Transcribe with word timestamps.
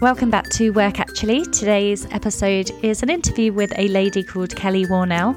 Welcome 0.00 0.30
back 0.30 0.48
to 0.52 0.70
Work 0.70 0.98
Actually. 0.98 1.44
Today's 1.44 2.06
episode 2.10 2.70
is 2.82 3.02
an 3.02 3.10
interview 3.10 3.52
with 3.52 3.70
a 3.76 3.86
lady 3.88 4.22
called 4.22 4.56
Kelly 4.56 4.86
Warnell. 4.86 5.36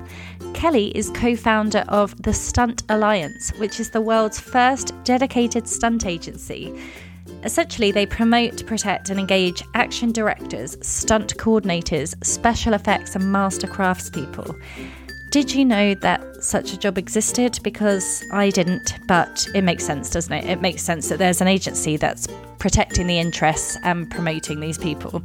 Kelly 0.54 0.88
is 0.98 1.10
co 1.10 1.36
founder 1.36 1.84
of 1.89 2.24
the 2.24 2.34
Stunt 2.34 2.84
Alliance, 2.88 3.52
which 3.57 3.82
is 3.82 3.89
the 3.89 4.00
world's 4.00 4.39
first 4.39 4.94
dedicated 5.04 5.68
stunt 5.68 6.05
agency. 6.05 6.73
Essentially, 7.44 7.91
they 7.91 8.05
promote, 8.05 8.66
protect, 8.66 9.10
and 9.10 9.20
engage 9.20 9.62
action 9.73 10.14
directors, 10.14 10.77
stunt 10.82 11.36
coordinators, 11.36 12.16
special 12.23 12.73
effects, 12.73 13.18
and 13.18 13.30
master 13.30 13.68
craftspeople. 13.68 14.57
Did 15.34 15.55
you 15.55 15.65
know 15.65 15.95
that 15.95 16.43
such 16.43 16.73
a 16.73 16.77
job 16.77 17.00
existed? 17.00 17.57
Because 17.63 18.23
I 18.32 18.52
didn't, 18.52 19.00
but 19.07 19.47
it 19.55 19.64
makes 19.64 19.83
sense, 19.83 20.11
doesn't 20.11 20.32
it? 20.32 20.46
It 20.46 20.61
makes 20.61 20.83
sense 20.83 21.10
that 21.10 21.18
there's 21.18 21.41
an 21.41 21.47
agency 21.47 21.97
that's 21.97 22.28
protecting 22.60 23.07
the 23.07 23.18
interests 23.18 23.75
and 23.82 24.07
promoting 24.11 24.60
these 24.60 24.77
people. 24.77 25.24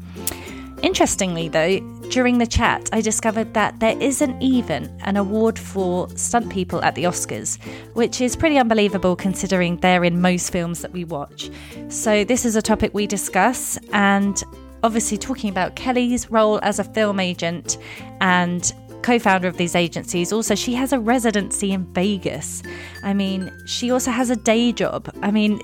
Interestingly, 0.82 1.50
though, 1.50 1.80
during 2.08 2.38
the 2.38 2.46
chat, 2.46 2.88
I 2.90 3.02
discovered 3.02 3.52
that 3.52 3.80
there 3.80 4.00
isn't 4.00 4.40
even 4.40 4.90
an 5.04 5.18
award 5.18 5.58
for 5.58 6.08
stunt 6.16 6.48
people 6.48 6.82
at 6.82 6.94
the 6.94 7.04
Oscars, 7.04 7.62
which 7.92 8.22
is 8.22 8.34
pretty 8.34 8.56
unbelievable 8.56 9.14
considering 9.14 9.76
they're 9.76 10.04
in 10.04 10.22
most 10.22 10.50
films 10.52 10.80
that 10.80 10.92
we 10.92 11.04
watch. 11.04 11.50
So, 11.88 12.24
this 12.24 12.46
is 12.46 12.56
a 12.56 12.62
topic 12.62 12.94
we 12.94 13.06
discuss, 13.06 13.78
and 13.92 14.42
obviously, 14.82 15.18
talking 15.18 15.50
about 15.50 15.76
Kelly's 15.76 16.30
role 16.30 16.60
as 16.62 16.78
a 16.78 16.84
film 16.84 17.20
agent 17.20 17.76
and 18.22 18.72
co 19.02 19.18
founder 19.18 19.48
of 19.48 19.56
these 19.56 19.74
agencies. 19.74 20.32
Also, 20.32 20.54
she 20.54 20.74
has 20.74 20.92
a 20.92 20.98
residency 20.98 21.72
in 21.72 21.84
Vegas. 21.92 22.62
I 23.02 23.14
mean, 23.14 23.52
she 23.66 23.90
also 23.90 24.10
has 24.10 24.30
a 24.30 24.36
day 24.36 24.72
job. 24.72 25.10
I 25.22 25.30
mean, 25.30 25.60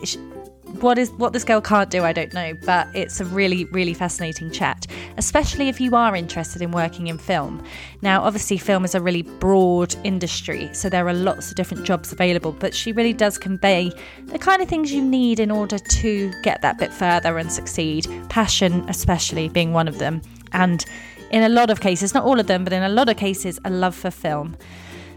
what 0.81 0.99
is 0.99 1.11
what 1.13 1.33
this 1.33 1.45
girl 1.45 1.61
can't 1.61 1.91
do, 1.91 2.05
I 2.05 2.13
don't 2.13 2.33
know, 2.35 2.53
but 2.65 2.89
it's 2.95 3.21
a 3.21 3.25
really, 3.25 3.65
really 3.67 3.95
fascinating 3.95 4.51
chat, 4.51 4.87
especially 5.17 5.69
if 5.69 5.81
you 5.81 5.95
are 5.95 6.17
interested 6.17 6.63
in 6.63 6.73
working 6.73 7.07
in 7.07 7.19
film. 7.19 7.63
Now, 8.03 8.23
obviously, 8.23 8.59
film 8.59 8.85
is 8.85 8.95
a 8.95 9.01
really 9.01 9.23
broad 9.23 9.95
industry, 10.05 10.69
so 10.73 10.89
there 10.89 11.07
are 11.07 11.15
lots 11.15 11.51
of 11.51 11.57
different 11.57 11.85
jobs 11.85 12.13
available, 12.13 12.53
but 12.53 12.75
she 12.75 12.93
really 12.93 13.13
does 13.13 13.39
convey 13.39 13.93
the 14.27 14.39
kind 14.39 14.63
of 14.63 14.69
things 14.69 14.93
you 14.93 15.03
need 15.03 15.39
in 15.39 15.51
order 15.51 15.79
to 15.79 16.33
get 16.43 16.61
that 16.63 16.79
bit 16.79 16.93
further 16.93 17.39
and 17.39 17.53
succeed. 17.53 18.07
Passion, 18.29 18.85
especially, 18.89 19.49
being 19.49 19.73
one 19.73 19.87
of 19.87 19.99
them, 19.99 20.23
and 20.53 20.85
in 21.31 21.43
a 21.43 21.49
lot 21.49 21.71
of 21.71 21.81
cases, 21.81 22.15
not 22.15 22.25
all 22.25 22.39
of 22.39 22.47
them, 22.47 22.65
but 22.65 22.73
in 22.73 22.83
a 22.83 22.89
lot 22.89 23.09
of 23.09 23.17
cases, 23.17 23.59
a 23.65 23.71
love 23.71 23.95
for 23.95 24.11
film. 24.11 24.57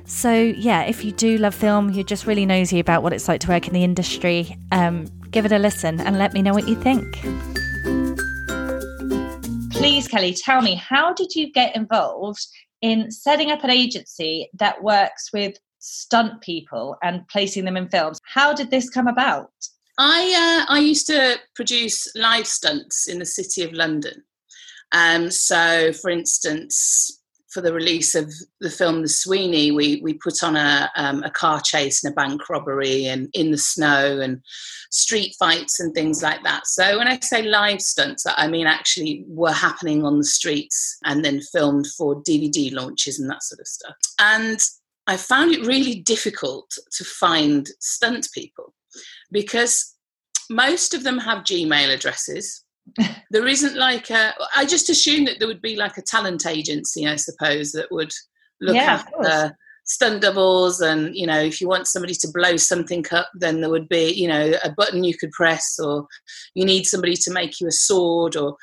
So, 0.06 0.34
yeah, 0.34 0.84
if 0.84 1.04
you 1.04 1.12
do 1.12 1.38
love 1.38 1.54
film, 1.54 1.92
you're 1.92 2.06
just 2.06 2.26
really 2.26 2.46
nosy 2.46 2.80
about 2.80 3.04
what 3.04 3.12
it's 3.12 3.28
like 3.28 3.42
to 3.42 3.50
work 3.50 3.68
in 3.68 3.74
the 3.74 3.84
industry, 3.84 4.58
um, 4.72 5.06
give 5.32 5.46
it 5.46 5.52
a 5.52 5.60
listen 5.60 6.00
and 6.00 6.18
let 6.18 6.34
me 6.34 6.42
know 6.42 6.54
what 6.54 6.68
you 6.68 6.76
think. 6.76 7.06
Please, 9.74 10.08
Kelly, 10.08 10.34
tell 10.34 10.62
me, 10.62 10.76
how 10.76 11.14
did 11.14 11.36
you 11.36 11.52
get 11.52 11.76
involved 11.76 12.48
in 12.82 13.12
setting 13.12 13.52
up 13.52 13.64
an 13.64 13.70
agency 13.70 14.50
that 14.54 14.82
works 14.82 15.32
with 15.34 15.58
stunt 15.80 16.42
people 16.42 16.98
and 17.04 17.28
placing 17.28 17.66
them 17.66 17.78
in 17.78 17.90
films? 17.90 18.20
How 18.26 18.54
did 18.54 18.72
this 18.72 18.90
come 18.90 19.08
about? 19.08 19.52
I 19.98 20.66
uh, 20.70 20.74
I 20.74 20.80
used 20.80 21.08
to 21.08 21.38
produce 21.56 22.08
live 22.16 22.48
stunts 22.48 23.08
in 23.08 23.20
the 23.20 23.26
city 23.26 23.64
of 23.64 23.74
London. 23.74 24.24
Um, 24.92 25.30
so, 25.30 25.92
for 25.94 26.10
instance, 26.10 27.18
for 27.50 27.62
the 27.62 27.74
release 27.74 28.14
of 28.14 28.32
the 28.60 28.70
film 28.70 29.02
The 29.02 29.08
Sweeney, 29.08 29.72
we 29.72 30.02
we 30.02 30.14
put 30.14 30.44
on 30.44 30.56
a 30.56 30.92
um, 30.96 31.24
a 31.24 31.32
car 31.32 31.62
chase 31.62 32.04
and 32.04 32.12
a 32.12 32.16
bank 32.16 32.50
robbery 32.50 33.06
and 33.06 33.30
in 33.34 33.52
the 33.52 33.58
snow 33.58 34.20
and 34.20 34.42
street 34.92 35.36
fights 35.40 35.80
and 35.80 35.94
things 35.94 36.22
like 36.22 36.44
that. 36.44 36.68
So 36.68 36.98
when 36.98 37.08
I 37.08 37.20
say 37.20 37.44
live 37.44 37.82
stunts, 37.82 38.26
I 38.28 38.48
mean 38.48 38.68
actually 38.68 39.24
were 39.28 39.52
happening 39.52 40.06
on 40.06 40.18
the 40.18 40.26
streets 40.26 40.98
and 41.06 41.24
then 41.24 41.42
filmed 41.42 41.88
for 41.88 42.22
DVD 42.24 42.72
launches 42.74 43.20
and 43.20 43.30
that 43.30 43.44
sort 43.44 43.60
of 43.60 43.68
stuff. 43.68 43.96
And 44.20 44.60
I 45.08 45.18
found 45.18 45.54
it 45.54 45.66
really 45.66 45.96
difficult 45.96 46.78
to 46.92 47.04
find 47.06 47.68
stunt 47.80 48.28
people 48.34 48.74
because 49.32 49.96
most 50.50 50.94
of 50.94 51.04
them 51.04 51.18
have 51.18 51.44
Gmail 51.44 51.94
addresses 51.94 52.64
there 53.32 53.48
isn't 53.48 53.76
like 53.76 54.10
a 54.10 54.34
i 54.56 54.66
just 54.66 54.90
assumed 54.90 55.28
that 55.28 55.40
there 55.40 55.48
would 55.48 55.62
be 55.62 55.76
like 55.76 55.98
a 55.98 56.02
talent 56.02 56.46
agency 56.46 57.08
i 57.08 57.16
suppose 57.16 57.72
that 57.72 57.92
would 57.92 58.12
look 58.62 58.76
yeah, 58.76 59.04
after 59.20 59.56
stunt 59.86 60.22
doubles 60.22 60.82
and 60.82 61.16
you 61.16 61.26
know 61.26 61.40
if 61.40 61.62
you 61.62 61.68
want 61.68 61.88
somebody 61.88 62.14
to 62.14 62.28
blow 62.34 62.58
something 62.58 63.06
up 63.12 63.30
then 63.36 63.62
there 63.62 63.70
would 63.70 63.88
be 63.88 64.12
you 64.14 64.28
know 64.28 64.54
a 64.64 64.72
button 64.72 65.04
you 65.04 65.18
could 65.18 65.32
press 65.32 65.80
or 65.80 66.06
you 66.56 66.66
need 66.66 66.86
somebody 66.86 67.16
to 67.16 67.32
make 67.32 67.62
you 67.62 67.68
a 67.68 67.72
sword 67.72 68.36
or 68.36 68.58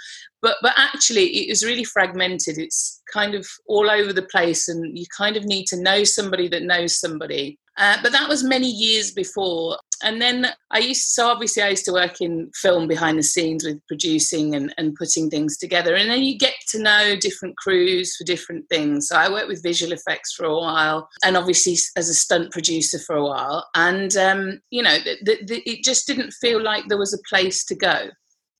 but 0.44 0.58
but 0.60 0.74
actually 0.76 1.24
it 1.24 1.50
is 1.50 1.64
really 1.64 1.84
fragmented. 1.84 2.58
It's 2.58 3.00
kind 3.10 3.34
of 3.34 3.48
all 3.66 3.90
over 3.90 4.12
the 4.12 4.28
place 4.30 4.68
and 4.68 4.96
you 4.96 5.06
kind 5.16 5.38
of 5.38 5.44
need 5.44 5.64
to 5.68 5.80
know 5.80 6.04
somebody 6.04 6.48
that 6.48 6.62
knows 6.62 7.00
somebody. 7.00 7.58
Uh, 7.78 7.96
but 8.02 8.12
that 8.12 8.28
was 8.28 8.44
many 8.44 8.68
years 8.68 9.10
before 9.10 9.78
and 10.02 10.20
then 10.20 10.48
I 10.70 10.78
used 10.78 11.08
so 11.08 11.28
obviously 11.28 11.62
I 11.62 11.70
used 11.70 11.84
to 11.86 11.92
work 11.92 12.20
in 12.20 12.50
film 12.54 12.88
behind 12.88 13.18
the 13.18 13.22
scenes 13.22 13.64
with 13.64 13.80
producing 13.86 14.54
and, 14.54 14.74
and 14.78 14.94
putting 14.94 15.30
things 15.30 15.56
together. 15.56 15.94
And 15.94 16.10
then 16.10 16.22
you 16.22 16.38
get 16.38 16.54
to 16.68 16.82
know 16.82 17.16
different 17.16 17.56
crews 17.56 18.16
for 18.16 18.24
different 18.24 18.68
things. 18.68 19.08
So 19.08 19.16
I 19.16 19.30
worked 19.30 19.48
with 19.48 19.62
visual 19.62 19.92
effects 19.92 20.32
for 20.34 20.46
a 20.46 20.54
while 20.54 21.08
and 21.24 21.36
obviously 21.36 21.76
as 21.96 22.08
a 22.08 22.14
stunt 22.14 22.52
producer 22.52 22.98
for 22.98 23.16
a 23.16 23.24
while. 23.24 23.68
And, 23.74 24.16
um, 24.16 24.60
you 24.70 24.82
know, 24.82 24.98
the, 24.98 25.16
the, 25.22 25.44
the, 25.46 25.70
it 25.70 25.84
just 25.84 26.06
didn't 26.06 26.32
feel 26.32 26.62
like 26.62 26.88
there 26.88 26.98
was 26.98 27.14
a 27.14 27.28
place 27.28 27.64
to 27.66 27.74
go. 27.74 28.08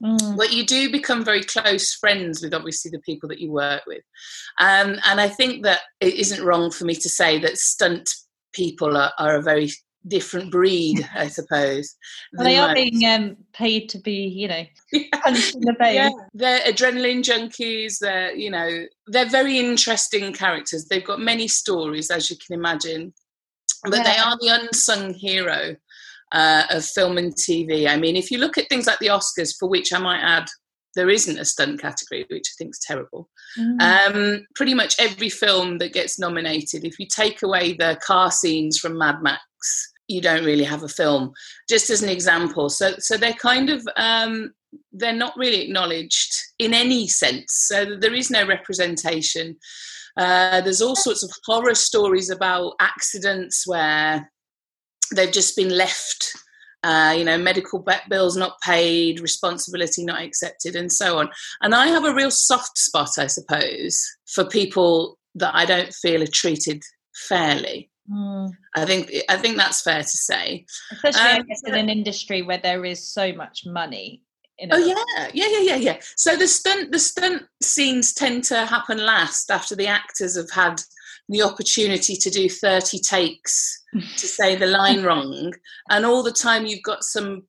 Mm. 0.02 0.36
But 0.36 0.52
you 0.52 0.66
do 0.66 0.90
become 0.90 1.24
very 1.24 1.42
close 1.42 1.94
friends 1.94 2.42
with 2.42 2.52
obviously 2.52 2.90
the 2.90 3.00
people 3.00 3.28
that 3.28 3.40
you 3.40 3.52
work 3.52 3.82
with. 3.86 4.02
Um, 4.60 4.98
and 5.06 5.20
I 5.20 5.28
think 5.28 5.64
that 5.64 5.80
it 6.00 6.14
isn't 6.14 6.44
wrong 6.44 6.70
for 6.70 6.84
me 6.84 6.94
to 6.94 7.08
say 7.08 7.38
that 7.38 7.58
stunt 7.58 8.10
people 8.52 8.96
are, 8.96 9.12
are 9.18 9.36
a 9.36 9.42
very 9.42 9.70
different 10.06 10.50
breed, 10.50 11.08
I 11.14 11.28
suppose. 11.28 11.96
Well, 12.32 12.44
they 12.48 12.58
are 12.58 12.74
being 12.74 13.04
um, 13.06 13.36
paid 13.52 13.88
to 13.90 13.98
be, 13.98 14.26
you 14.26 14.48
know, 14.48 14.64
face. 15.24 15.54
Yeah, 15.80 16.10
they're 16.32 16.60
adrenaline 16.60 17.22
junkies. 17.22 17.98
They're, 17.98 18.34
you 18.34 18.50
know, 18.50 18.86
they're 19.06 19.28
very 19.28 19.58
interesting 19.58 20.32
characters. 20.32 20.86
They've 20.86 21.04
got 21.04 21.20
many 21.20 21.48
stories, 21.48 22.10
as 22.10 22.30
you 22.30 22.36
can 22.36 22.54
imagine, 22.58 23.12
but 23.84 23.98
yeah. 23.98 24.02
they 24.04 24.18
are 24.18 24.36
the 24.40 24.60
unsung 24.62 25.14
hero 25.14 25.76
uh, 26.32 26.64
of 26.70 26.84
film 26.84 27.18
and 27.18 27.34
TV. 27.34 27.88
I 27.88 27.96
mean, 27.96 28.16
if 28.16 28.30
you 28.30 28.38
look 28.38 28.58
at 28.58 28.68
things 28.68 28.86
like 28.86 28.98
the 28.98 29.08
Oscars, 29.08 29.54
for 29.58 29.68
which 29.68 29.92
I 29.92 29.98
might 29.98 30.20
add 30.20 30.48
there 30.94 31.10
isn't 31.10 31.38
a 31.38 31.44
stunt 31.44 31.80
category, 31.80 32.24
which 32.30 32.48
I 32.48 32.54
think 32.56 32.70
is 32.70 32.80
terrible. 32.80 33.28
Mm. 33.58 33.80
Um, 33.80 34.46
pretty 34.54 34.74
much 34.74 34.94
every 34.98 35.28
film 35.28 35.78
that 35.78 35.92
gets 35.92 36.18
nominated, 36.18 36.84
if 36.84 36.98
you 36.98 37.06
take 37.06 37.42
away 37.42 37.72
the 37.72 37.98
car 38.04 38.30
scenes 38.30 38.78
from 38.78 38.98
Mad 38.98 39.22
Max, 39.22 39.92
you 40.08 40.20
don't 40.20 40.44
really 40.44 40.64
have 40.64 40.82
a 40.82 40.88
film. 40.88 41.32
Just 41.68 41.90
as 41.90 42.02
an 42.02 42.08
example, 42.08 42.68
so 42.68 42.94
so 42.98 43.16
they're 43.16 43.32
kind 43.34 43.70
of 43.70 43.86
um, 43.96 44.52
they're 44.92 45.12
not 45.12 45.36
really 45.36 45.62
acknowledged 45.62 46.34
in 46.58 46.74
any 46.74 47.08
sense. 47.08 47.52
So 47.68 47.96
there 47.96 48.14
is 48.14 48.30
no 48.30 48.46
representation. 48.46 49.56
Uh, 50.16 50.60
there's 50.60 50.82
all 50.82 50.96
sorts 50.96 51.22
of 51.22 51.30
horror 51.44 51.74
stories 51.74 52.30
about 52.30 52.74
accidents 52.80 53.66
where 53.66 54.30
they've 55.14 55.32
just 55.32 55.56
been 55.56 55.70
left. 55.70 56.32
Uh, 56.82 57.14
you 57.16 57.24
know, 57.24 57.38
medical 57.38 57.82
bills 58.10 58.36
not 58.36 58.60
paid, 58.60 59.18
responsibility 59.18 60.04
not 60.04 60.20
accepted, 60.20 60.76
and 60.76 60.92
so 60.92 61.18
on. 61.18 61.30
And 61.62 61.74
I 61.74 61.86
have 61.86 62.04
a 62.04 62.14
real 62.14 62.30
soft 62.30 62.76
spot, 62.76 63.08
I 63.16 63.26
suppose, 63.26 64.04
for 64.26 64.44
people 64.44 65.18
that 65.34 65.54
I 65.54 65.64
don't 65.64 65.94
feel 65.94 66.22
are 66.22 66.26
treated 66.26 66.82
fairly. 67.14 67.90
Mm. 68.10 68.50
I 68.76 68.84
think 68.84 69.10
I 69.28 69.36
think 69.36 69.56
that's 69.56 69.80
fair 69.80 70.02
to 70.02 70.08
say, 70.08 70.66
especially 70.92 71.40
um, 71.40 71.46
in 71.66 71.74
an 71.74 71.88
industry 71.88 72.42
where 72.42 72.58
there 72.58 72.84
is 72.84 73.08
so 73.08 73.32
much 73.32 73.64
money. 73.66 74.22
oh 74.70 74.76
yeah, 74.76 75.28
yeah, 75.32 75.46
yeah, 75.48 75.60
yeah, 75.60 75.76
yeah. 75.76 76.00
So 76.16 76.36
the 76.36 76.46
stunt 76.46 76.92
the 76.92 76.98
stunt 76.98 77.44
scenes 77.62 78.12
tend 78.12 78.44
to 78.44 78.66
happen 78.66 78.98
last 78.98 79.50
after 79.50 79.74
the 79.74 79.86
actors 79.86 80.36
have 80.36 80.50
had 80.50 80.82
the 81.30 81.42
opportunity 81.42 82.14
to 82.16 82.30
do 82.30 82.48
thirty 82.48 82.98
takes 82.98 83.82
to 83.94 84.26
say 84.26 84.54
the 84.54 84.66
line 84.66 85.02
wrong, 85.02 85.54
and 85.88 86.04
all 86.04 86.22
the 86.22 86.32
time 86.32 86.66
you've 86.66 86.82
got 86.82 87.04
some 87.04 87.44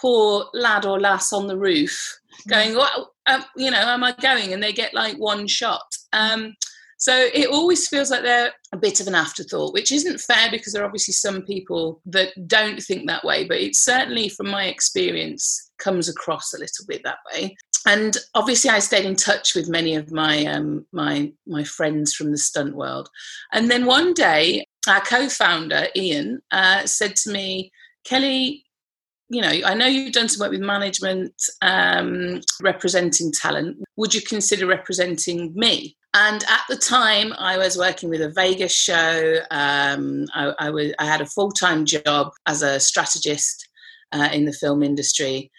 poor 0.00 0.46
lad 0.54 0.84
or 0.86 1.00
lass 1.00 1.32
on 1.32 1.48
the 1.48 1.58
roof 1.58 2.16
going, 2.48 2.76
"What? 2.76 3.08
Um, 3.26 3.44
you 3.56 3.72
know, 3.72 3.78
am 3.78 4.04
I 4.04 4.12
going?" 4.12 4.52
And 4.52 4.62
they 4.62 4.72
get 4.72 4.94
like 4.94 5.16
one 5.16 5.48
shot. 5.48 5.82
Um, 6.12 6.54
so 6.98 7.28
it 7.34 7.48
always 7.48 7.88
feels 7.88 8.10
like 8.10 8.22
they're 8.22 8.52
a 8.72 8.76
bit 8.76 9.00
of 9.00 9.06
an 9.06 9.14
afterthought, 9.14 9.74
which 9.74 9.92
isn't 9.92 10.20
fair 10.20 10.50
because 10.50 10.72
there 10.72 10.82
are 10.82 10.86
obviously 10.86 11.12
some 11.12 11.42
people 11.42 12.00
that 12.06 12.30
don't 12.48 12.82
think 12.82 13.06
that 13.06 13.24
way, 13.24 13.44
but 13.44 13.58
it 13.58 13.76
certainly, 13.76 14.28
from 14.28 14.48
my 14.48 14.64
experience, 14.64 15.70
comes 15.78 16.08
across 16.08 16.54
a 16.54 16.58
little 16.58 16.86
bit 16.88 17.02
that 17.04 17.18
way. 17.32 17.56
And 17.86 18.16
obviously, 18.34 18.70
I 18.70 18.78
stayed 18.78 19.04
in 19.04 19.14
touch 19.14 19.54
with 19.54 19.68
many 19.68 19.94
of 19.94 20.10
my 20.10 20.44
um, 20.46 20.86
my 20.92 21.32
my 21.46 21.64
friends 21.64 22.14
from 22.14 22.32
the 22.32 22.38
stunt 22.38 22.74
world. 22.74 23.08
And 23.52 23.70
then 23.70 23.86
one 23.86 24.14
day, 24.14 24.66
our 24.88 25.00
co-founder 25.00 25.88
Ian 25.94 26.40
uh, 26.50 26.86
said 26.86 27.14
to 27.16 27.30
me, 27.30 27.70
"Kelly, 28.04 28.64
you 29.28 29.40
know, 29.42 29.52
I 29.64 29.74
know 29.74 29.86
you've 29.86 30.12
done 30.12 30.28
some 30.28 30.44
work 30.44 30.52
with 30.52 30.66
management, 30.66 31.34
um, 31.62 32.40
representing 32.62 33.32
talent. 33.32 33.76
Would 33.96 34.14
you 34.14 34.22
consider 34.22 34.66
representing 34.66 35.52
me? 35.54 35.96
And 36.18 36.42
at 36.44 36.62
the 36.70 36.76
time, 36.76 37.34
I 37.36 37.58
was 37.58 37.76
working 37.76 38.08
with 38.08 38.22
a 38.22 38.30
Vegas 38.30 38.72
show. 38.72 39.40
Um, 39.50 40.24
I, 40.32 40.54
I, 40.58 40.70
was, 40.70 40.94
I 40.98 41.04
had 41.04 41.20
a 41.20 41.26
full 41.26 41.52
time 41.52 41.84
job 41.84 42.32
as 42.46 42.62
a 42.62 42.80
strategist 42.80 43.68
uh, 44.12 44.30
in 44.32 44.46
the 44.46 44.52
film 44.54 44.82
industry. 44.82 45.50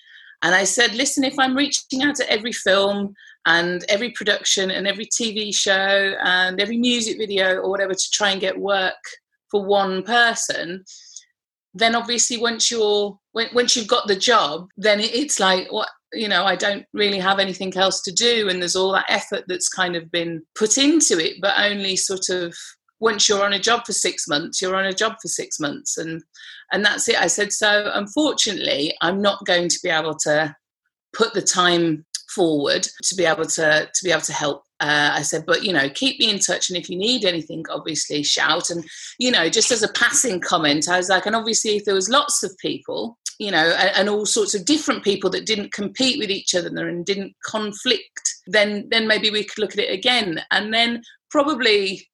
And 0.41 0.55
I 0.55 0.63
said, 0.63 0.95
listen, 0.95 1.23
if 1.23 1.37
I'm 1.37 1.55
reaching 1.55 2.01
out 2.01 2.15
to 2.15 2.31
every 2.31 2.53
film 2.53 3.13
and 3.45 3.85
every 3.87 4.09
production 4.13 4.71
and 4.71 4.87
every 4.87 5.05
TV 5.05 5.53
show 5.53 6.15
and 6.23 6.59
every 6.59 6.77
music 6.77 7.19
video 7.19 7.57
or 7.57 7.69
whatever 7.69 7.93
to 7.93 8.11
try 8.11 8.31
and 8.31 8.41
get 8.41 8.57
work 8.57 8.95
for 9.51 9.63
one 9.63 10.01
person, 10.01 10.83
then 11.75 11.93
obviously 11.93 12.37
once 12.37 12.71
you're 12.71 13.19
once 13.53 13.75
you've 13.75 13.87
got 13.87 14.07
the 14.07 14.15
job, 14.15 14.69
then 14.75 14.99
it's 14.99 15.39
like 15.39 15.71
what 15.71 15.89
you 16.13 16.27
know 16.27 16.43
i 16.45 16.55
don't 16.55 16.85
really 16.93 17.19
have 17.19 17.39
anything 17.39 17.75
else 17.75 18.01
to 18.01 18.11
do 18.11 18.47
and 18.49 18.61
there's 18.61 18.75
all 18.75 18.91
that 18.91 19.05
effort 19.09 19.43
that's 19.47 19.69
kind 19.69 19.95
of 19.95 20.09
been 20.11 20.41
put 20.55 20.77
into 20.77 21.17
it 21.17 21.35
but 21.41 21.59
only 21.59 21.95
sort 21.95 22.29
of 22.29 22.55
once 22.99 23.27
you're 23.29 23.43
on 23.43 23.53
a 23.53 23.59
job 23.59 23.85
for 23.85 23.93
six 23.93 24.27
months 24.27 24.61
you're 24.61 24.75
on 24.75 24.85
a 24.85 24.93
job 24.93 25.13
for 25.21 25.27
six 25.27 25.59
months 25.59 25.97
and 25.97 26.23
and 26.71 26.83
that's 26.83 27.07
it. 27.07 27.21
I 27.21 27.27
said 27.27 27.51
so 27.51 27.91
unfortunately 27.93 28.95
i'm 29.01 29.21
not 29.21 29.45
going 29.45 29.69
to 29.69 29.79
be 29.83 29.89
able 29.89 30.15
to 30.23 30.55
put 31.13 31.33
the 31.33 31.41
time 31.41 32.05
forward 32.33 32.87
to 33.03 33.15
be 33.15 33.25
able 33.25 33.45
to 33.45 33.89
to 33.93 34.03
be 34.03 34.11
able 34.11 34.21
to 34.21 34.33
help 34.33 34.63
uh, 34.79 35.11
I 35.13 35.23
said, 35.23 35.45
but 35.45 35.63
you 35.63 35.73
know, 35.73 35.89
keep 35.89 36.19
me 36.19 36.29
in 36.29 36.39
touch, 36.39 36.69
and 36.69 36.77
if 36.77 36.89
you 36.89 36.97
need 36.97 37.25
anything, 37.25 37.65
obviously 37.69 38.21
shout. 38.23 38.69
And 38.69 38.85
you 39.17 39.31
know, 39.31 39.49
just 39.49 39.71
as 39.71 39.81
a 39.81 39.91
passing 39.93 40.39
comment, 40.39 40.87
I 40.87 40.97
was 40.97 41.09
like, 41.09 41.25
and 41.25 41.35
obviously, 41.35 41.77
if 41.77 41.85
there 41.85 41.95
was 41.95 42.09
lots 42.09 42.43
of 42.43 42.55
people, 42.59 43.17
you 43.39 43.49
know, 43.49 43.57
and, 43.57 43.91
and 43.95 44.09
all 44.09 44.25
sorts 44.25 44.53
of 44.53 44.65
different 44.65 45.03
people 45.03 45.29
that 45.31 45.47
didn't 45.47 45.73
compete 45.73 46.19
with 46.19 46.29
each 46.29 46.53
other 46.53 46.87
and 46.87 47.05
didn't 47.05 47.35
conflict, 47.43 48.35
then 48.45 48.87
then 48.89 49.07
maybe 49.07 49.31
we 49.31 49.43
could 49.43 49.59
look 49.59 49.73
at 49.73 49.83
it 49.83 49.91
again. 49.91 50.41
And 50.51 50.71
then 50.71 51.01
probably 51.31 52.07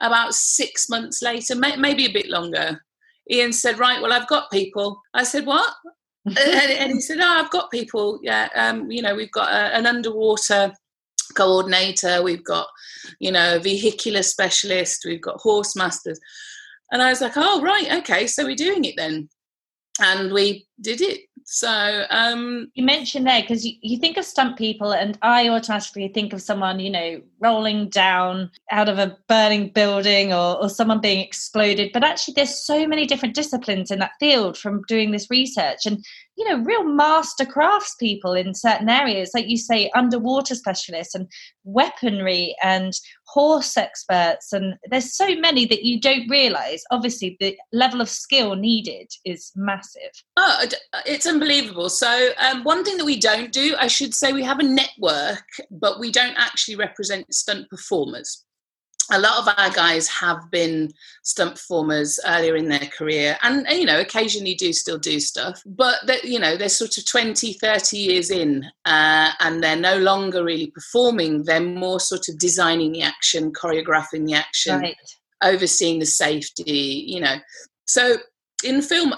about 0.00 0.34
six 0.34 0.88
months 0.88 1.20
later, 1.20 1.56
may, 1.56 1.76
maybe 1.76 2.06
a 2.06 2.12
bit 2.12 2.28
longer, 2.28 2.80
Ian 3.28 3.52
said, 3.52 3.80
"Right, 3.80 4.00
well, 4.00 4.12
I've 4.12 4.28
got 4.28 4.52
people." 4.52 5.00
I 5.14 5.24
said, 5.24 5.46
"What?" 5.46 5.72
and, 6.26 6.38
and, 6.38 6.92
he 6.92 7.00
said, 7.00 7.18
"Oh, 7.18 7.42
I've 7.42 7.50
got 7.50 7.72
people. 7.72 8.20
Yeah, 8.22 8.48
um, 8.54 8.88
you 8.90 9.02
know, 9.02 9.16
we've 9.16 9.32
got 9.32 9.48
a, 9.48 9.76
an 9.76 9.86
underwater." 9.86 10.72
Coordinator, 11.34 12.22
we've 12.22 12.44
got, 12.44 12.68
you 13.18 13.32
know, 13.32 13.56
a 13.56 13.60
vehicular 13.60 14.22
specialist, 14.22 15.04
we've 15.04 15.22
got 15.22 15.40
horse 15.40 15.76
masters. 15.76 16.18
And 16.92 17.02
I 17.02 17.10
was 17.10 17.20
like, 17.20 17.32
oh, 17.36 17.60
right, 17.62 17.92
okay, 18.00 18.26
so 18.26 18.44
we're 18.44 18.54
doing 18.54 18.84
it 18.84 18.94
then. 18.96 19.28
And 20.00 20.32
we 20.32 20.66
did 20.80 21.00
it. 21.00 21.20
So 21.46 22.04
um, 22.08 22.70
you 22.74 22.84
mentioned 22.84 23.26
there 23.26 23.42
because 23.42 23.66
you, 23.66 23.74
you 23.82 23.98
think 23.98 24.16
of 24.16 24.24
stunt 24.24 24.56
people, 24.56 24.92
and 24.92 25.18
I 25.20 25.48
automatically 25.50 26.08
think 26.08 26.32
of 26.32 26.40
someone, 26.40 26.80
you 26.80 26.90
know, 26.90 27.20
rolling 27.38 27.90
down 27.90 28.50
out 28.72 28.88
of 28.88 28.98
a 28.98 29.16
burning 29.28 29.68
building 29.68 30.32
or, 30.32 30.60
or 30.60 30.70
someone 30.70 31.00
being 31.00 31.20
exploded. 31.20 31.90
But 31.92 32.02
actually, 32.02 32.34
there's 32.34 32.64
so 32.64 32.86
many 32.86 33.06
different 33.06 33.34
disciplines 33.34 33.90
in 33.90 33.98
that 33.98 34.12
field 34.18 34.56
from 34.56 34.82
doing 34.88 35.10
this 35.10 35.28
research. 35.30 35.84
And 35.84 36.04
you 36.36 36.48
know, 36.48 36.62
real 36.64 36.84
master 36.84 37.44
craftspeople 37.44 38.38
in 38.38 38.54
certain 38.54 38.88
areas, 38.88 39.30
like 39.34 39.48
you 39.48 39.56
say, 39.56 39.90
underwater 39.94 40.54
specialists 40.54 41.14
and 41.14 41.28
weaponry 41.64 42.56
and 42.62 42.92
horse 43.26 43.76
experts. 43.76 44.52
And 44.52 44.74
there's 44.90 45.14
so 45.16 45.34
many 45.36 45.64
that 45.66 45.84
you 45.84 46.00
don't 46.00 46.28
realize. 46.28 46.82
Obviously, 46.90 47.36
the 47.40 47.56
level 47.72 48.00
of 48.00 48.08
skill 48.08 48.56
needed 48.56 49.10
is 49.24 49.52
massive. 49.54 50.10
Oh, 50.36 50.66
it's 51.06 51.26
unbelievable. 51.26 51.88
So, 51.88 52.30
um, 52.38 52.64
one 52.64 52.84
thing 52.84 52.98
that 52.98 53.04
we 53.04 53.18
don't 53.18 53.52
do, 53.52 53.76
I 53.78 53.86
should 53.86 54.14
say, 54.14 54.32
we 54.32 54.42
have 54.42 54.58
a 54.58 54.64
network, 54.64 55.44
but 55.70 56.00
we 56.00 56.10
don't 56.10 56.36
actually 56.36 56.76
represent 56.76 57.32
stunt 57.32 57.68
performers 57.70 58.44
a 59.10 59.18
lot 59.18 59.38
of 59.38 59.54
our 59.58 59.70
guys 59.70 60.08
have 60.08 60.50
been 60.50 60.90
stunt 61.22 61.54
performers 61.54 62.18
earlier 62.26 62.56
in 62.56 62.68
their 62.68 62.88
career 62.96 63.36
and, 63.42 63.66
and 63.66 63.78
you 63.78 63.84
know 63.84 64.00
occasionally 64.00 64.54
do 64.54 64.72
still 64.72 64.98
do 64.98 65.20
stuff 65.20 65.62
but 65.66 65.96
that 66.06 66.24
you 66.24 66.38
know 66.38 66.56
they're 66.56 66.68
sort 66.68 66.96
of 66.96 67.06
20 67.06 67.54
30 67.54 67.96
years 67.96 68.30
in 68.30 68.64
uh, 68.84 69.30
and 69.40 69.62
they're 69.62 69.76
no 69.76 69.98
longer 69.98 70.44
really 70.44 70.68
performing 70.68 71.44
they're 71.44 71.60
more 71.60 72.00
sort 72.00 72.28
of 72.28 72.38
designing 72.38 72.92
the 72.92 73.02
action 73.02 73.52
choreographing 73.52 74.26
the 74.26 74.34
action 74.34 74.80
right. 74.80 74.96
overseeing 75.42 75.98
the 75.98 76.06
safety 76.06 77.04
you 77.06 77.20
know 77.20 77.36
so 77.86 78.16
in 78.64 78.80
film 78.80 79.14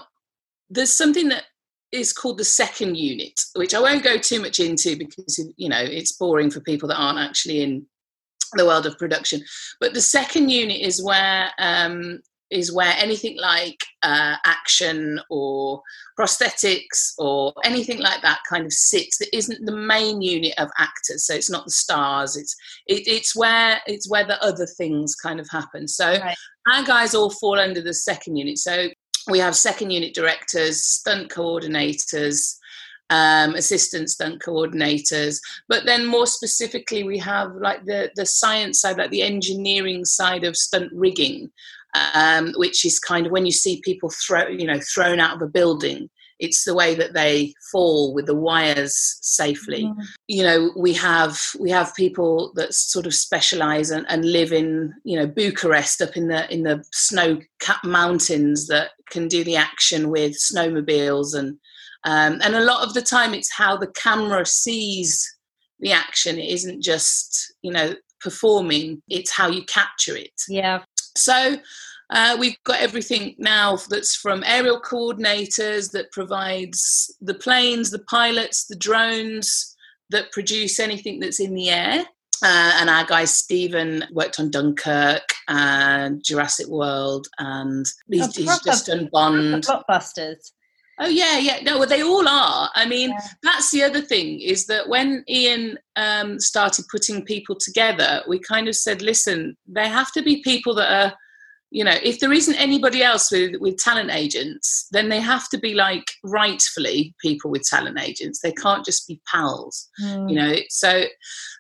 there's 0.71 0.95
something 0.97 1.29
that 1.29 1.45
is 1.93 2.13
called 2.13 2.39
the 2.39 2.45
second 2.45 2.97
unit 2.97 3.39
which 3.55 3.75
i 3.75 3.81
won't 3.81 4.03
go 4.03 4.19
too 4.19 4.41
much 4.41 4.59
into 4.59 4.97
because 4.97 5.41
you 5.57 5.69
know 5.69 5.81
it's 5.81 6.13
boring 6.13 6.51
for 6.51 6.61
people 6.61 6.89
that 6.89 6.99
aren't 6.99 7.19
actually 7.19 7.63
in 7.63 7.87
the 8.57 8.67
world 8.67 8.87
of 8.87 8.99
production. 8.99 9.43
But 9.81 9.95
the 9.95 10.01
second 10.01 10.51
unit 10.51 10.81
is 10.81 11.03
where 11.03 11.51
um, 11.59 12.21
is 12.51 12.73
where 12.73 12.95
anything 12.97 13.37
like 13.39 13.79
uh, 14.03 14.37
action 14.45 15.21
or 15.31 15.83
prosthetics 16.19 17.13
or 17.19 17.53
anything 17.65 17.99
like 17.99 18.23
that 18.23 18.41
kind 18.49 18.65
of 18.65 18.73
sits 18.73 19.19
that 19.19 19.37
isn't 19.37 19.65
the 19.67 19.77
main 19.77 20.23
unit 20.23 20.55
of 20.59 20.71
actors 20.79 21.27
so 21.27 21.35
it's 21.35 21.51
not 21.51 21.65
the 21.65 21.71
stars 21.71 22.37
it's 22.37 22.55
it, 22.87 23.07
it's 23.07 23.35
where 23.35 23.81
it's 23.87 24.09
where 24.09 24.25
the 24.25 24.43
other 24.43 24.67
things 24.67 25.15
kind 25.15 25.41
of 25.41 25.49
happen 25.51 25.89
so 25.89 26.19
right. 26.19 26.37
our 26.73 26.85
guys 26.85 27.15
all 27.15 27.31
fall 27.31 27.59
under 27.59 27.83
the 27.83 27.95
second 27.95 28.37
unit 28.37 28.59
so 28.59 28.89
we 29.29 29.39
have 29.39 29.57
second 29.57 29.91
unit 29.91 30.15
directors 30.15 30.83
stunt 30.83 31.29
coordinators 31.29 32.57
um, 33.11 33.55
assistant 33.55 34.11
stunt 34.11 34.43
coordinators. 34.43 35.41
But 35.69 35.85
then 35.87 36.07
more 36.07 36.27
specifically, 36.27 37.05
we 37.05 37.19
have 37.19 37.55
like 37.55 37.85
the, 37.85 38.11
the 38.17 38.27
science 38.27 38.81
side, 38.81 38.99
like 38.99 39.11
the 39.11 39.23
engineering 39.23 40.05
side 40.05 40.45
of 40.45 40.57
stunt 40.57 40.93
rigging, 40.93 41.51
um, 42.15 42.53
which 42.57 42.85
is 42.85 42.99
kind 42.99 43.27
of 43.27 43.33
when 43.33 43.47
you 43.47 43.53
see 43.53 43.81
people 43.85 44.11
throw, 44.11 44.49
you 44.49 44.67
know, 44.67 44.81
thrown 44.81 45.21
out 45.21 45.37
of 45.37 45.43
a 45.43 45.47
building. 45.47 46.11
It's 46.39 46.65
the 46.65 46.75
way 46.75 46.95
that 46.97 47.15
they 47.15 47.55
fall 47.73 48.13
with 48.13 48.27
the 48.27 48.35
wires 48.35 49.19
safely. 49.23 49.85
Mm. 49.85 50.05
You 50.29 50.43
know, 50.43 50.73
we 50.77 50.93
have 50.93 51.41
we 51.59 51.71
have 51.71 51.95
people 51.95 52.53
that 52.57 52.75
sort 52.75 53.07
of 53.07 53.15
specialize 53.15 53.91
and, 53.91 54.05
and 54.11 54.31
live 54.31 54.53
in 54.53 54.93
you 55.05 55.19
know 55.19 55.27
Bucharest 55.27 56.03
up 56.03 56.15
in 56.15 56.29
the 56.29 56.53
in 56.53 56.65
the 56.65 56.85
snow-capped 56.93 57.87
mountains 57.87 58.67
that 58.67 58.91
can 59.09 59.29
do 59.29 59.45
the 59.45 59.57
action 59.57 60.11
with 60.11 60.33
snowmobiles 60.33 61.35
and 61.35 61.57
um, 62.07 62.41
and 62.43 62.55
a 62.55 62.65
lot 62.65 62.87
of 62.87 62.95
the 62.95 63.03
time, 63.03 63.35
it's 63.35 63.53
how 63.53 63.77
the 63.77 63.89
camera 63.89 64.47
sees 64.47 65.29
the 65.81 65.93
action. 65.93 66.39
It 66.39 66.49
isn't 66.49 66.83
just, 66.83 67.55
you 67.63 67.73
know, 67.73 67.95
performing, 68.21 69.03
it's 69.09 69.33
how 69.33 69.49
you 69.49 69.65
capture 69.65 70.17
it. 70.17 70.41
Yeah. 70.49 70.85
So 71.17 71.57
uh, 72.11 72.37
we've 72.39 72.57
got 72.65 72.81
everything 72.81 73.35
now 73.39 73.77
that's 73.91 74.15
from 74.15 74.45
aerial 74.47 74.81
coordinators 74.81 75.91
that 75.91 76.13
provides 76.13 77.15
the 77.21 77.35
planes, 77.35 77.91
the 77.91 78.05
pilots, 78.09 78.67
the 78.67 78.77
drones 78.77 79.77
that 80.11 80.31
produce 80.31 80.79
anything 80.79 81.19
that's 81.19 81.41
in 81.41 81.55
the 81.55 81.71
air. 81.71 82.05
Uh, 82.43 82.73
and 82.81 82.89
our 82.89 83.05
guy 83.07 83.25
Stephen 83.25 84.05
worked 84.13 84.39
on 84.39 84.51
Dunkirk 84.51 85.23
and 85.49 86.23
Jurassic 86.23 86.69
World, 86.69 87.27
and 87.39 87.87
he's, 88.11 88.37
he's 88.37 88.61
just 88.61 88.87
done 88.87 89.09
Bond. 89.11 89.65
Blockbusters. 89.65 90.53
Oh 90.99 91.09
yeah, 91.09 91.39
yeah. 91.39 91.61
No, 91.63 91.79
well, 91.79 91.89
they 91.89 92.03
all 92.03 92.27
are. 92.27 92.71
I 92.75 92.87
mean, 92.87 93.11
yeah. 93.11 93.21
that's 93.43 93.71
the 93.71 93.83
other 93.83 94.01
thing 94.01 94.41
is 94.41 94.67
that 94.67 94.89
when 94.89 95.25
Ian 95.29 95.79
um, 95.97 96.41
started 96.41 96.87
putting 96.91 97.25
people 97.25 97.57
together, 97.57 98.23
we 98.27 98.39
kind 98.39 98.67
of 98.67 98.75
said, 98.75 99.03
listen, 99.03 99.57
there 99.67 99.89
have 99.89 100.11
to 100.13 100.23
be 100.23 100.43
people 100.43 100.75
that 100.77 100.91
are, 100.91 101.13
you 101.71 101.83
know, 101.83 101.95
if 102.03 102.21
there 102.21 102.33
isn't 102.33 102.55
anybody 102.55 103.03
else 103.03 103.31
with 103.31 103.57
with 103.61 103.77
talent 103.79 104.11
agents, 104.11 104.87
then 104.93 105.09
they 105.09 105.21
have 105.21 105.49
to 105.49 105.59
be 105.59 105.75
like 105.75 106.11
rightfully 106.23 107.15
people 107.21 107.51
with 107.51 107.63
talent 107.65 107.99
agents. 108.01 108.41
They 108.41 108.53
can't 108.53 108.85
just 108.85 109.07
be 109.09 109.21
pals, 109.31 109.89
mm. 110.01 110.31
you 110.31 110.37
know. 110.37 110.57
So 110.69 111.05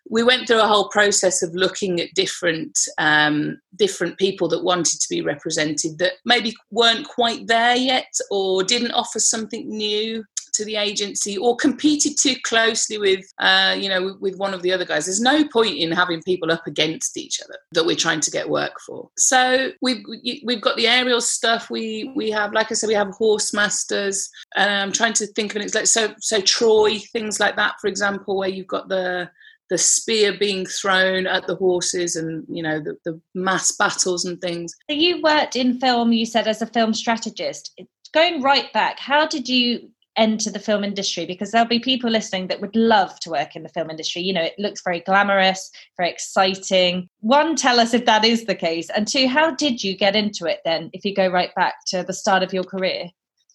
we 0.08 0.22
went 0.22 0.46
through 0.46 0.62
a 0.62 0.68
whole 0.68 0.88
process 0.88 1.42
of 1.42 1.54
looking 1.54 2.00
at 2.00 2.14
different 2.14 2.78
um, 2.98 3.58
different 3.76 4.16
people 4.18 4.48
that 4.48 4.64
wanted 4.64 5.00
to 5.00 5.08
be 5.10 5.22
represented 5.22 5.98
that 5.98 6.12
maybe 6.24 6.54
weren't 6.70 7.08
quite 7.08 7.46
there 7.48 7.76
yet 7.76 8.12
or 8.30 8.62
didn't 8.62 8.92
offer 8.92 9.18
something 9.18 9.68
new 9.68 10.24
to 10.56 10.64
the 10.64 10.76
agency 10.76 11.36
or 11.36 11.56
competed 11.56 12.16
too 12.20 12.34
closely 12.44 12.98
with 12.98 13.24
uh, 13.38 13.76
you 13.78 13.88
know 13.88 14.16
with 14.20 14.36
one 14.36 14.54
of 14.54 14.62
the 14.62 14.72
other 14.72 14.84
guys. 14.84 15.06
There's 15.06 15.20
no 15.20 15.46
point 15.48 15.76
in 15.76 15.92
having 15.92 16.22
people 16.22 16.50
up 16.52 16.66
against 16.66 17.16
each 17.16 17.40
other 17.42 17.58
that 17.72 17.86
we're 17.86 17.96
trying 17.96 18.20
to 18.20 18.30
get 18.30 18.48
work 18.48 18.80
for. 18.86 19.10
So 19.16 19.70
we've 19.82 20.04
we've 20.44 20.60
got 20.60 20.76
the 20.76 20.86
aerial 20.86 21.20
stuff. 21.20 21.70
We 21.70 22.12
we 22.14 22.30
have 22.30 22.52
like 22.52 22.70
i 22.70 22.74
said 22.74 22.88
we 22.88 22.94
have 22.94 23.10
horse 23.10 23.52
masters. 23.52 24.28
And 24.56 24.70
i'm 24.70 24.92
trying 24.92 25.12
to 25.14 25.26
think 25.26 25.54
of 25.54 25.62
it 25.62 25.74
like 25.74 25.86
so 25.86 26.14
so 26.18 26.40
troy 26.40 26.98
things 26.98 27.38
like 27.40 27.56
that 27.56 27.74
for 27.80 27.88
example 27.88 28.36
where 28.36 28.48
you've 28.48 28.66
got 28.66 28.88
the 28.88 29.30
the 29.68 29.78
spear 29.78 30.36
being 30.38 30.64
thrown 30.64 31.26
at 31.26 31.46
the 31.46 31.56
horses 31.56 32.16
and 32.16 32.44
you 32.48 32.62
know 32.62 32.78
the, 32.78 32.96
the 33.04 33.20
mass 33.34 33.72
battles 33.72 34.24
and 34.24 34.40
things. 34.40 34.74
So 34.88 34.96
you 34.96 35.20
worked 35.22 35.56
in 35.56 35.80
film 35.80 36.12
you 36.12 36.26
said 36.26 36.46
as 36.46 36.62
a 36.62 36.66
film 36.66 36.94
strategist. 36.94 37.78
Going 38.14 38.42
right 38.42 38.72
back. 38.72 38.98
How 38.98 39.26
did 39.26 39.48
you 39.48 39.90
enter 40.16 40.50
the 40.50 40.58
film 40.58 40.84
industry? 40.84 41.26
Because 41.26 41.50
there'll 41.50 41.68
be 41.68 41.78
people 41.78 42.10
listening 42.10 42.48
that 42.48 42.60
would 42.60 42.76
love 42.76 43.18
to 43.20 43.30
work 43.30 43.56
in 43.56 43.62
the 43.62 43.68
film 43.68 43.90
industry. 43.90 44.22
You 44.22 44.32
know, 44.32 44.42
it 44.42 44.54
looks 44.58 44.82
very 44.82 45.00
glamorous, 45.00 45.70
very 45.96 46.10
exciting. 46.10 47.08
One, 47.20 47.56
tell 47.56 47.80
us 47.80 47.94
if 47.94 48.04
that 48.06 48.24
is 48.24 48.44
the 48.44 48.54
case. 48.54 48.88
And 48.90 49.06
two, 49.06 49.28
how 49.28 49.52
did 49.52 49.82
you 49.82 49.96
get 49.96 50.16
into 50.16 50.46
it 50.46 50.60
then, 50.64 50.90
if 50.92 51.04
you 51.04 51.14
go 51.14 51.28
right 51.28 51.54
back 51.54 51.74
to 51.88 52.02
the 52.02 52.12
start 52.12 52.42
of 52.42 52.52
your 52.52 52.64
career? 52.64 53.10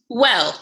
Well, 0.10 0.60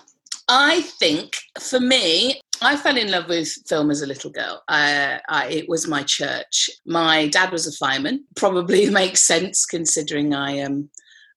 I 0.48 0.82
think 0.82 1.38
for 1.60 1.80
me, 1.80 2.42
I 2.62 2.76
fell 2.76 2.98
in 2.98 3.12
love 3.12 3.30
with 3.30 3.50
film 3.68 3.92
as 3.92 4.02
a 4.02 4.08
little 4.08 4.32
girl. 4.32 4.64
Uh, 4.68 5.20
I, 5.30 5.48
it 5.48 5.70
was 5.70 5.88
my 5.88 6.04
church. 6.04 6.70
My 6.86 7.28
dad 7.28 7.52
was 7.52 7.68
a 7.68 7.72
fireman. 7.72 8.26
Probably 8.36 8.90
makes 8.90 9.22
sense 9.22 9.66
considering 9.66 10.34
I 10.34 10.52
am. 10.52 10.90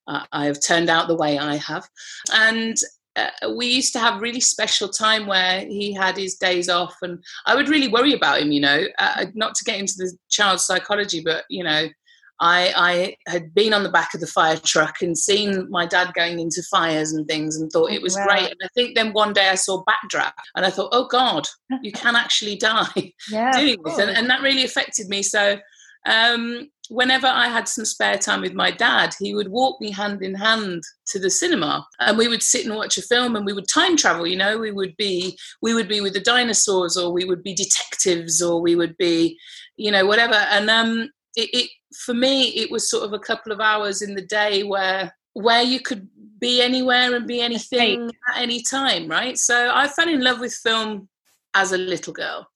Um, 0.09 0.26
I 0.33 0.47
have 0.47 0.61
turned 0.61 0.90
out 0.90 1.07
the 1.07 1.14
way 1.14 1.38
I 1.38 1.57
have, 1.57 1.88
and 2.33 2.76
uh, 3.16 3.50
we 3.54 3.66
used 3.66 3.92
to 3.92 3.99
have 3.99 4.23
really 4.23 4.40
special 4.40 4.88
time 4.88 5.26
where 5.26 5.61
he 5.61 5.92
had 5.92 6.16
his 6.16 6.37
days 6.37 6.69
off, 6.69 6.97
and 7.02 7.23
I 7.47 7.54
would 7.54 7.69
really 7.69 7.88
worry 7.88 8.14
about 8.14 8.40
him. 8.40 8.52
You 8.52 8.61
know, 8.61 8.85
uh, 8.99 9.26
not 9.35 9.54
to 9.57 9.64
get 9.64 9.78
into 9.78 9.95
the 9.97 10.16
child 10.31 10.61
psychology, 10.61 11.23
but 11.25 11.45
you 11.49 11.62
know, 11.62 11.88
I, 12.42 12.73
I, 12.76 13.31
had 13.31 13.54
been 13.54 13.73
on 13.73 13.85
the 13.85 13.88
back 13.88 14.14
of 14.14 14.21
the 14.21 14.26
fire 14.26 14.57
truck 14.57 15.00
and 15.00 15.16
seen 15.16 15.71
my 15.71 15.87
dad 15.87 16.12
going 16.14 16.40
into 16.40 16.61
fires 16.64 17.12
and 17.12 17.26
things 17.28 17.57
and 17.57 17.71
thought 17.71 17.92
it 17.92 18.02
was 18.02 18.16
wow. 18.16 18.26
great. 18.26 18.50
And 18.50 18.59
I 18.64 18.69
think 18.75 18.97
then 18.97 19.12
one 19.12 19.33
day 19.33 19.49
I 19.49 19.54
saw 19.54 19.85
Backdraft 19.85 20.33
and 20.57 20.66
I 20.66 20.71
thought, 20.71 20.88
oh 20.90 21.07
God, 21.07 21.47
you 21.83 21.92
can 21.95 22.16
actually 22.16 22.57
die 22.57 23.12
yeah, 23.31 23.52
doing 23.59 23.81
this. 23.85 23.97
And, 23.97 24.11
and, 24.11 24.28
that 24.28 24.42
really 24.42 24.64
affected 24.64 25.09
me. 25.09 25.23
So 25.23 25.59
um, 26.04 26.69
whenever 26.89 27.27
I 27.27 27.49
had 27.49 27.69
some 27.69 27.85
spare 27.85 28.19
time 28.19 28.41
with 28.41 28.55
my 28.55 28.71
dad, 28.71 29.15
he 29.19 29.35
would 29.35 29.49
walk 29.49 29.81
me 29.81 29.91
hand 29.91 30.23
in 30.23 30.35
hand 30.35 30.83
to 31.07 31.19
the 31.19 31.31
cinema. 31.31 31.87
And 32.01 32.19
we 32.19 32.29
would 32.29 32.43
sit 32.43 32.67
and 32.67 32.75
watch 32.75 32.99
a 32.99 33.03
film 33.03 33.37
and 33.37 33.47
we 33.47 33.53
would 33.53 33.69
time 33.69 33.97
travel, 33.97 34.27
you 34.27 34.37
know, 34.37 34.59
we 34.59 34.73
would 34.73 34.97
be 34.97 35.39
we 35.61 35.75
would 35.75 35.89
be 35.89 36.01
with 36.01 36.15
the 36.15 36.21
dinosaurs 36.21 36.97
or 36.97 37.12
we 37.12 37.25
would 37.25 37.43
be 37.43 37.55
detectives 37.55 38.43
or 38.43 38.61
we 38.61 38.77
would 38.77 38.97
be, 38.97 39.39
you 39.77 39.91
know, 39.91 40.07
whatever. 40.07 40.35
And 40.35 40.71
um 40.71 41.11
it, 41.37 41.49
it 41.53 41.71
for 42.05 42.15
me 42.15 42.49
it 42.49 42.71
was 42.71 42.91
sort 42.91 43.05
of 43.05 43.12
a 43.12 43.19
couple 43.19 43.53
of 43.53 43.61
hours 43.61 44.03
in 44.03 44.15
the 44.15 44.27
day 44.27 44.62
where 44.62 45.15
where 45.35 45.62
you 45.62 45.81
could 45.81 46.09
be 46.39 46.61
anywhere 46.61 47.15
and 47.15 47.27
be 47.27 47.41
anything 47.41 48.11
at 48.29 48.37
any 48.37 48.62
time 48.62 49.09
right? 49.09 49.39
So 49.39 49.71
i 49.73 49.87
fell 49.87 50.09
in 50.09 50.23
love 50.23 50.41
with 50.41 50.53
film 50.53 51.09
as 51.55 51.73
a 51.73 51.79
little 51.79 52.12
girl. 52.12 52.49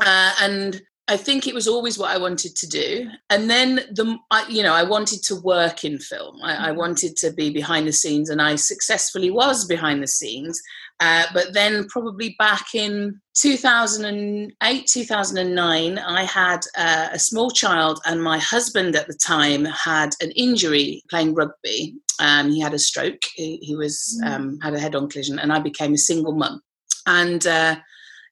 Uh, 0.00 0.32
and 0.40 0.80
I 1.10 1.16
think 1.16 1.46
it 1.46 1.54
was 1.54 1.66
always 1.66 1.98
what 1.98 2.10
I 2.10 2.18
wanted 2.18 2.54
to 2.54 2.66
do. 2.66 3.10
And 3.30 3.48
then 3.48 3.76
the, 3.90 4.18
I, 4.30 4.46
you 4.46 4.62
know, 4.62 4.74
I 4.74 4.82
wanted 4.82 5.22
to 5.24 5.36
work 5.36 5.82
in 5.82 5.98
film. 5.98 6.38
I, 6.42 6.52
I, 6.52 6.68
mm-hmm. 6.68 6.78
wanted 6.78 7.16
to 7.16 7.32
be 7.32 7.48
behind 7.48 7.88
the 7.88 7.92
scenes, 7.92 8.28
and 8.28 8.42
I 8.42 8.56
successfully 8.56 9.30
was 9.30 9.64
behind 9.64 10.02
the 10.02 10.06
scenes. 10.06 10.60
Uh, 11.00 11.24
but 11.32 11.54
then, 11.54 11.88
probably 11.88 12.36
back 12.38 12.74
in 12.74 13.18
2008, 13.34 14.86
2009, 14.86 15.98
I 15.98 16.24
had 16.24 16.60
uh, 16.76 17.08
a 17.12 17.18
small 17.18 17.50
child, 17.50 18.00
and 18.04 18.22
my 18.22 18.38
husband 18.38 18.94
at 18.94 19.06
the 19.06 19.14
time 19.14 19.64
had 19.64 20.10
an 20.20 20.30
injury 20.32 21.02
playing 21.08 21.34
rugby. 21.34 21.94
Um, 22.20 22.50
he 22.50 22.60
had 22.60 22.74
a 22.74 22.78
stroke. 22.78 23.22
He, 23.34 23.56
he 23.62 23.76
was 23.76 24.20
mm. 24.22 24.28
um, 24.28 24.58
had 24.60 24.74
a 24.74 24.80
head-on 24.80 25.08
collision, 25.08 25.38
and 25.38 25.54
I 25.54 25.58
became 25.60 25.94
a 25.94 25.98
single 25.98 26.32
mum. 26.32 26.60
And 27.06 27.46
uh, 27.46 27.76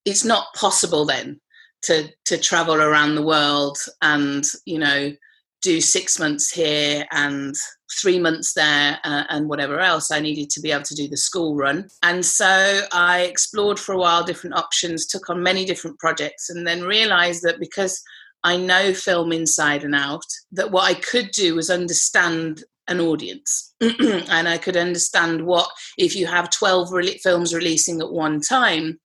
it's 0.04 0.25
not 0.25 0.52
possible 0.54 1.06
then 1.06 1.40
to 1.87 2.09
to 2.25 2.37
travel 2.37 2.76
around 2.76 3.14
the 3.14 3.25
world 3.25 3.78
and 4.02 4.45
you 4.64 4.78
know 4.78 5.12
do 5.62 5.81
six 5.81 6.19
months 6.19 6.50
here 6.50 7.07
and 7.12 7.55
three 8.00 8.19
months 8.19 8.52
there 8.55 8.99
uh, 9.05 9.25
and 9.31 9.49
whatever 9.49 9.81
else 9.81 10.11
i 10.11 10.21
needed 10.21 10.50
to 10.50 10.61
be 10.61 10.71
able 10.71 10.83
to 10.83 10.95
do 10.95 11.09
the 11.09 11.16
school 11.16 11.57
run. 11.57 11.88
And 12.02 12.25
so 12.25 12.83
i 12.93 13.23
explored 13.23 13.78
for 13.78 13.93
a 13.95 13.99
while 13.99 14.25
different 14.25 14.57
options 14.57 15.07
took 15.07 15.31
on 15.31 15.43
many 15.43 15.64
different 15.64 15.99
projects 15.99 16.50
and 16.50 16.66
then 16.66 16.83
realized 16.83 17.43
that 17.45 17.61
because 17.61 18.02
i 18.45 18.57
know 18.57 18.93
film 18.93 19.33
inside 19.33 19.85
and 19.85 19.95
out 19.95 20.26
that 20.52 20.71
what 20.73 20.85
i 20.85 20.95
could 20.95 21.31
do 21.31 21.55
was 21.55 21.71
understand 21.71 22.64
an 22.88 23.00
audience. 23.00 23.75
And 23.81 24.49
i 24.49 24.59
could 24.59 24.76
understand 24.76 25.47
what 25.47 25.69
if 25.99 26.14
you 26.16 26.26
have 26.26 26.50
12 26.50 26.93
re- 26.93 27.19
films 27.19 27.55
releasing 27.55 28.00
at 28.00 28.12
one 28.12 28.40
time 28.40 29.00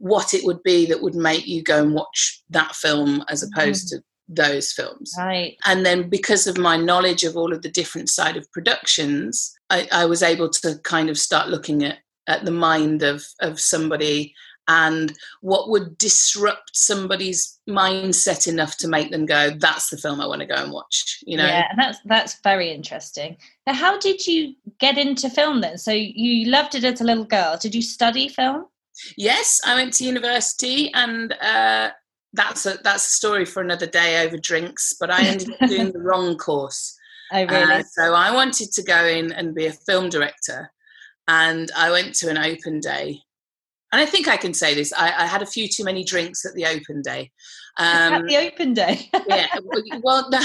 what 0.00 0.32
it 0.32 0.44
would 0.44 0.62
be 0.62 0.86
that 0.86 1.02
would 1.02 1.14
make 1.14 1.46
you 1.46 1.62
go 1.62 1.82
and 1.82 1.94
watch 1.94 2.42
that 2.48 2.74
film 2.74 3.22
as 3.28 3.42
opposed 3.42 3.86
mm. 3.86 3.90
to 3.90 4.02
those 4.28 4.72
films. 4.72 5.12
Right. 5.18 5.56
And 5.66 5.84
then 5.84 6.08
because 6.08 6.46
of 6.46 6.56
my 6.56 6.76
knowledge 6.76 7.22
of 7.22 7.36
all 7.36 7.52
of 7.52 7.62
the 7.62 7.70
different 7.70 8.08
side 8.08 8.36
of 8.36 8.50
productions, 8.50 9.52
I, 9.68 9.88
I 9.92 10.06
was 10.06 10.22
able 10.22 10.48
to 10.50 10.78
kind 10.84 11.10
of 11.10 11.18
start 11.18 11.48
looking 11.48 11.84
at, 11.84 11.98
at 12.26 12.44
the 12.44 12.50
mind 12.50 13.02
of, 13.02 13.24
of 13.40 13.60
somebody 13.60 14.34
and 14.68 15.12
what 15.40 15.68
would 15.68 15.98
disrupt 15.98 16.70
somebody's 16.74 17.58
mindset 17.68 18.46
enough 18.46 18.76
to 18.76 18.86
make 18.86 19.10
them 19.10 19.26
go 19.26 19.50
that's 19.58 19.90
the 19.90 19.96
film 19.96 20.20
i 20.20 20.26
want 20.26 20.40
to 20.40 20.46
go 20.46 20.54
and 20.54 20.70
watch 20.70 21.18
you 21.26 21.36
know 21.36 21.46
yeah 21.46 21.66
and 21.70 21.78
that's 21.78 21.98
that's 22.04 22.40
very 22.42 22.70
interesting 22.70 23.36
now 23.66 23.72
how 23.72 23.98
did 23.98 24.24
you 24.26 24.54
get 24.78 24.98
into 24.98 25.30
film 25.30 25.60
then 25.60 25.76
so 25.78 25.90
you 25.90 26.48
loved 26.48 26.74
it 26.74 26.84
as 26.84 27.00
a 27.00 27.04
little 27.04 27.24
girl 27.24 27.56
did 27.60 27.74
you 27.74 27.82
study 27.82 28.28
film 28.28 28.66
Yes, 29.16 29.60
I 29.66 29.74
went 29.74 29.92
to 29.94 30.04
university, 30.04 30.92
and 30.94 31.32
uh, 31.40 31.90
that's 32.32 32.66
a 32.66 32.78
that's 32.82 33.06
a 33.06 33.10
story 33.10 33.44
for 33.44 33.62
another 33.62 33.86
day 33.86 34.24
over 34.24 34.36
drinks. 34.36 34.94
But 34.98 35.10
I 35.10 35.26
ended 35.26 35.50
up 35.52 35.68
doing 35.68 35.92
the 35.92 36.00
wrong 36.00 36.36
course. 36.36 36.96
Oh, 37.32 37.44
really? 37.44 37.72
Uh, 37.72 37.82
so 37.82 38.14
I 38.14 38.32
wanted 38.32 38.72
to 38.72 38.82
go 38.82 39.04
in 39.06 39.32
and 39.32 39.54
be 39.54 39.66
a 39.66 39.72
film 39.72 40.08
director, 40.08 40.70
and 41.28 41.70
I 41.76 41.90
went 41.90 42.14
to 42.16 42.30
an 42.30 42.38
open 42.38 42.80
day. 42.80 43.20
And 43.92 44.00
I 44.00 44.06
think 44.06 44.28
I 44.28 44.36
can 44.36 44.54
say 44.54 44.74
this. 44.74 44.92
I, 44.92 45.24
I 45.24 45.26
had 45.26 45.42
a 45.42 45.46
few 45.46 45.66
too 45.66 45.82
many 45.82 46.04
drinks 46.04 46.44
at 46.44 46.54
the 46.54 46.66
open 46.66 47.02
day, 47.02 47.32
um, 47.80 48.12
At 48.12 48.26
the 48.26 48.36
open 48.36 48.74
day. 48.74 49.08
yeah. 49.26 49.46
Well, 50.02 50.28
no, 50.30 50.40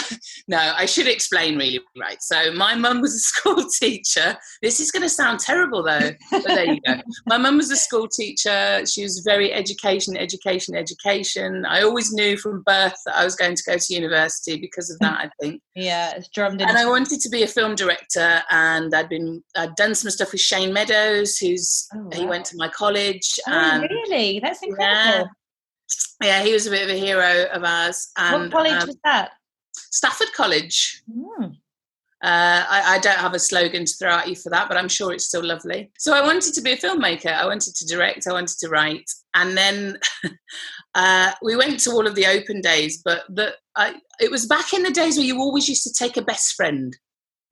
no, 0.47 0.57
I 0.57 0.85
should 0.85 1.07
explain 1.07 1.57
really 1.57 1.79
right. 1.99 2.21
So 2.21 2.51
my 2.53 2.75
mum 2.75 3.01
was 3.01 3.13
a 3.15 3.19
school 3.19 3.63
teacher. 3.79 4.37
This 4.61 4.79
is 4.79 4.91
going 4.91 5.03
to 5.03 5.09
sound 5.09 5.39
terrible 5.39 5.83
though, 5.83 6.11
but 6.31 6.43
there 6.43 6.65
you 6.65 6.79
go. 6.81 6.95
My 7.25 7.37
mum 7.37 7.57
was 7.57 7.71
a 7.71 7.75
school 7.75 8.07
teacher. 8.07 8.85
She 8.85 9.03
was 9.03 9.19
very 9.25 9.53
education, 9.53 10.15
education, 10.15 10.75
education. 10.75 11.65
I 11.65 11.81
always 11.83 12.13
knew 12.13 12.37
from 12.37 12.63
birth 12.65 12.95
that 13.05 13.15
I 13.15 13.25
was 13.25 13.35
going 13.35 13.55
to 13.55 13.63
go 13.65 13.77
to 13.77 13.93
university 13.93 14.57
because 14.57 14.89
of 14.89 14.99
that. 14.99 15.19
I 15.19 15.29
think. 15.41 15.61
Yeah, 15.75 16.13
it's 16.15 16.29
drummed 16.29 16.61
in. 16.61 16.69
And 16.69 16.77
I 16.77 16.85
wanted 16.85 17.19
to 17.21 17.29
be 17.29 17.43
a 17.43 17.47
film 17.47 17.75
director, 17.75 18.41
and 18.49 18.93
I'd 18.93 19.09
been 19.09 19.43
I'd 19.55 19.75
done 19.75 19.95
some 19.95 20.11
stuff 20.11 20.31
with 20.31 20.41
Shane 20.41 20.73
Meadows, 20.73 21.37
who's 21.37 21.87
oh, 21.93 22.03
wow. 22.03 22.09
he 22.13 22.25
went 22.25 22.45
to 22.45 22.57
my 22.57 22.69
college. 22.69 23.39
Oh, 23.47 23.51
and, 23.51 23.83
really? 23.83 24.39
That's 24.39 24.61
incredible. 24.63 25.19
Yeah, 25.19 25.23
yeah, 26.23 26.43
he 26.43 26.53
was 26.53 26.67
a 26.67 26.71
bit 26.71 26.83
of 26.83 26.89
a 26.89 26.99
hero 26.99 27.45
of 27.51 27.63
ours. 27.63 28.11
And, 28.17 28.43
what 28.43 28.51
college 28.51 28.81
um, 28.81 28.87
was 28.87 28.97
that? 29.03 29.31
Stafford 29.73 30.33
College. 30.33 31.03
Mm. 31.09 31.57
Uh, 32.23 32.65
I, 32.67 32.95
I, 32.95 32.99
don't 32.99 33.19
have 33.19 33.35
a 33.35 33.39
slogan 33.39 33.85
to 33.85 33.93
throw 33.99 34.09
at 34.09 34.27
you 34.27 34.35
for 34.35 34.49
that, 34.49 34.67
but 34.67 34.77
I'm 34.77 34.87
sure 34.87 35.13
it's 35.13 35.27
still 35.27 35.43
lovely. 35.43 35.91
So 35.99 36.15
I 36.15 36.21
wanted 36.21 36.53
to 36.55 36.61
be 36.61 36.71
a 36.71 36.77
filmmaker. 36.77 37.31
I 37.31 37.45
wanted 37.45 37.75
to 37.75 37.85
direct. 37.85 38.25
I 38.27 38.33
wanted 38.33 38.57
to 38.59 38.69
write. 38.69 39.07
And 39.35 39.55
then 39.55 39.99
uh, 40.95 41.33
we 41.43 41.55
went 41.55 41.81
to 41.81 41.91
all 41.91 42.07
of 42.07 42.15
the 42.15 42.25
open 42.25 42.61
days, 42.61 43.01
but 43.03 43.23
the, 43.29 43.53
I, 43.75 43.95
it 44.19 44.31
was 44.31 44.47
back 44.47 44.73
in 44.73 44.81
the 44.81 44.91
days 44.91 45.17
where 45.17 45.25
you 45.25 45.37
always 45.39 45.69
used 45.69 45.83
to 45.83 45.93
take 45.93 46.17
a 46.17 46.21
best 46.23 46.55
friend. 46.55 46.97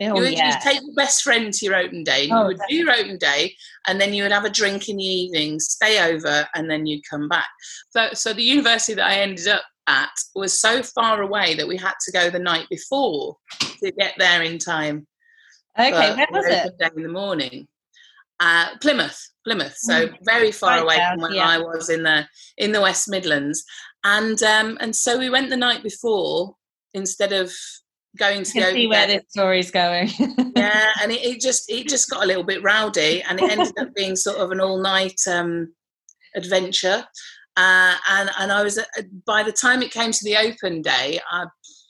Oh, 0.10 0.15
you 0.15 0.22
would 0.22 0.33
yeah. 0.33 0.60
take 0.60 0.81
your 0.81 0.93
best 0.95 1.24
friend 1.24 1.53
to 1.53 1.65
your 1.65 1.75
open 1.75 2.03
day. 2.03 2.29
Oh, 2.31 2.41
you 2.41 2.48
would 2.48 2.57
definitely. 2.57 2.77
do 2.77 2.83
your 2.83 2.93
open 2.93 3.17
day, 3.17 3.55
and 3.88 4.00
then 4.00 4.13
you 4.13 4.24
would 4.24 4.31
have 4.31 4.45
a 4.45 4.50
drink 4.50 4.89
in 4.89 4.98
the 4.98 5.03
evening, 5.03 5.60
stay 5.60 6.13
over, 6.13 6.48
and 6.55 6.69
then 6.69 6.86
you'd 6.86 7.07
come 7.10 7.27
back. 7.27 7.50
So, 7.91 8.10
so 8.13 8.33
the 8.33 8.43
university 8.43 8.93
that 8.95 9.07
I 9.07 9.15
ended 9.15 9.48
up 9.48 9.63
at 9.88 10.12
was 10.36 10.60
so 10.60 10.81
far 10.83 11.22
away 11.22 11.55
that 11.55 11.67
we 11.67 11.77
had 11.77 11.93
to 12.05 12.12
go 12.12 12.29
the 12.29 12.39
night 12.39 12.67
before 12.69 13.38
to 13.60 13.91
get 13.91 14.13
there 14.17 14.41
in 14.41 14.57
time. 14.57 15.07
Okay, 15.77 16.15
where 16.15 16.27
was 16.31 16.45
it? 16.45 16.77
Day 16.79 16.89
in 16.95 17.03
the 17.03 17.10
morning. 17.10 17.67
Uh, 18.39 18.77
Plymouth, 18.81 19.19
Plymouth. 19.45 19.75
So 19.77 20.07
mm. 20.07 20.17
very 20.24 20.51
far 20.51 20.79
away 20.79 20.98
down, 20.98 21.19
from 21.19 21.22
where 21.22 21.36
yeah. 21.36 21.48
I 21.48 21.57
was 21.60 21.89
in 21.89 22.03
the 22.03 22.27
in 22.57 22.72
the 22.72 22.81
West 22.81 23.10
Midlands, 23.10 23.63
and 24.03 24.41
um, 24.43 24.77
and 24.81 24.95
so 24.95 25.17
we 25.17 25.29
went 25.29 25.50
the 25.50 25.57
night 25.57 25.83
before 25.83 26.55
instead 26.93 27.33
of 27.33 27.51
going 28.17 28.43
to 28.43 28.60
go 28.60 28.72
see 28.72 28.88
where 28.88 29.08
this 29.08 29.24
story's 29.29 29.72
going. 29.72 30.10
yeah, 30.55 30.91
and 31.01 31.12
it, 31.12 31.24
it, 31.24 31.41
just 31.41 31.70
it 31.70 31.88
just 31.88 32.10
got 32.10 32.24
a 32.24 32.27
little 32.27 32.43
bit 32.43 32.63
rowdy, 32.63 33.22
and 33.24 33.39
it 33.39 33.51
ended 33.51 33.74
up 33.79 33.93
being 33.96 34.15
sort 34.15 34.38
of 34.38 34.51
an 34.51 34.60
all 34.60 34.82
night 34.82 35.20
um, 35.29 35.74
adventure. 36.36 37.05
Uh, 37.55 37.96
and 38.10 38.29
and 38.39 38.51
I 38.51 38.63
was 38.63 38.77
uh, 38.77 38.84
by 39.25 39.43
the 39.43 39.51
time 39.51 39.82
it 39.82 39.91
came 39.91 40.12
to 40.12 40.24
the 40.24 40.38
open 40.38 40.82
day, 40.82 41.20
I, 41.32 41.46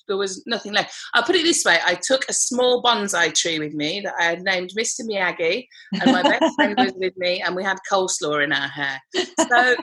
there 0.07 0.17
was 0.17 0.43
nothing 0.45 0.73
left. 0.73 0.93
I'll 1.13 1.23
put 1.23 1.35
it 1.35 1.43
this 1.43 1.63
way: 1.65 1.77
I 1.85 1.95
took 1.95 2.25
a 2.29 2.33
small 2.33 2.81
bonsai 2.83 3.33
tree 3.33 3.59
with 3.59 3.73
me 3.73 4.01
that 4.01 4.13
I 4.19 4.23
had 4.23 4.43
named 4.43 4.71
Mr. 4.77 5.01
Miyagi, 5.01 5.65
and 6.01 6.11
my 6.11 6.21
best 6.21 6.55
friend 6.55 6.75
was 6.77 6.93
with 6.95 7.15
me, 7.17 7.41
and 7.41 7.55
we 7.55 7.63
had 7.63 7.77
coleslaw 7.89 8.43
in 8.43 8.51
our 8.51 8.67
hair. 8.67 8.99
So 9.15 9.75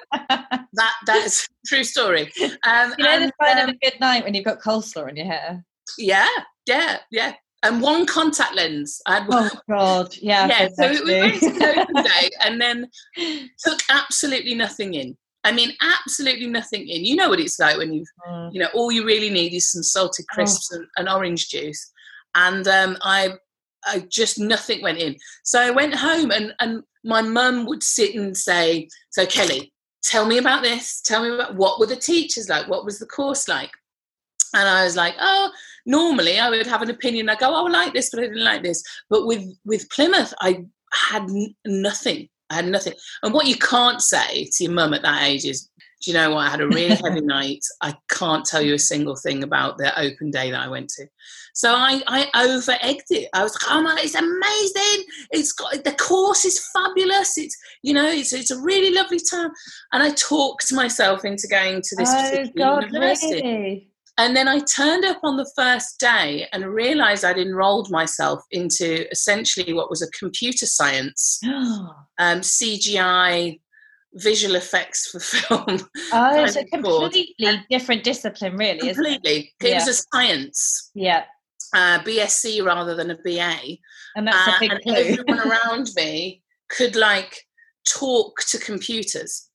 that 0.73 0.94
that 1.06 1.23
is 1.25 1.49
true 1.66 1.85
story. 1.85 2.30
Um, 2.64 2.94
you 2.99 3.04
know 3.04 3.11
and, 3.11 3.25
the 3.25 3.32
sign 3.42 3.59
um, 3.59 3.68
of 3.70 3.75
a 3.75 3.78
good 3.78 3.99
night 4.00 4.25
when 4.25 4.35
you've 4.35 4.44
got 4.44 4.61
coleslaw 4.61 5.09
in 5.09 5.16
your 5.16 5.26
hair. 5.26 5.64
Yeah, 5.99 6.28
yeah, 6.66 6.99
yeah. 7.11 7.35
and 7.62 7.82
one 7.82 8.06
contact 8.06 8.54
lens. 8.54 9.00
I 9.06 9.20
had 9.20 9.26
oh 9.30 9.50
God, 9.68 10.14
yeah. 10.20 10.47
Yeah, 10.47 10.68
so 10.68 10.85
it 10.85 11.04
was 11.04 11.42
open 11.42 11.94
day, 12.04 12.30
and 12.44 12.61
then 12.61 12.88
took 13.64 13.80
absolutely 13.90 14.54
nothing 14.54 14.94
in. 14.94 15.16
I 15.44 15.52
mean, 15.52 15.73
absolutely 15.80 16.47
nothing 16.47 16.87
in. 16.88 17.04
You 17.04 17.16
know 17.16 17.28
what 17.28 17.40
it's 17.40 17.59
like 17.59 17.78
when 17.78 17.92
you, 17.92 18.04
mm. 18.28 18.52
you 18.52 18.61
know, 18.61 18.68
all 18.75 18.92
you 18.92 19.06
really 19.06 19.30
need 19.30 19.54
is 19.54 19.70
some 19.70 19.82
salted 19.82 20.26
oh. 20.30 20.35
crisps 20.35 20.70
oh. 20.73 20.76
and, 20.76 20.87
and, 20.99 21.09
orange 21.09 21.49
juice, 21.49 21.90
and 22.35 22.66
um, 22.68 22.99
I, 23.02 23.35
I 23.85 24.00
just 24.11 24.38
nothing 24.38 24.82
went 24.82 24.99
in. 24.99 25.16
So 25.44 25.61
I 25.61 25.70
went 25.70 25.94
home, 25.94 26.30
and 26.30 26.54
and 26.61 26.82
my 27.04 27.23
mum 27.23 27.66
would 27.66 27.82
sit 27.82 28.14
and 28.14 28.37
say, 28.37 28.88
"So 29.11 29.25
Kelly, 29.26 29.73
tell 30.02 30.26
me 30.26 30.38
about 30.38 30.62
this. 30.62 31.00
Tell 31.00 31.23
me 31.23 31.35
about 31.35 31.56
what 31.56 31.80
were 31.80 31.87
the 31.87 31.97
teachers 31.97 32.49
like? 32.49 32.68
What 32.68 32.85
was 32.85 32.99
the 32.99 33.06
course 33.06 33.49
like?" 33.49 33.70
And 34.54 34.69
I 34.69 34.85
was 34.85 34.97
like, 34.97 35.14
"Oh." 35.21 35.50
Normally, 35.87 36.38
I 36.38 36.50
would 36.50 36.66
have 36.66 36.83
an 36.83 36.90
opinion. 36.90 37.30
I 37.30 37.37
go, 37.37 37.47
"Oh, 37.49 37.66
I 37.66 37.71
like 37.71 37.95
this, 37.95 38.11
but 38.11 38.21
I 38.21 38.26
didn't 38.26 38.45
like 38.45 38.62
this." 38.62 38.83
But 39.09 39.26
with 39.26 39.45
with 39.64 39.88
Plymouth, 39.88 40.33
I 40.40 40.64
had 40.92 41.23
n- 41.23 41.54
nothing 41.64 42.28
I 42.50 42.57
had 42.57 42.66
nothing. 42.66 42.95
And 43.23 43.33
what 43.33 43.47
you 43.47 43.57
can't 43.57 44.02
say 44.02 44.49
to 44.52 44.64
your 44.64 44.73
mum 44.73 44.92
at 44.92 45.02
that 45.02 45.23
age 45.23 45.45
is, 45.45 45.69
do 46.02 46.11
you 46.11 46.16
know 46.16 46.35
what? 46.35 46.47
I 46.47 46.50
had 46.50 46.61
a 46.61 46.66
really 46.66 46.95
heavy 47.02 47.21
night. 47.21 47.64
I 47.80 47.95
can't 48.11 48.45
tell 48.45 48.61
you 48.61 48.75
a 48.75 48.78
single 48.78 49.16
thing 49.16 49.42
about 49.42 49.78
the 49.78 49.99
open 49.99 50.30
day 50.30 50.50
that 50.50 50.61
I 50.61 50.69
went 50.69 50.88
to. 50.90 51.07
So 51.54 51.73
I, 51.75 52.02
I 52.07 52.47
over 52.47 52.76
egged 52.80 53.11
it. 53.11 53.28
I 53.35 53.42
was 53.42 53.54
like, 53.54 53.71
oh 53.71 53.83
my, 53.83 53.97
it's 54.00 54.14
amazing. 54.14 55.04
It's 55.30 55.52
got 55.52 55.85
the 55.85 55.92
course 55.92 56.45
is 56.45 56.64
fabulous. 56.73 57.37
It's 57.38 57.57
you 57.83 57.92
know, 57.92 58.09
it's 58.09 58.33
it's 58.33 58.50
a 58.50 58.61
really 58.61 58.95
lovely 58.95 59.21
time. 59.30 59.50
And 59.92 60.02
I 60.02 60.11
talked 60.11 60.73
myself 60.73 61.25
into 61.25 61.47
going 61.49 61.83
to 61.83 61.97
this 61.97 62.11
oh, 62.11 62.23
particular 62.23 62.66
God, 62.66 62.85
university. 62.85 63.42
Really? 63.42 63.89
And 64.20 64.36
then 64.36 64.48
I 64.48 64.58
turned 64.58 65.06
up 65.06 65.20
on 65.22 65.38
the 65.38 65.50
first 65.56 65.98
day 65.98 66.46
and 66.52 66.66
realized 66.66 67.24
I'd 67.24 67.38
enrolled 67.38 67.90
myself 67.90 68.42
into 68.50 69.10
essentially 69.10 69.72
what 69.72 69.88
was 69.88 70.02
a 70.02 70.10
computer 70.10 70.66
science, 70.66 71.40
um, 71.46 72.42
CGI, 72.42 73.58
visual 74.12 74.56
effects 74.56 75.06
for 75.06 75.20
film. 75.20 75.88
Oh, 76.12 76.44
it's 76.44 76.56
a 76.56 76.66
completely 76.66 77.34
course. 77.40 77.56
different 77.70 78.04
discipline, 78.04 78.58
really. 78.58 78.92
Completely. 78.92 79.54
It, 79.58 79.68
it 79.68 79.74
was 79.76 79.88
a 79.88 79.94
science. 79.94 80.90
Yeah. 80.94 81.24
Uh, 81.72 82.00
BSc 82.00 82.62
rather 82.62 82.94
than 82.94 83.12
a 83.12 83.16
BA. 83.24 83.78
And 84.16 84.26
that's 84.26 84.48
uh, 84.48 84.52
a 84.54 84.60
big 84.60 84.82
clue. 84.82 84.94
everyone 84.96 85.48
around 85.50 85.88
me 85.96 86.42
could 86.68 86.94
like 86.94 87.46
talk 87.88 88.38
to 88.50 88.58
computers. 88.58 89.48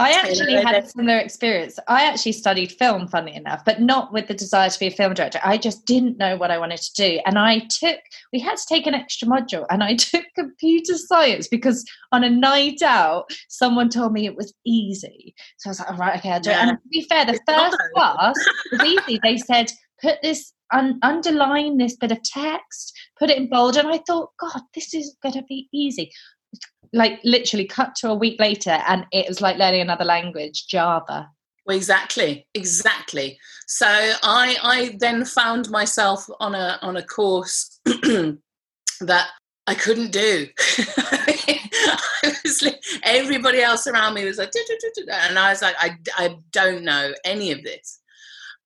I 0.00 0.12
actually 0.12 0.54
had 0.54 0.84
a 0.84 0.88
similar 0.88 1.18
experience. 1.18 1.76
I 1.88 2.04
actually 2.04 2.32
studied 2.32 2.70
film, 2.70 3.08
funny 3.08 3.34
enough, 3.34 3.64
but 3.64 3.80
not 3.80 4.12
with 4.12 4.28
the 4.28 4.34
desire 4.34 4.70
to 4.70 4.78
be 4.78 4.86
a 4.86 4.90
film 4.92 5.12
director. 5.12 5.40
I 5.42 5.58
just 5.58 5.86
didn't 5.86 6.18
know 6.18 6.36
what 6.36 6.52
I 6.52 6.58
wanted 6.58 6.80
to 6.82 6.94
do. 6.94 7.20
And 7.26 7.36
I 7.36 7.66
took, 7.68 7.98
we 8.32 8.38
had 8.38 8.58
to 8.58 8.66
take 8.68 8.86
an 8.86 8.94
extra 8.94 9.26
module, 9.26 9.66
and 9.70 9.82
I 9.82 9.94
took 9.96 10.24
computer 10.36 10.94
science 10.96 11.48
because 11.48 11.84
on 12.12 12.22
a 12.22 12.30
night 12.30 12.80
out, 12.80 13.30
someone 13.48 13.88
told 13.88 14.12
me 14.12 14.24
it 14.24 14.36
was 14.36 14.54
easy. 14.64 15.34
So 15.58 15.68
I 15.68 15.70
was 15.72 15.80
like, 15.80 15.90
all 15.90 15.96
right, 15.96 16.18
okay, 16.18 16.30
I'll 16.30 16.40
do 16.40 16.50
yeah. 16.50 16.66
it. 16.66 16.68
And 16.68 16.78
to 16.78 16.88
be 16.88 17.02
fair, 17.02 17.26
the 17.26 17.40
first 17.46 17.76
class 17.94 18.36
was 18.70 18.84
easy. 18.84 19.18
They 19.24 19.36
said, 19.36 19.72
put 20.00 20.22
this, 20.22 20.52
un- 20.72 21.00
underline 21.02 21.78
this 21.78 21.96
bit 21.96 22.12
of 22.12 22.22
text, 22.22 22.96
put 23.18 23.30
it 23.30 23.36
in 23.36 23.48
bold. 23.48 23.76
And 23.76 23.88
I 23.88 23.98
thought, 24.06 24.30
God, 24.38 24.60
this 24.76 24.94
is 24.94 25.16
going 25.24 25.34
to 25.34 25.42
be 25.42 25.68
easy 25.72 26.12
like 26.92 27.20
literally 27.24 27.66
cut 27.66 27.94
to 27.96 28.10
a 28.10 28.14
week 28.14 28.38
later 28.40 28.78
and 28.88 29.06
it 29.12 29.28
was 29.28 29.40
like 29.40 29.56
learning 29.56 29.80
another 29.80 30.04
language 30.04 30.66
java. 30.66 31.28
Well, 31.66 31.76
exactly 31.76 32.46
exactly. 32.54 33.38
So 33.66 33.86
i 33.86 34.56
i 34.62 34.96
then 34.98 35.24
found 35.24 35.70
myself 35.70 36.26
on 36.40 36.54
a 36.54 36.78
on 36.82 36.96
a 36.96 37.02
course 37.02 37.80
that 37.84 39.28
i 39.66 39.74
couldn't 39.74 40.12
do. 40.12 40.46
Everybody 43.02 43.60
else 43.60 43.86
around 43.86 44.14
me 44.14 44.24
was 44.24 44.38
like 44.38 44.50
and 45.10 45.38
i 45.38 45.50
was 45.50 45.62
like 45.62 45.76
I, 45.78 45.96
I 46.16 46.36
don't 46.52 46.84
know 46.84 47.12
any 47.24 47.52
of 47.52 47.62
this. 47.62 48.00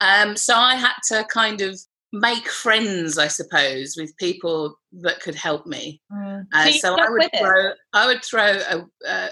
Um, 0.00 0.36
so 0.36 0.54
i 0.56 0.74
had 0.74 0.94
to 1.08 1.24
kind 1.24 1.60
of 1.60 1.80
make 2.12 2.48
friends, 2.48 3.18
I 3.18 3.28
suppose, 3.28 3.94
with 3.96 4.16
people 4.18 4.78
that 5.00 5.20
could 5.20 5.34
help 5.34 5.66
me. 5.66 6.00
Mm. 6.12 6.46
Uh, 6.52 6.70
so, 6.72 6.96
I 6.98 7.08
would 7.08 7.30
throw, 7.38 7.72
I 7.92 8.06
would 8.06 8.24
throw 8.24 8.46
a, 8.46 8.86
a, 9.06 9.28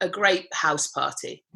a 0.00 0.08
great 0.08 0.46
house 0.52 0.88
party. 0.88 1.44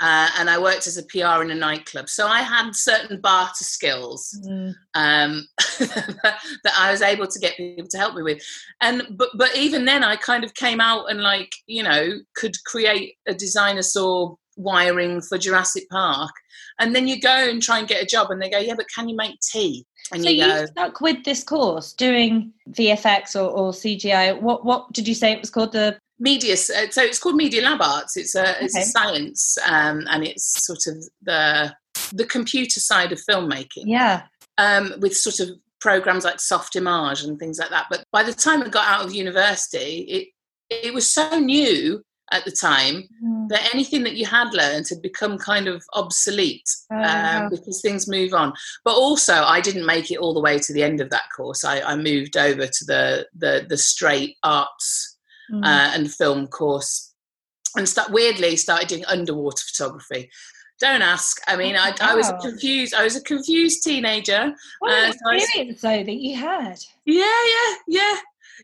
Uh, 0.00 0.28
and 0.38 0.50
I 0.50 0.58
worked 0.58 0.86
as 0.86 0.98
a 0.98 1.04
PR 1.04 1.42
in 1.42 1.50
a 1.50 1.54
nightclub. 1.54 2.10
So 2.10 2.26
I 2.26 2.42
had 2.42 2.76
certain 2.76 3.18
barter 3.18 3.64
skills 3.64 4.38
mm. 4.46 4.74
um, 4.94 5.48
that 5.78 6.74
I 6.76 6.90
was 6.90 7.00
able 7.00 7.26
to 7.26 7.38
get 7.38 7.56
people 7.56 7.88
to 7.88 7.98
help 7.98 8.14
me 8.14 8.22
with. 8.22 8.42
And 8.82 9.06
but 9.12 9.30
but 9.36 9.56
even 9.56 9.86
then, 9.86 10.04
I 10.04 10.16
kind 10.16 10.44
of 10.44 10.52
came 10.52 10.80
out 10.80 11.10
and 11.10 11.22
like 11.22 11.50
you 11.66 11.82
know 11.82 12.18
could 12.34 12.54
create 12.66 13.14
a 13.26 13.32
designer 13.32 13.80
saw 13.80 14.34
wiring 14.56 15.22
for 15.22 15.38
Jurassic 15.38 15.88
Park. 15.90 16.32
And 16.78 16.94
then 16.94 17.08
you 17.08 17.20
go 17.20 17.30
and 17.30 17.62
try 17.62 17.78
and 17.78 17.88
get 17.88 18.02
a 18.02 18.06
job, 18.06 18.30
and 18.30 18.40
they 18.40 18.50
go, 18.50 18.58
"Yeah, 18.58 18.74
but 18.76 18.86
can 18.94 19.08
you 19.08 19.16
make 19.16 19.38
tea?" 19.40 19.84
And 20.12 20.22
so 20.22 20.28
you, 20.28 20.46
go, 20.46 20.60
you 20.60 20.66
stuck 20.68 21.00
with 21.00 21.24
this 21.24 21.42
course 21.42 21.92
doing 21.92 22.52
VFX 22.70 23.34
or, 23.34 23.48
or, 23.48 23.72
CGI. 23.72 24.40
What 24.40 24.64
what 24.64 24.92
did 24.92 25.08
you 25.08 25.14
say 25.14 25.32
it 25.32 25.40
was 25.40 25.50
called? 25.50 25.72
The 25.72 25.98
media. 26.18 26.54
Uh, 26.54 26.90
so 26.90 27.02
it's 27.02 27.18
called 27.18 27.36
Media 27.36 27.62
Lab 27.62 27.82
Arts. 27.82 28.16
It's 28.16 28.34
a 28.34 28.62
it's 28.62 28.76
okay. 28.76 28.82
a 28.82 28.86
science, 28.86 29.58
um, 29.66 30.06
and 30.10 30.24
it's 30.24 30.64
sort 30.64 30.86
of 30.86 31.04
the 31.22 31.74
the 32.12 32.24
computer 32.24 32.80
side 32.80 33.12
of 33.12 33.20
filmmaking. 33.28 33.84
Yeah. 33.86 34.22
Um, 34.58 34.94
with 35.00 35.16
sort 35.16 35.40
of 35.40 35.50
programs 35.80 36.24
like 36.24 36.38
Softimage 36.38 37.24
and 37.24 37.38
things 37.38 37.58
like 37.58 37.70
that. 37.70 37.86
But 37.90 38.04
by 38.10 38.22
the 38.22 38.32
time 38.32 38.62
I 38.62 38.68
got 38.68 38.88
out 38.88 39.04
of 39.04 39.14
university, 39.14 40.00
it 40.08 40.28
it 40.70 40.94
was 40.94 41.10
so 41.10 41.38
new 41.38 42.02
at 42.32 42.44
the 42.44 42.50
time 42.50 43.08
mm. 43.22 43.48
that 43.48 43.72
anything 43.72 44.02
that 44.02 44.16
you 44.16 44.26
had 44.26 44.52
learned 44.52 44.86
had 44.88 45.00
become 45.00 45.38
kind 45.38 45.68
of 45.68 45.84
obsolete 45.94 46.68
oh, 46.90 46.96
um, 46.96 47.50
because 47.50 47.80
things 47.80 48.08
move 48.08 48.34
on. 48.34 48.52
But 48.84 48.94
also, 48.94 49.34
I 49.34 49.60
didn't 49.60 49.86
make 49.86 50.10
it 50.10 50.18
all 50.18 50.34
the 50.34 50.40
way 50.40 50.58
to 50.58 50.72
the 50.72 50.82
end 50.82 51.00
of 51.00 51.10
that 51.10 51.24
course. 51.34 51.64
I, 51.64 51.80
I 51.80 51.96
moved 51.96 52.36
over 52.36 52.66
to 52.66 52.84
the 52.84 53.26
the, 53.36 53.66
the 53.68 53.76
straight 53.76 54.36
arts 54.42 55.16
mm. 55.52 55.64
uh, 55.64 55.92
and 55.94 56.12
film 56.12 56.48
course, 56.48 57.14
and 57.76 57.88
start, 57.88 58.10
weirdly 58.10 58.56
started 58.56 58.88
doing 58.88 59.04
underwater 59.06 59.62
photography. 59.64 60.30
Don't 60.78 61.02
ask. 61.02 61.40
I 61.46 61.56
mean, 61.56 61.74
I, 61.74 61.94
I 62.02 62.14
was 62.14 62.30
confused. 62.42 62.92
I 62.92 63.02
was 63.04 63.16
a 63.16 63.22
confused 63.22 63.82
teenager. 63.82 64.52
What 64.80 64.92
an 64.92 65.04
uh, 65.06 65.30
experience, 65.32 65.80
so 65.80 65.88
though, 65.88 66.04
that 66.04 66.16
you 66.16 66.36
had. 66.36 66.78
Yeah, 67.06 67.22
yeah, 67.24 67.74
yeah 67.88 68.16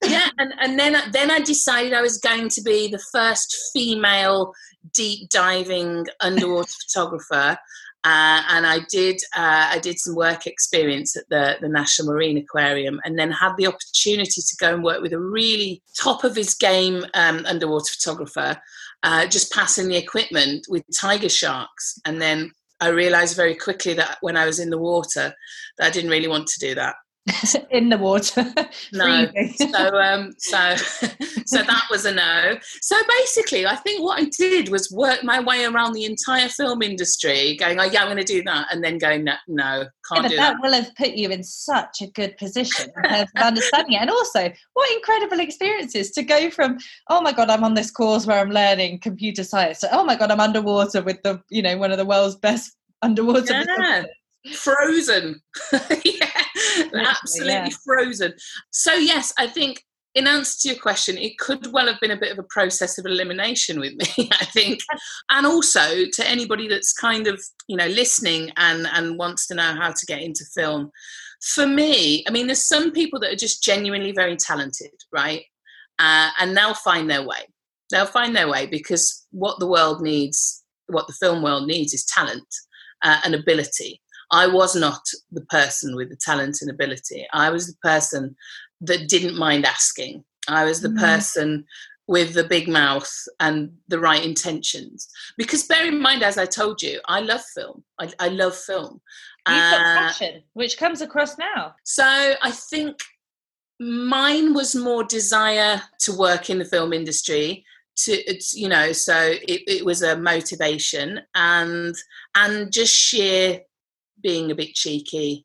yeah, 0.05 0.31
and, 0.39 0.55
and 0.61 0.79
then 0.79 0.97
then 1.13 1.31
I 1.31 1.41
decided 1.41 1.93
I 1.93 2.03
was 2.03 2.19
going 2.19 2.49
to 2.51 2.63
be 2.63 2.89
the 2.89 3.03
first 3.13 3.71
female 3.73 4.53
deep 4.93 5.29
diving 5.29 6.07
underwater 6.21 6.73
photographer. 6.87 7.59
Uh, 8.05 8.43
and 8.49 8.67
I 8.67 8.81
did 8.91 9.21
uh, 9.37 9.69
I 9.71 9.79
did 9.79 9.97
some 9.99 10.17
work 10.17 10.47
experience 10.49 11.17
at 11.17 11.29
the, 11.29 11.57
the 11.61 11.69
National 11.69 12.09
Marine 12.09 12.37
Aquarium, 12.37 13.01
and 13.05 13.17
then 13.17 13.31
had 13.31 13.57
the 13.57 13.69
opportunity 13.69 14.43
to 14.43 14.57
go 14.59 14.75
and 14.75 14.83
work 14.83 15.03
with 15.03 15.13
a 15.13 15.21
really 15.21 15.83
top 15.97 16.25
of 16.25 16.35
his 16.35 16.55
game 16.55 17.05
um, 17.15 17.45
underwater 17.47 17.93
photographer, 17.93 18.61
uh, 19.05 19.27
just 19.27 19.53
passing 19.53 19.87
the 19.87 19.97
equipment 19.97 20.67
with 20.69 20.83
tiger 20.99 21.29
sharks. 21.29 22.01
And 22.05 22.21
then 22.21 22.51
I 22.81 22.89
realised 22.89 23.37
very 23.37 23.55
quickly 23.55 23.95
that 23.95 24.19
when 24.21 24.37
I 24.37 24.47
was 24.47 24.59
in 24.59 24.71
the 24.71 24.79
water, 24.79 25.33
that 25.79 25.87
I 25.87 25.91
didn't 25.91 26.11
really 26.11 26.27
want 26.27 26.49
to 26.49 26.59
do 26.59 26.75
that. 26.75 26.97
in 27.71 27.89
the 27.89 27.99
water. 27.99 28.45
no. 28.93 29.31
so 29.57 29.99
um 29.99 30.35
so 30.39 30.75
so 31.47 31.63
that 31.63 31.87
was 31.91 32.05
a 32.05 32.13
no. 32.13 32.59
So 32.81 32.97
basically 33.09 33.65
I 33.65 33.77
think 33.77 34.03
what 34.03 34.21
I 34.21 34.25
did 34.37 34.71
was 34.71 34.91
work 34.91 35.23
my 35.23 35.39
way 35.39 35.65
around 35.65 35.93
the 35.93 36.05
entire 36.05 36.49
film 36.49 36.83
industry, 36.83 37.57
going, 37.57 37.79
Oh 37.79 37.85
yeah, 37.85 38.03
I'm 38.03 38.09
gonna 38.09 38.25
do 38.25 38.43
that 38.45 38.69
and 38.73 38.83
then 38.83 38.99
going, 38.99 39.25
No, 39.25 39.35
no 39.47 39.85
can't 40.11 40.25
yeah, 40.25 40.29
do 40.29 40.37
that. 40.37 40.55
That 40.55 40.63
will 40.63 40.73
have 40.73 40.95
put 40.97 41.13
you 41.13 41.29
in 41.31 41.45
such 41.45 42.03
a 42.03 42.09
good 42.09 42.37
position 42.39 42.91
of 43.05 43.29
understanding 43.37 43.95
it. 43.95 44.01
And 44.01 44.11
also 44.11 44.51
what 44.73 44.93
incredible 44.93 45.39
experiences 45.39 46.11
to 46.13 46.23
go 46.23 46.51
from, 46.51 46.79
oh 47.09 47.21
my 47.21 47.33
god, 47.33 47.51
I'm 47.51 47.63
on 47.63 47.75
this 47.75 47.93
course 47.93 48.27
where 48.27 48.41
I'm 48.41 48.51
learning 48.51 48.99
computer 48.99 49.45
science 49.45 49.79
to, 49.81 49.97
oh 49.97 50.05
my 50.05 50.17
god, 50.17 50.33
I'm 50.33 50.41
underwater 50.41 51.03
with 51.03 51.23
the 51.23 51.41
you 51.51 51.63
know, 51.63 51.77
one 51.77 51.93
of 51.93 51.99
the 51.99 52.05
world's 52.05 52.37
best 52.37 52.77
underwater 53.01 53.65
yeah 53.79 54.05
frozen. 54.55 55.41
yeah, 56.05 56.31
absolutely 56.95 57.53
yeah. 57.53 57.69
frozen. 57.85 58.35
So, 58.71 58.95
yes, 58.95 59.33
I 59.39 59.47
think 59.47 59.85
in 60.15 60.27
answer 60.27 60.61
to 60.61 60.69
your 60.69 60.79
question, 60.79 61.17
it 61.17 61.39
could 61.39 61.73
well 61.73 61.87
have 61.87 62.01
been 62.01 62.11
a 62.11 62.19
bit 62.19 62.33
of 62.33 62.39
a 62.39 62.45
process 62.45 62.99
of 62.99 63.07
elimination 63.07 63.81
with 63.81 63.95
me, 63.95 64.31
I 64.41 64.45
think. 64.47 64.81
And 65.31 65.47
also 65.47 66.05
to 66.13 66.29
anybody 66.29 66.69
that's 66.69 66.93
kind 66.93 67.27
of, 67.27 67.43
you 67.67 67.77
know, 67.77 67.87
listening 67.87 68.51
and, 68.57 68.87
and 68.93 69.19
wants 69.19 69.47
to 69.47 69.55
know 69.55 69.75
how 69.75 69.91
to 69.91 70.07
get 70.07 70.21
into 70.21 70.45
film. 70.55 70.91
For 71.41 71.67
me, 71.67 72.25
I 72.29 72.31
mean, 72.31 72.47
there's 72.47 72.67
some 72.67 72.93
people 72.93 73.19
that 73.21 73.33
are 73.33 73.37
just 73.37 73.63
genuinely 73.63 74.13
very 74.13 74.37
talented, 74.37 74.93
right? 75.13 75.43
Uh, 75.99 76.31
and 76.39 76.57
they'll 76.57 76.75
find 76.75 77.09
their 77.09 77.27
way. 77.27 77.47
They'll 77.91 78.07
find 78.07 78.37
their 78.37 78.49
way 78.49 78.67
because 78.67 79.27
what 79.31 79.59
the 79.59 79.67
world 79.67 80.03
needs, 80.03 80.63
what 80.87 81.07
the 81.07 81.13
film 81.15 81.43
world 81.43 81.67
needs 81.67 81.95
is 81.95 82.05
talent 82.05 82.47
uh, 83.03 83.21
and 83.25 83.35
ability. 83.35 84.02
I 84.33 84.47
was 84.47 84.75
not 84.75 85.03
the 85.31 85.43
person 85.43 85.95
with 85.95 86.09
the 86.09 86.17
talent 86.17 86.59
and 86.63 86.71
ability. 86.71 87.27
I 87.33 87.51
was 87.51 87.67
the 87.67 87.77
person 87.83 88.35
that 88.81 89.09
didn't 89.09 89.39
mind 89.39 89.67
asking. 89.67 90.25
I 90.49 90.65
was 90.65 90.81
the 90.81 90.89
mm. 90.89 90.99
person 90.99 91.65
with 92.09 92.35
the 92.35 92.45
big 92.45 92.67
mouth 92.67 93.11
and 93.39 93.71
the 93.89 94.01
right 94.01 94.25
intentions. 94.25 95.09
Because 95.37 95.65
bear 95.65 95.87
in 95.87 96.01
mind, 96.01 96.23
as 96.23 96.39
I 96.39 96.47
told 96.47 96.83
you, 96.83 97.01
I 97.07 97.21
love 97.21 97.43
film. 97.55 97.85
I, 98.01 98.11
I 98.19 98.29
love 98.29 98.57
film. 98.57 99.01
You've 99.49 99.57
got 99.57 99.81
uh, 99.81 99.99
passion, 99.99 100.43
which 100.55 100.79
comes 100.79 101.03
across 101.03 101.37
now. 101.39 101.75
So 101.85 102.05
I 102.05 102.51
think 102.51 102.97
mine 103.79 104.55
was 104.55 104.75
more 104.75 105.05
desire 105.05 105.83
to 106.01 106.17
work 106.17 106.49
in 106.49 106.59
the 106.59 106.65
film 106.65 106.93
industry 106.93 107.65
to 107.95 108.13
it's 108.13 108.55
you 108.55 108.69
know 108.69 108.93
so 108.93 109.15
it, 109.17 109.63
it 109.67 109.85
was 109.85 110.03
a 110.03 110.17
motivation 110.17 111.21
and 111.35 111.95
and 112.35 112.73
just 112.73 112.95
sheer 112.95 113.61
being 114.23 114.51
a 114.51 114.55
bit 114.55 114.75
cheeky 114.75 115.45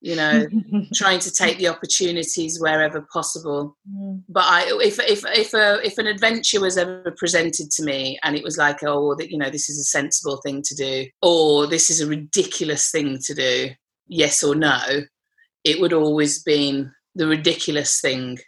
you 0.00 0.14
know 0.14 0.46
trying 0.94 1.18
to 1.18 1.32
take 1.32 1.58
the 1.58 1.68
opportunities 1.68 2.60
wherever 2.60 3.06
possible 3.12 3.76
mm. 3.90 4.22
but 4.28 4.44
i 4.44 4.64
if 4.82 4.98
if 5.00 5.24
if 5.26 5.54
a, 5.54 5.80
if 5.84 5.98
an 5.98 6.06
adventure 6.06 6.60
was 6.60 6.76
ever 6.76 7.14
presented 7.16 7.70
to 7.70 7.82
me 7.82 8.18
and 8.22 8.36
it 8.36 8.44
was 8.44 8.58
like 8.58 8.82
oh 8.84 9.14
that 9.14 9.30
you 9.30 9.38
know 9.38 9.50
this 9.50 9.68
is 9.68 9.78
a 9.78 9.84
sensible 9.84 10.40
thing 10.44 10.62
to 10.62 10.74
do 10.74 11.06
or 11.22 11.66
this 11.66 11.90
is 11.90 12.00
a 12.00 12.06
ridiculous 12.06 12.90
thing 12.90 13.18
to 13.24 13.34
do 13.34 13.68
yes 14.06 14.42
or 14.42 14.54
no 14.54 14.78
it 15.64 15.80
would 15.80 15.92
always 15.92 16.42
been 16.42 16.92
the 17.14 17.26
ridiculous 17.26 18.00
thing 18.00 18.38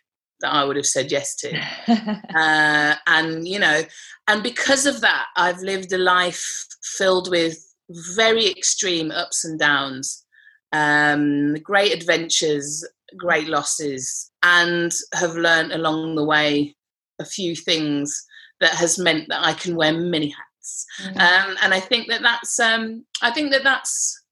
that 0.41 0.53
I 0.53 0.65
would 0.65 0.77
have 0.77 0.87
said 0.87 1.11
yes 1.11 1.35
to. 1.37 1.57
uh, 2.37 2.95
and, 3.07 3.49
you 3.49 3.59
know, 3.59 3.83
and 4.29 4.43
because 4.43 4.87
of 4.87 5.01
that, 5.01 5.27
I've 5.37 5.59
lived 5.59 5.93
a 5.93 5.99
life 5.99 6.67
filled 6.83 7.29
with 7.31 7.59
very 7.91 8.47
extreme 8.49 9.11
ups 9.11 9.45
and 9.45 9.59
downs, 9.59 10.25
um, 10.73 11.55
great 11.55 11.93
adventures, 11.93 12.87
great 13.17 13.49
losses, 13.49 14.31
and 14.43 14.93
have 15.15 15.35
learned 15.35 15.73
along 15.73 16.15
the 16.15 16.25
way 16.25 16.77
a 17.19 17.25
few 17.25 17.57
things 17.57 18.27
that 18.61 18.75
has 18.75 18.99
meant 18.99 19.27
that 19.29 19.45
I 19.45 19.53
can 19.53 19.77
wear 19.77 19.93
many 19.93 20.29
hats. 20.29 20.87
Mm-hmm. 21.03 21.19
Um, 21.19 21.57
and 21.63 21.75
I 21.75 21.81
think 21.81 22.09
that 22.09 22.23
that's, 22.23 22.59
um, 22.61 23.05
I 23.23 23.31
think 23.31 23.53
that 23.53 23.65
that's, 23.65 24.23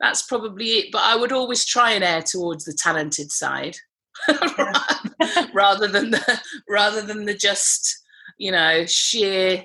that's 0.00 0.22
probably 0.22 0.66
it. 0.66 0.92
But 0.92 1.02
I 1.04 1.16
would 1.16 1.32
always 1.32 1.64
try 1.64 1.92
and 1.92 2.02
err 2.02 2.22
towards 2.22 2.64
the 2.64 2.74
talented 2.74 3.30
side. 3.30 3.76
rather 5.52 5.88
than 5.88 6.10
the 6.12 6.40
rather 6.68 7.02
than 7.02 7.24
the 7.24 7.34
just 7.34 8.00
you 8.38 8.50
know 8.50 8.86
sheer 8.86 9.64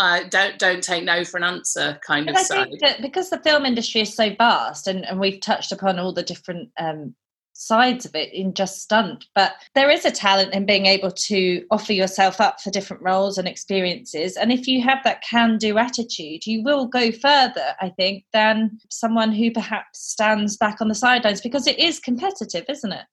uh, 0.00 0.22
don't 0.30 0.58
don't 0.58 0.82
take 0.82 1.04
no 1.04 1.24
for 1.24 1.36
an 1.36 1.44
answer 1.44 2.00
kind 2.04 2.24
but 2.24 2.34
of 2.34 2.40
I 2.40 2.42
side. 2.42 2.68
Think 2.68 2.80
that 2.80 3.02
because 3.02 3.28
the 3.28 3.38
film 3.40 3.66
industry 3.66 4.00
is 4.00 4.14
so 4.14 4.34
vast, 4.34 4.86
and, 4.86 5.04
and 5.04 5.20
we've 5.20 5.40
touched 5.40 5.72
upon 5.72 5.98
all 5.98 6.14
the 6.14 6.22
different 6.22 6.70
um, 6.78 7.14
sides 7.52 8.06
of 8.06 8.14
it 8.14 8.32
in 8.32 8.54
just 8.54 8.80
stunt, 8.80 9.26
but 9.34 9.52
there 9.74 9.90
is 9.90 10.06
a 10.06 10.10
talent 10.10 10.54
in 10.54 10.64
being 10.64 10.86
able 10.86 11.10
to 11.10 11.66
offer 11.70 11.92
yourself 11.92 12.40
up 12.40 12.62
for 12.62 12.70
different 12.70 13.02
roles 13.02 13.36
and 13.36 13.46
experiences. 13.46 14.38
And 14.38 14.50
if 14.50 14.66
you 14.66 14.80
have 14.80 15.04
that 15.04 15.22
can-do 15.22 15.76
attitude, 15.76 16.46
you 16.46 16.62
will 16.62 16.86
go 16.86 17.12
further, 17.12 17.74
I 17.82 17.90
think, 17.90 18.24
than 18.32 18.78
someone 18.88 19.32
who 19.32 19.50
perhaps 19.50 20.00
stands 20.00 20.56
back 20.56 20.80
on 20.80 20.88
the 20.88 20.94
sidelines 20.94 21.42
because 21.42 21.66
it 21.66 21.78
is 21.78 22.00
competitive, 22.00 22.64
isn't 22.70 22.92
it? 22.92 23.04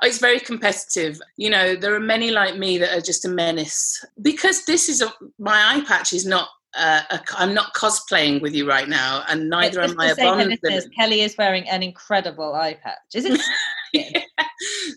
Oh, 0.00 0.06
it's 0.06 0.18
very 0.18 0.40
competitive. 0.40 1.20
You 1.36 1.50
know, 1.50 1.74
there 1.74 1.94
are 1.94 2.00
many 2.00 2.30
like 2.30 2.56
me 2.56 2.78
that 2.78 2.96
are 2.96 3.00
just 3.00 3.24
a 3.24 3.28
menace 3.28 4.04
because 4.22 4.64
this 4.64 4.88
is 4.88 5.02
a, 5.02 5.12
my 5.38 5.74
eye 5.74 5.84
patch 5.86 6.12
is 6.12 6.26
not. 6.26 6.48
Uh, 6.76 7.02
a, 7.10 7.20
I'm 7.36 7.54
not 7.54 7.72
cosplaying 7.74 8.42
with 8.42 8.52
you 8.52 8.68
right 8.68 8.88
now, 8.88 9.22
and 9.28 9.48
neither 9.48 9.80
am 9.80 9.94
I 10.00 10.08
a 10.08 10.16
Bond. 10.16 10.58
Kelly 10.96 11.20
is 11.20 11.36
wearing 11.38 11.68
an 11.68 11.84
incredible 11.84 12.52
eye 12.52 12.74
patch. 12.82 12.98
Is 13.14 13.26
it? 13.26 13.40
yeah. 13.92 14.22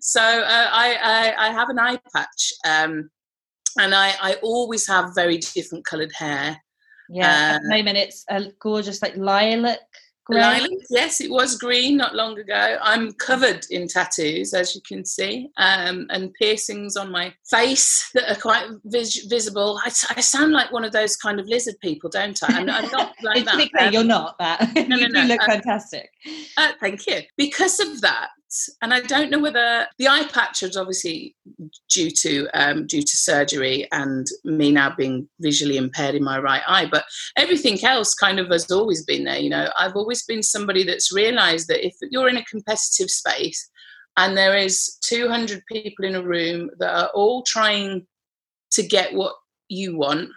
So 0.02 0.20
uh, 0.20 0.70
I, 0.72 1.36
I, 1.38 1.48
I 1.48 1.52
have 1.52 1.70
an 1.70 1.78
eye 1.78 2.00
patch, 2.16 2.52
um, 2.66 3.12
and 3.78 3.94
I 3.94 4.16
I 4.20 4.34
always 4.42 4.88
have 4.88 5.14
very 5.14 5.38
different 5.38 5.86
coloured 5.86 6.12
hair. 6.14 6.60
Yeah, 7.10 7.28
uh, 7.28 7.56
at 7.58 7.62
the 7.62 7.70
moment 7.70 7.98
it's 7.98 8.26
a 8.28 8.52
gorgeous 8.60 9.04
like 9.04 9.16
lilac 9.16 9.80
Lilac, 10.30 10.70
yes, 10.90 11.22
it 11.22 11.32
was 11.32 11.58
green 11.58 11.98
not 11.98 12.16
long 12.16 12.38
ago. 12.38 12.78
I'm 12.82 13.14
covered 13.14 13.66
in 13.70 13.88
tattoos, 13.88 14.54
as 14.54 14.76
you 14.76 14.82
can 14.82 15.06
see, 15.06 15.50
um, 15.58 16.08
and 16.10 16.34
piercings 16.34 16.98
on 16.98 17.12
my 17.12 17.34
face 17.50 18.10
that 18.14 18.30
are 18.30 18.40
quite 18.40 18.68
vis- 18.86 19.26
visible. 19.26 19.80
I, 19.84 19.92
I, 20.16 20.22
sound 20.22 20.52
like 20.52 20.72
one 20.72 20.84
of 20.84 20.92
those 20.92 21.16
kind 21.16 21.40
of 21.40 21.48
lizard 21.48 21.76
people, 21.82 22.10
don't 22.10 22.38
I? 22.44 22.60
I'm, 22.60 22.70
I'm 22.70 22.92
not 22.92 23.14
like 23.24 23.46
that. 23.46 23.54
Clear, 23.54 23.88
um, 23.88 23.94
you're 23.94 24.04
not 24.04 24.38
that. 24.40 24.72
No, 24.88 24.96
you 24.96 25.10
no, 25.10 25.22
no. 25.22 25.28
look 25.28 25.42
um, 25.42 25.48
fantastic. 25.48 26.10
Uh, 26.58 26.72
thank 26.80 27.08
you. 27.08 27.22
Because 27.36 27.80
of 27.80 28.02
that, 28.02 28.30
and 28.82 28.94
I 28.94 29.02
don't 29.02 29.30
know 29.30 29.40
whether 29.40 29.88
the 29.98 30.08
eye 30.08 30.28
patch 30.32 30.62
was 30.62 30.78
obviously 30.78 31.36
due 31.90 32.10
to 32.12 32.48
um, 32.54 32.88
due 32.88 33.02
to 33.02 33.18
surgery 33.18 33.88
and 33.92 34.26
me 34.46 34.72
now 34.72 34.94
being 34.96 35.28
visually 35.40 35.78
impaired 35.78 36.16
in 36.16 36.24
my 36.24 36.40
right 36.40 36.62
eye, 36.68 36.88
but 36.90 37.04
everything 37.38 37.84
else 37.84 38.14
kind 38.14 38.40
of 38.40 38.50
has 38.50 38.72
always 38.72 39.04
been 39.06 39.26
there. 39.26 39.38
You 39.38 39.50
know, 39.50 39.70
I've 39.78 39.96
always 39.96 40.24
been 40.24 40.42
somebody 40.42 40.84
that's 40.84 41.14
realised 41.14 41.68
that 41.68 41.86
if 41.86 41.96
you're 42.10 42.30
in 42.30 42.38
a 42.38 42.46
competitive 42.46 43.10
space 43.10 43.70
and 44.16 44.38
there 44.38 44.56
is 44.56 44.98
200 45.04 45.62
people 45.70 46.06
in 46.06 46.16
a 46.16 46.24
room 46.24 46.70
that 46.80 46.94
are 46.94 47.12
all 47.14 47.44
trying 47.44 48.08
to 48.72 48.84
get 48.84 49.14
what 49.14 49.36
you 49.68 49.98
want, 49.98 50.30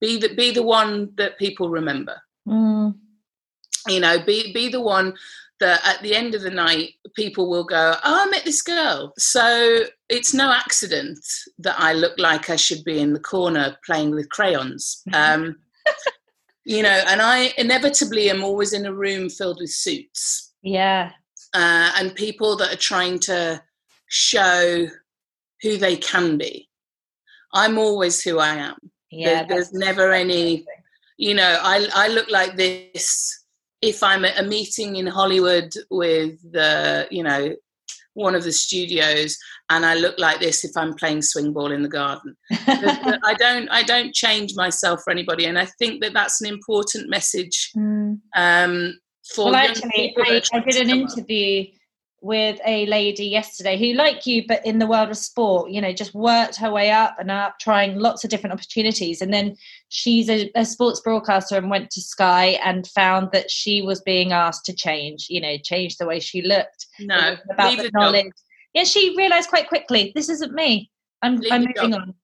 be 0.00 0.18
the 0.18 0.34
be 0.34 0.50
the 0.50 0.62
one 0.62 1.10
that 1.16 1.38
people 1.38 1.68
remember. 1.68 2.16
Mm. 2.48 2.94
You 3.86 4.00
know, 4.00 4.18
be 4.24 4.52
be 4.54 4.70
the 4.70 4.80
one 4.80 5.14
that 5.64 5.80
at 5.82 6.02
the 6.02 6.14
end 6.14 6.34
of 6.34 6.42
the 6.42 6.50
night, 6.50 6.90
people 7.16 7.48
will 7.48 7.64
go, 7.64 7.94
Oh, 8.04 8.24
I 8.26 8.30
met 8.30 8.44
this 8.44 8.60
girl. 8.60 9.14
So 9.16 9.84
it's 10.10 10.34
no 10.34 10.52
accident 10.52 11.18
that 11.58 11.76
I 11.78 11.94
look 11.94 12.18
like 12.18 12.50
I 12.50 12.56
should 12.56 12.84
be 12.84 13.00
in 13.00 13.14
the 13.14 13.20
corner 13.20 13.76
playing 13.84 14.10
with 14.10 14.28
crayons. 14.30 15.02
Um, 15.14 15.56
you 16.66 16.82
know, 16.82 17.00
and 17.08 17.20
I 17.20 17.52
inevitably 17.58 18.30
am 18.30 18.42
always 18.42 18.72
in 18.72 18.86
a 18.86 18.94
room 18.94 19.28
filled 19.28 19.58
with 19.60 19.70
suits. 19.70 20.52
Yeah. 20.62 21.12
Uh, 21.54 21.90
and 21.96 22.14
people 22.14 22.56
that 22.56 22.72
are 22.72 22.88
trying 22.92 23.18
to 23.20 23.62
show 24.08 24.86
who 25.62 25.76
they 25.76 25.96
can 25.96 26.38
be. 26.38 26.68
I'm 27.52 27.78
always 27.78 28.22
who 28.22 28.38
I 28.38 28.54
am. 28.54 28.76
Yeah, 29.10 29.44
there, 29.44 29.46
there's 29.48 29.72
never 29.72 30.12
any, 30.12 30.64
you 31.18 31.34
know, 31.34 31.58
I, 31.62 31.86
I 31.94 32.08
look 32.08 32.30
like 32.30 32.56
this 32.56 33.43
if 33.84 34.02
I'm 34.02 34.24
at 34.24 34.40
a 34.40 34.42
meeting 34.42 34.96
in 34.96 35.06
Hollywood 35.06 35.72
with 35.90 36.40
the, 36.52 37.06
you 37.10 37.22
know, 37.22 37.54
one 38.14 38.34
of 38.34 38.44
the 38.44 38.52
studios 38.52 39.36
and 39.70 39.84
I 39.84 39.94
look 39.94 40.18
like 40.18 40.40
this 40.40 40.64
if 40.64 40.76
I'm 40.76 40.94
playing 40.94 41.22
swing 41.22 41.52
ball 41.52 41.72
in 41.72 41.82
the 41.82 41.88
garden. 41.88 42.36
I 42.52 43.34
don't 43.38 43.68
I 43.68 43.82
don't 43.82 44.14
change 44.14 44.54
myself 44.54 45.02
for 45.02 45.10
anybody, 45.10 45.46
and 45.46 45.58
I 45.58 45.66
think 45.78 46.00
that 46.02 46.14
that's 46.14 46.40
an 46.40 46.48
important 46.48 47.10
message 47.10 47.70
mm. 47.76 48.18
um, 48.36 48.98
for. 49.34 49.46
Well, 49.46 49.56
actually, 49.56 50.14
I, 50.16 50.42
I, 50.52 50.60
did 50.60 50.76
an 50.76 50.90
interview 50.90 51.66
with 52.24 52.58
a 52.64 52.86
lady 52.86 53.26
yesterday 53.26 53.76
who, 53.76 53.92
like 53.98 54.24
you, 54.24 54.44
but 54.48 54.64
in 54.64 54.78
the 54.78 54.86
world 54.86 55.10
of 55.10 55.16
sport, 55.18 55.70
you 55.70 55.78
know, 55.78 55.92
just 55.92 56.14
worked 56.14 56.56
her 56.56 56.72
way 56.72 56.90
up 56.90 57.14
and 57.18 57.30
up, 57.30 57.58
trying 57.60 57.98
lots 57.98 58.24
of 58.24 58.30
different 58.30 58.54
opportunities. 58.54 59.20
And 59.20 59.32
then 59.32 59.54
she's 59.90 60.30
a, 60.30 60.50
a, 60.54 60.64
sports 60.64 61.00
broadcaster 61.00 61.58
and 61.58 61.68
went 61.68 61.90
to 61.90 62.00
Sky 62.00 62.58
and 62.64 62.86
found 62.86 63.28
that 63.32 63.50
she 63.50 63.82
was 63.82 64.00
being 64.00 64.32
asked 64.32 64.64
to 64.64 64.72
change, 64.74 65.26
you 65.28 65.38
know, 65.38 65.58
change 65.62 65.98
the 65.98 66.06
way 66.06 66.18
she 66.18 66.40
looked. 66.40 66.86
No, 66.98 67.36
about 67.50 67.76
the 67.76 67.90
knowledge. 67.92 68.24
Job. 68.24 68.32
Yeah, 68.72 68.84
she 68.84 69.14
realized 69.18 69.50
quite 69.50 69.68
quickly, 69.68 70.10
this 70.14 70.30
isn't 70.30 70.54
me. 70.54 70.90
I'm, 71.20 71.42
I'm 71.50 71.60
moving 71.60 71.92
job. 71.92 71.92
on. 71.92 72.14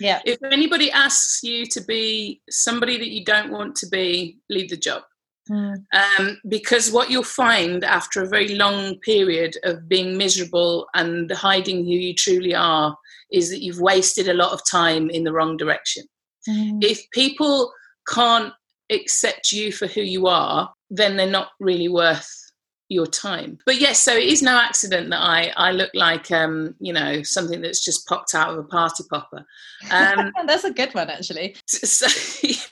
Yeah. 0.00 0.20
If 0.24 0.38
anybody 0.42 0.90
asks 0.90 1.42
you 1.42 1.66
to 1.66 1.82
be 1.82 2.40
somebody 2.48 2.96
that 2.96 3.10
you 3.10 3.26
don't 3.26 3.50
want 3.50 3.76
to 3.76 3.88
be, 3.88 4.38
leave 4.48 4.70
the 4.70 4.78
job. 4.78 5.02
Mm. 5.50 5.84
Um, 5.92 6.40
because 6.48 6.92
what 6.92 7.10
you'll 7.10 7.24
find 7.24 7.82
after 7.82 8.22
a 8.22 8.28
very 8.28 8.54
long 8.54 8.96
period 9.00 9.56
of 9.64 9.88
being 9.88 10.16
miserable 10.16 10.86
and 10.94 11.30
hiding 11.30 11.84
who 11.84 11.90
you 11.90 12.14
truly 12.14 12.54
are 12.54 12.96
is 13.32 13.50
that 13.50 13.62
you've 13.62 13.80
wasted 13.80 14.28
a 14.28 14.34
lot 14.34 14.52
of 14.52 14.60
time 14.70 15.10
in 15.10 15.24
the 15.24 15.32
wrong 15.32 15.56
direction. 15.56 16.04
Mm. 16.48 16.84
If 16.84 17.02
people 17.10 17.72
can't 18.08 18.52
accept 18.90 19.52
you 19.52 19.72
for 19.72 19.86
who 19.86 20.02
you 20.02 20.26
are, 20.26 20.72
then 20.88 21.16
they're 21.16 21.30
not 21.30 21.48
really 21.58 21.88
worth 21.88 22.49
your 22.90 23.06
time. 23.06 23.56
But 23.64 23.80
yes, 23.80 24.02
so 24.02 24.14
it 24.14 24.24
is 24.24 24.42
no 24.42 24.58
accident 24.58 25.10
that 25.10 25.20
I 25.20 25.52
I 25.56 25.72
look 25.72 25.90
like 25.94 26.30
um, 26.30 26.74
you 26.80 26.92
know 26.92 27.22
something 27.22 27.62
that's 27.62 27.82
just 27.82 28.06
popped 28.06 28.34
out 28.34 28.50
of 28.50 28.58
a 28.58 28.64
party 28.64 29.04
popper. 29.08 29.46
Um, 29.90 30.32
that's 30.46 30.64
a 30.64 30.72
good 30.72 30.94
one, 30.94 31.08
actually. 31.08 31.56
So, 31.66 32.06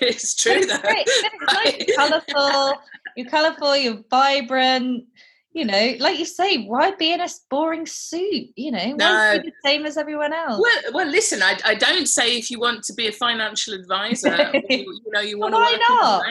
it's 0.00 0.35
true 0.35 0.52
it's 0.52 0.66
though. 0.66 0.81
Great. 0.81 1.07
It's 1.07 1.96
colourful. 1.96 2.81
You're 3.16 3.31
colourful. 3.31 3.76
You're 3.76 4.02
vibrant. 4.11 5.04
You 5.52 5.64
know, 5.64 5.94
like 5.98 6.18
you 6.18 6.24
say, 6.24 6.64
why 6.64 6.92
be 6.92 7.12
in 7.12 7.20
a 7.20 7.28
boring 7.48 7.87
suit? 7.87 8.50
You 8.54 8.70
know, 8.70 8.94
why 8.96 9.37
no. 9.37 9.42
be 9.42 9.48
the 9.48 9.68
same 9.68 9.87
as 9.87 9.96
everyone 9.96 10.33
else? 10.33 10.61
Well, 10.61 10.92
well, 10.92 11.09
listen, 11.09 11.42
I, 11.42 11.59
I 11.64 11.74
don't 11.74 12.07
say 12.07 12.37
if 12.37 12.50
you 12.50 12.61
want 12.61 12.85
to 12.85 12.94
be 12.94 13.09
a 13.09 13.12
financial 13.12 13.74
advisor, 13.74 14.50
you, 14.68 14.78
you, 14.78 15.02
know, 15.07 15.20
you 15.20 15.38
want 15.38 15.54
well, 15.54 15.66
to 15.66 15.78
why 15.78 15.88
not? 15.88 16.24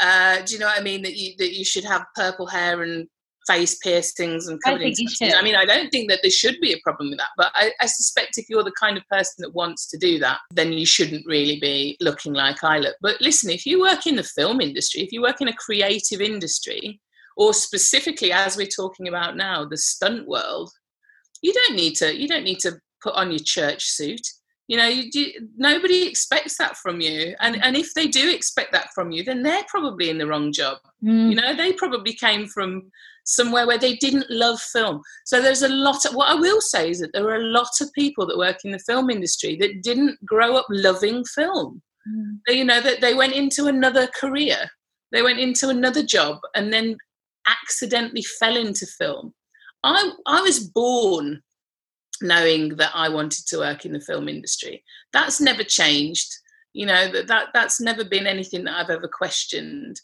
Uh, 0.00 0.42
do 0.42 0.54
you 0.54 0.60
know 0.60 0.66
what 0.66 0.78
I 0.78 0.82
mean? 0.82 1.02
That 1.02 1.16
you 1.16 1.34
that 1.38 1.54
you 1.54 1.64
should 1.64 1.84
have 1.84 2.04
purple 2.16 2.46
hair 2.46 2.82
and 2.82 3.06
face 3.46 3.76
piercings 3.76 4.48
and 4.48 4.62
covered 4.62 4.80
I 4.80 4.84
think 4.84 4.98
in 4.98 5.02
you 5.04 5.08
should. 5.08 5.34
I 5.34 5.42
mean, 5.42 5.54
I 5.54 5.64
don't 5.64 5.90
think 5.90 6.08
that 6.10 6.20
there 6.22 6.30
should 6.30 6.60
be 6.60 6.72
a 6.72 6.80
problem 6.82 7.10
with 7.10 7.18
that, 7.18 7.30
but 7.36 7.52
I, 7.54 7.72
I 7.80 7.86
suspect 7.86 8.38
if 8.38 8.48
you're 8.48 8.64
the 8.64 8.72
kind 8.80 8.96
of 8.96 9.06
person 9.10 9.34
that 9.38 9.54
wants 9.54 9.88
to 9.90 9.98
do 9.98 10.18
that, 10.20 10.38
then 10.50 10.72
you 10.72 10.86
shouldn't 10.86 11.26
really 11.26 11.60
be 11.60 11.96
looking 12.00 12.32
like 12.32 12.64
I 12.64 12.78
look. 12.78 12.96
But 13.00 13.20
listen, 13.20 13.50
if 13.50 13.66
you 13.66 13.80
work 13.80 14.06
in 14.06 14.16
the 14.16 14.22
film 14.22 14.60
industry, 14.60 15.02
if 15.02 15.12
you 15.12 15.22
work 15.22 15.40
in 15.40 15.48
a 15.48 15.54
creative 15.54 16.20
industry, 16.20 17.00
or 17.36 17.52
specifically 17.52 18.32
as 18.32 18.56
we're 18.56 18.66
talking 18.66 19.08
about 19.08 19.36
now, 19.36 19.64
the 19.64 19.76
stunt 19.76 20.26
world, 20.26 20.70
you 21.42 21.52
don't 21.52 21.76
need 21.76 21.94
to 21.96 22.16
you 22.16 22.28
don't 22.28 22.44
need 22.44 22.60
to 22.60 22.72
put 23.02 23.14
on 23.14 23.30
your 23.30 23.40
church 23.44 23.84
suit. 23.84 24.22
You 24.66 24.78
know, 24.78 24.86
you, 24.86 25.48
nobody 25.56 26.08
expects 26.08 26.56
that 26.56 26.76
from 26.78 27.00
you, 27.00 27.34
and 27.40 27.62
and 27.62 27.76
if 27.76 27.92
they 27.94 28.06
do 28.06 28.30
expect 28.30 28.72
that 28.72 28.88
from 28.94 29.10
you, 29.10 29.22
then 29.22 29.42
they're 29.42 29.64
probably 29.68 30.08
in 30.08 30.18
the 30.18 30.26
wrong 30.26 30.52
job. 30.52 30.78
Mm. 31.02 31.30
You 31.30 31.34
know, 31.34 31.54
they 31.54 31.72
probably 31.72 32.14
came 32.14 32.46
from 32.46 32.90
somewhere 33.24 33.66
where 33.66 33.78
they 33.78 33.96
didn't 33.96 34.30
love 34.30 34.60
film. 34.60 35.02
So 35.24 35.40
there's 35.40 35.62
a 35.62 35.68
lot 35.68 36.04
of 36.04 36.14
what 36.14 36.30
I 36.30 36.34
will 36.34 36.60
say 36.60 36.90
is 36.90 37.00
that 37.00 37.12
there 37.12 37.26
are 37.28 37.36
a 37.36 37.46
lot 37.46 37.70
of 37.80 37.92
people 37.92 38.26
that 38.26 38.38
work 38.38 38.58
in 38.64 38.70
the 38.70 38.78
film 38.78 39.10
industry 39.10 39.56
that 39.60 39.82
didn't 39.82 40.22
grow 40.24 40.56
up 40.56 40.66
loving 40.70 41.24
film. 41.24 41.82
Mm. 42.08 42.38
They, 42.46 42.54
you 42.54 42.64
know, 42.64 42.80
that 42.80 43.00
they 43.00 43.14
went 43.14 43.32
into 43.32 43.66
another 43.66 44.06
career, 44.08 44.70
they 45.12 45.22
went 45.22 45.40
into 45.40 45.68
another 45.68 46.02
job, 46.02 46.38
and 46.54 46.72
then 46.72 46.96
accidentally 47.46 48.22
fell 48.38 48.56
into 48.56 48.86
film. 48.86 49.34
I 49.82 50.10
I 50.26 50.40
was 50.40 50.60
born 50.60 51.42
knowing 52.22 52.76
that 52.76 52.90
I 52.94 53.08
wanted 53.08 53.46
to 53.48 53.58
work 53.58 53.84
in 53.84 53.92
the 53.92 54.00
film 54.00 54.28
industry. 54.28 54.84
That's 55.12 55.40
never 55.40 55.62
changed. 55.64 56.30
You 56.72 56.86
know 56.86 57.10
that, 57.12 57.28
that 57.28 57.48
that's 57.54 57.80
never 57.80 58.04
been 58.04 58.26
anything 58.26 58.64
that 58.64 58.76
I've 58.76 58.90
ever 58.90 59.08
questioned, 59.08 60.00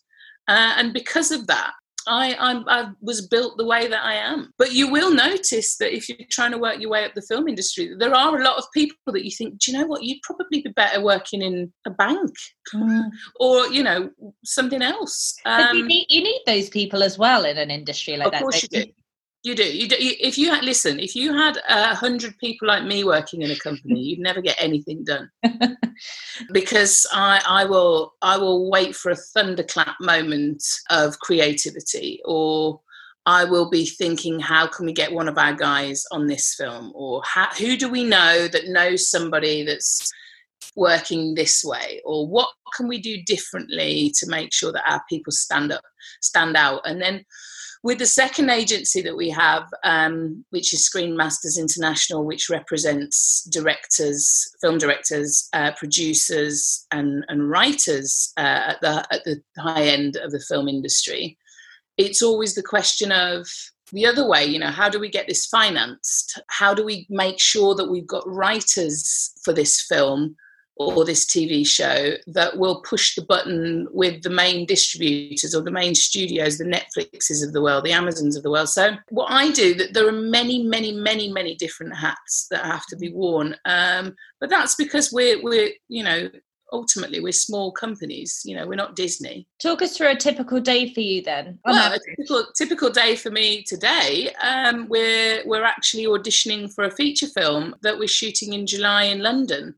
uh, 0.46 0.74
and 0.76 0.92
because 0.94 1.32
of 1.32 1.46
that, 1.48 1.72
I, 2.06 2.34
I'm, 2.38 2.64
I 2.68 2.90
was 3.00 3.26
built 3.26 3.56
the 3.58 3.66
way 3.66 3.86
that 3.88 4.04
I 4.04 4.14
am. 4.14 4.52
But 4.56 4.72
you 4.72 4.90
will 4.90 5.12
notice 5.12 5.76
that 5.76 5.94
if 5.94 6.08
you're 6.08 6.18
trying 6.30 6.52
to 6.52 6.58
work 6.58 6.80
your 6.80 6.90
way 6.90 7.04
up 7.04 7.14
the 7.14 7.22
film 7.22 7.46
industry, 7.48 7.94
there 7.98 8.14
are 8.14 8.38
a 8.40 8.44
lot 8.44 8.56
of 8.56 8.64
people 8.72 8.96
that 9.08 9.24
you 9.24 9.30
think, 9.30 9.58
do 9.58 9.70
you 9.70 9.78
know 9.78 9.86
what? 9.86 10.02
You'd 10.02 10.22
probably 10.22 10.62
be 10.62 10.70
better 10.70 11.02
working 11.02 11.42
in 11.42 11.72
a 11.86 11.90
bank 11.90 12.30
Mm. 12.72 13.10
or 13.40 13.66
you 13.66 13.82
know 13.82 14.10
something 14.44 14.80
else. 14.80 15.34
But 15.44 15.74
you 15.74 15.80
Um, 15.80 15.86
need, 15.88 16.06
you 16.08 16.22
need 16.22 16.40
those 16.46 16.68
people 16.68 17.02
as 17.02 17.18
well 17.18 17.44
in 17.44 17.58
an 17.58 17.68
industry 17.70 18.16
like 18.16 18.30
that. 18.30 18.42
you. 18.72 18.92
You 19.42 19.54
do. 19.54 19.64
You 19.64 19.88
do. 19.88 19.96
You, 19.96 20.14
if 20.20 20.36
you 20.36 20.50
had 20.50 20.64
listen, 20.64 21.00
if 21.00 21.16
you 21.16 21.32
had 21.32 21.58
a 21.68 21.94
hundred 21.94 22.36
people 22.38 22.68
like 22.68 22.84
me 22.84 23.04
working 23.04 23.40
in 23.40 23.50
a 23.50 23.56
company, 23.56 24.00
you'd 24.00 24.18
never 24.18 24.42
get 24.42 24.56
anything 24.60 25.04
done. 25.04 25.30
because 26.52 27.06
I, 27.12 27.42
I 27.46 27.64
will, 27.64 28.14
I 28.20 28.36
will 28.36 28.70
wait 28.70 28.94
for 28.94 29.10
a 29.10 29.16
thunderclap 29.16 29.96
moment 30.00 30.62
of 30.90 31.18
creativity, 31.20 32.20
or 32.26 32.80
I 33.24 33.44
will 33.44 33.70
be 33.70 33.86
thinking, 33.86 34.40
how 34.40 34.66
can 34.66 34.84
we 34.84 34.92
get 34.92 35.12
one 35.12 35.28
of 35.28 35.38
our 35.38 35.54
guys 35.54 36.04
on 36.12 36.26
this 36.26 36.54
film, 36.54 36.92
or 36.94 37.22
how, 37.24 37.48
who 37.58 37.78
do 37.78 37.88
we 37.88 38.04
know 38.04 38.46
that 38.46 38.68
knows 38.68 39.10
somebody 39.10 39.64
that's 39.64 40.10
working 40.76 41.34
this 41.34 41.64
way, 41.64 42.02
or 42.04 42.28
what 42.28 42.50
can 42.76 42.88
we 42.88 43.00
do 43.00 43.22
differently 43.22 44.12
to 44.18 44.28
make 44.28 44.52
sure 44.52 44.72
that 44.72 44.90
our 44.90 45.02
people 45.08 45.32
stand 45.32 45.72
up, 45.72 45.82
stand 46.20 46.56
out, 46.56 46.82
and 46.84 47.00
then 47.00 47.24
with 47.82 47.98
the 47.98 48.06
second 48.06 48.50
agency 48.50 49.00
that 49.02 49.16
we 49.16 49.30
have, 49.30 49.64
um, 49.84 50.44
which 50.50 50.74
is 50.74 50.84
Screen 50.84 51.16
Masters 51.16 51.56
International, 51.56 52.24
which 52.24 52.50
represents 52.50 53.42
directors, 53.50 54.54
film 54.60 54.76
directors, 54.76 55.48
uh, 55.54 55.72
producers, 55.72 56.86
and, 56.90 57.24
and 57.28 57.48
writers 57.48 58.32
uh, 58.36 58.74
at 58.74 58.80
the 58.82 59.06
at 59.10 59.24
the 59.24 59.42
high 59.58 59.84
end 59.84 60.16
of 60.16 60.30
the 60.30 60.44
film 60.48 60.68
industry, 60.68 61.38
it's 61.96 62.22
always 62.22 62.54
the 62.54 62.62
question 62.62 63.12
of 63.12 63.46
the 63.92 64.06
other 64.06 64.26
way. 64.26 64.44
You 64.44 64.58
know, 64.58 64.70
how 64.70 64.88
do 64.88 65.00
we 65.00 65.08
get 65.08 65.26
this 65.26 65.46
financed? 65.46 66.40
How 66.48 66.74
do 66.74 66.84
we 66.84 67.06
make 67.08 67.40
sure 67.40 67.74
that 67.74 67.90
we've 67.90 68.06
got 68.06 68.28
writers 68.28 69.32
for 69.42 69.54
this 69.54 69.80
film? 69.88 70.36
Or 70.80 71.04
this 71.04 71.26
TV 71.26 71.66
show 71.66 72.14
that 72.26 72.56
will 72.56 72.80
push 72.80 73.14
the 73.14 73.22
button 73.22 73.86
with 73.90 74.22
the 74.22 74.30
main 74.30 74.64
distributors 74.64 75.54
or 75.54 75.60
the 75.60 75.70
main 75.70 75.94
studios, 75.94 76.56
the 76.56 76.64
Netflixes 76.64 77.44
of 77.44 77.52
the 77.52 77.60
world, 77.60 77.84
the 77.84 77.92
Amazons 77.92 78.34
of 78.34 78.42
the 78.42 78.50
world. 78.50 78.70
So 78.70 78.96
what 79.10 79.30
I 79.30 79.50
do, 79.50 79.74
that 79.74 79.92
there 79.92 80.08
are 80.08 80.12
many, 80.12 80.62
many, 80.62 80.92
many, 80.92 81.30
many 81.30 81.54
different 81.54 81.94
hats 81.94 82.46
that 82.50 82.64
have 82.64 82.86
to 82.86 82.96
be 82.96 83.12
worn. 83.12 83.56
Um, 83.66 84.16
but 84.40 84.48
that's 84.48 84.74
because 84.74 85.12
we're 85.12 85.42
we're 85.42 85.70
you 85.88 86.02
know 86.02 86.30
ultimately 86.72 87.20
we're 87.20 87.32
small 87.32 87.72
companies. 87.72 88.40
You 88.46 88.56
know 88.56 88.66
we're 88.66 88.74
not 88.74 88.96
Disney. 88.96 89.46
Talk 89.60 89.82
us 89.82 89.94
through 89.94 90.12
a 90.12 90.16
typical 90.16 90.60
day 90.60 90.94
for 90.94 91.00
you 91.00 91.22
then. 91.22 91.58
Well, 91.66 91.92
a 91.92 91.98
typical 91.98 92.46
typical 92.56 92.88
day 92.88 93.16
for 93.16 93.30
me 93.30 93.62
today. 93.64 94.30
Um, 94.42 94.88
we're 94.88 95.42
we're 95.44 95.64
actually 95.64 96.06
auditioning 96.06 96.72
for 96.72 96.84
a 96.84 96.90
feature 96.90 97.28
film 97.28 97.76
that 97.82 97.98
we're 97.98 98.08
shooting 98.08 98.54
in 98.54 98.66
July 98.66 99.04
in 99.04 99.20
London. 99.20 99.74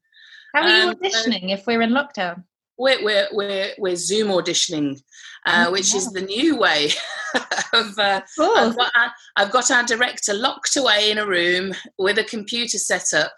How 0.52 0.62
are 0.62 0.68
you 0.68 0.88
um, 0.90 0.94
auditioning 0.94 1.50
if 1.50 1.66
we're 1.66 1.82
in 1.82 1.90
lockdown? 1.90 2.44
we're 2.78 3.02
we're 3.04 3.28
we're, 3.32 3.70
we're 3.78 3.96
Zoom 3.96 4.28
auditioning, 4.28 5.00
uh, 5.46 5.66
Oh, 5.68 5.72
which 5.72 5.94
is 5.94 6.10
the 6.12 6.22
new 6.22 6.56
way 6.56 6.90
of. 7.72 7.98
Uh, 7.98 8.22
Cool. 8.36 8.56
I've, 8.56 8.76
got 8.76 8.92
our, 8.96 9.12
I've 9.36 9.52
got 9.52 9.70
our 9.70 9.84
director 9.84 10.34
locked 10.34 10.76
away 10.76 11.10
in 11.10 11.18
a 11.18 11.26
room 11.26 11.74
with 11.98 12.18
a 12.18 12.24
computer 12.24 12.78
set 12.78 13.12
up, 13.14 13.32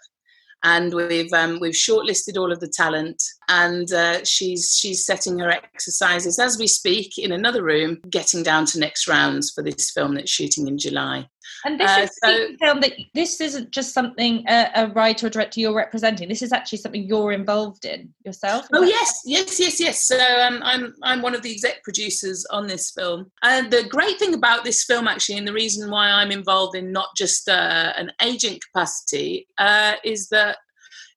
and 0.63 0.93
we've 0.93 1.31
um, 1.33 1.59
we've 1.59 1.73
shortlisted 1.73 2.37
all 2.37 2.51
of 2.51 2.59
the 2.59 2.67
talent, 2.67 3.21
and 3.49 3.91
uh, 3.93 4.23
she's 4.23 4.75
she's 4.77 5.05
setting 5.05 5.39
her 5.39 5.51
exercises 5.51 6.39
as 6.39 6.57
we 6.57 6.67
speak 6.67 7.17
in 7.17 7.31
another 7.31 7.63
room, 7.63 7.99
getting 8.09 8.41
down 8.41 8.65
to 8.67 8.79
next 8.79 9.07
rounds 9.07 9.51
for 9.51 9.63
this 9.63 9.91
film 9.91 10.15
that's 10.15 10.31
shooting 10.31 10.67
in 10.67 10.77
July. 10.77 11.27
And 11.65 11.79
this 11.79 11.89
Uh, 11.89 12.01
is 12.03 12.11
so- 12.23 12.47
film 12.59 12.81
that 12.81 12.93
this 13.13 13.41
isn't 13.41 13.71
just 13.71 13.93
something 13.93 14.43
a, 14.47 14.69
a 14.75 14.87
writer 14.89 15.27
or 15.27 15.29
director 15.29 15.59
you're 15.59 15.75
representing. 15.75 16.27
This 16.29 16.41
is 16.41 16.53
actually 16.53 16.79
something 16.79 17.03
you're 17.03 17.31
involved 17.31 17.85
in 17.85 18.13
yourself. 18.25 18.67
Oh 18.73 18.83
yes, 18.83 19.21
yes, 19.25 19.59
yes, 19.59 19.79
yes. 19.79 20.05
So 20.05 20.17
um, 20.17 20.61
I'm 20.63 20.93
I'm 21.03 21.21
one 21.21 21.35
of 21.35 21.41
the 21.41 21.51
exec 21.51 21.83
producers 21.83 22.45
on 22.51 22.67
this 22.67 22.91
film, 22.91 23.31
and 23.43 23.71
the 23.71 23.83
great 23.83 24.19
thing 24.19 24.33
about 24.33 24.63
this 24.63 24.83
film 24.83 25.07
actually, 25.07 25.37
and 25.37 25.47
the 25.47 25.53
reason 25.53 25.89
why 25.89 26.09
I'm 26.09 26.31
involved 26.31 26.75
in 26.75 26.91
not 26.91 27.09
just 27.17 27.49
uh, 27.49 27.93
an 27.95 28.11
agent 28.21 28.63
capacity, 28.65 29.47
uh, 29.57 29.93
is 30.03 30.29
that 30.29 30.57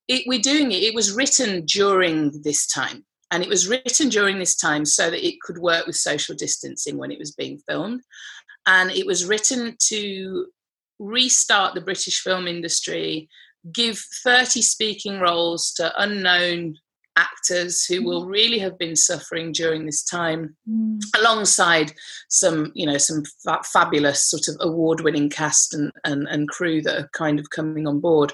it, 0.08 0.24
we're 0.26 0.40
doing 0.40 0.72
it. 0.72 0.82
It 0.82 0.94
was 0.94 1.12
written 1.12 1.64
during 1.66 2.42
this 2.42 2.66
time, 2.66 3.04
and 3.30 3.42
it 3.42 3.48
was 3.48 3.68
written 3.68 4.08
during 4.08 4.38
this 4.38 4.56
time 4.56 4.84
so 4.84 5.10
that 5.10 5.26
it 5.26 5.40
could 5.42 5.58
work 5.58 5.86
with 5.86 5.96
social 5.96 6.34
distancing 6.34 6.96
when 6.96 7.10
it 7.10 7.18
was 7.18 7.32
being 7.32 7.58
filmed, 7.68 8.00
and 8.68 8.90
it 8.90 9.06
was 9.06 9.24
written 9.24 9.74
to 9.78 10.46
restart 10.98 11.74
the 11.74 11.80
British 11.80 12.20
film 12.20 12.46
industry, 12.46 13.28
give 13.72 13.98
30 14.22 14.60
speaking 14.60 15.20
roles 15.20 15.72
to 15.72 15.92
unknown 16.00 16.76
actors 17.18 17.84
who 17.84 18.02
will 18.04 18.24
really 18.26 18.58
have 18.58 18.78
been 18.78 18.96
suffering 18.96 19.52
during 19.52 19.84
this 19.86 20.02
time 20.04 20.56
Mm. 20.68 21.00
alongside 21.18 21.92
some 22.28 22.70
you 22.74 22.84
know 22.86 22.98
some 22.98 23.22
fa- 23.42 23.62
fabulous 23.64 24.20
sort 24.30 24.48
of 24.48 24.56
award-winning 24.60 25.30
cast 25.30 25.72
and, 25.74 25.90
and, 26.04 26.28
and 26.28 26.48
crew 26.48 26.82
that 26.82 26.98
are 26.98 27.08
kind 27.14 27.38
of 27.40 27.48
coming 27.50 27.86
on 27.86 28.00
board 28.00 28.32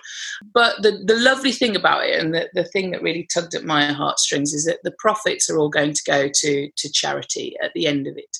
but 0.52 0.82
the, 0.82 0.92
the 1.06 1.14
lovely 1.16 1.52
thing 1.52 1.76
about 1.76 2.04
it 2.04 2.18
and 2.20 2.34
the, 2.34 2.48
the 2.54 2.64
thing 2.64 2.90
that 2.90 3.02
really 3.02 3.26
tugged 3.32 3.54
at 3.54 3.64
my 3.64 3.92
heartstrings 3.92 4.52
is 4.52 4.64
that 4.64 4.80
the 4.82 4.94
profits 4.98 5.48
are 5.48 5.58
all 5.58 5.68
going 5.70 5.92
to 5.94 6.02
go 6.06 6.28
to 6.34 6.68
to 6.76 6.90
charity 6.92 7.56
at 7.62 7.72
the 7.74 7.86
end 7.86 8.06
of 8.08 8.16
it 8.16 8.36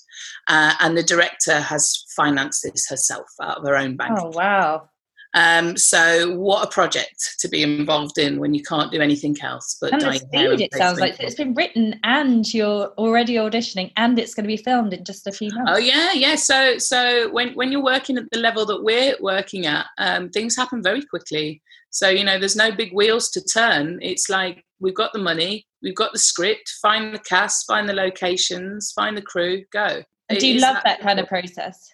uh, 0.48 0.74
and 0.80 0.96
the 0.98 1.02
director 1.02 1.60
has 1.60 2.04
financed 2.16 2.62
this 2.64 2.88
herself 2.88 3.28
out 3.40 3.58
of 3.58 3.64
her 3.64 3.76
own 3.76 3.96
bank 3.96 4.18
Oh 4.20 4.30
wow. 4.34 4.88
Um, 5.34 5.76
so 5.76 6.36
what 6.36 6.64
a 6.64 6.70
project 6.70 7.36
to 7.40 7.48
be 7.48 7.62
involved 7.62 8.18
in 8.18 8.38
when 8.38 8.54
you 8.54 8.62
can't 8.62 8.92
do 8.92 9.00
anything 9.00 9.36
else 9.42 9.76
but 9.80 9.92
And 9.92 10.00
the 10.00 10.06
dye 10.06 10.12
your 10.12 10.42
hair 10.42 10.52
and 10.52 10.60
it 10.60 10.74
sounds 10.74 11.00
like 11.00 11.18
it's 11.20 11.34
been 11.34 11.54
written 11.54 11.98
and 12.04 12.52
you're 12.52 12.88
already 12.98 13.34
auditioning 13.34 13.92
and 13.96 14.18
it's 14.18 14.34
going 14.34 14.44
to 14.44 14.48
be 14.48 14.56
filmed 14.56 14.92
in 14.92 15.04
just 15.04 15.26
a 15.26 15.32
few 15.32 15.52
months. 15.52 15.72
Oh 15.74 15.78
yeah, 15.78 16.12
yeah. 16.12 16.36
So 16.36 16.78
so 16.78 17.30
when 17.30 17.54
when 17.54 17.72
you're 17.72 17.82
working 17.82 18.16
at 18.16 18.30
the 18.30 18.38
level 18.38 18.66
that 18.66 18.82
we're 18.82 19.16
working 19.20 19.66
at, 19.66 19.86
um, 19.98 20.30
things 20.30 20.56
happen 20.56 20.82
very 20.82 21.02
quickly. 21.02 21.62
So 21.90 22.08
you 22.08 22.24
know, 22.24 22.38
there's 22.38 22.56
no 22.56 22.72
big 22.72 22.92
wheels 22.92 23.30
to 23.30 23.42
turn. 23.42 23.98
It's 24.02 24.28
like 24.28 24.64
we've 24.80 24.94
got 24.94 25.12
the 25.12 25.18
money, 25.18 25.66
we've 25.82 25.94
got 25.94 26.12
the 26.12 26.18
script, 26.18 26.68
find 26.80 27.14
the 27.14 27.18
cast, 27.18 27.66
find 27.66 27.88
the 27.88 27.94
locations, 27.94 28.92
find 28.92 29.16
the 29.16 29.22
crew, 29.22 29.64
go. 29.72 30.02
I 30.30 30.34
do 30.34 30.46
It 30.46 30.56
is 30.56 30.62
love 30.62 30.78
that 30.84 31.00
kind 31.00 31.20
of 31.20 31.28
process. 31.28 31.93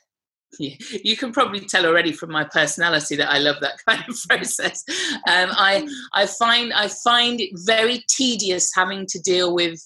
You 0.59 1.17
can 1.17 1.33
probably 1.33 1.61
tell 1.61 1.87
already 1.87 2.13
from 2.13 2.33
my 2.33 2.45
personality 2.45 3.17
that 3.17 3.31
I 3.31 3.39
love 3.39 3.57
that 3.61 3.79
kind 3.89 4.05
of 4.09 4.17
process. 4.29 4.85
Um, 5.29 5.51
I 5.53 5.89
I 6.15 6.27
find 6.27 6.73
I 6.73 6.89
find 6.89 7.41
it 7.41 7.51
very 7.55 8.05
tedious 8.09 8.73
having 8.75 9.07
to 9.07 9.21
deal 9.21 9.55
with 9.55 9.81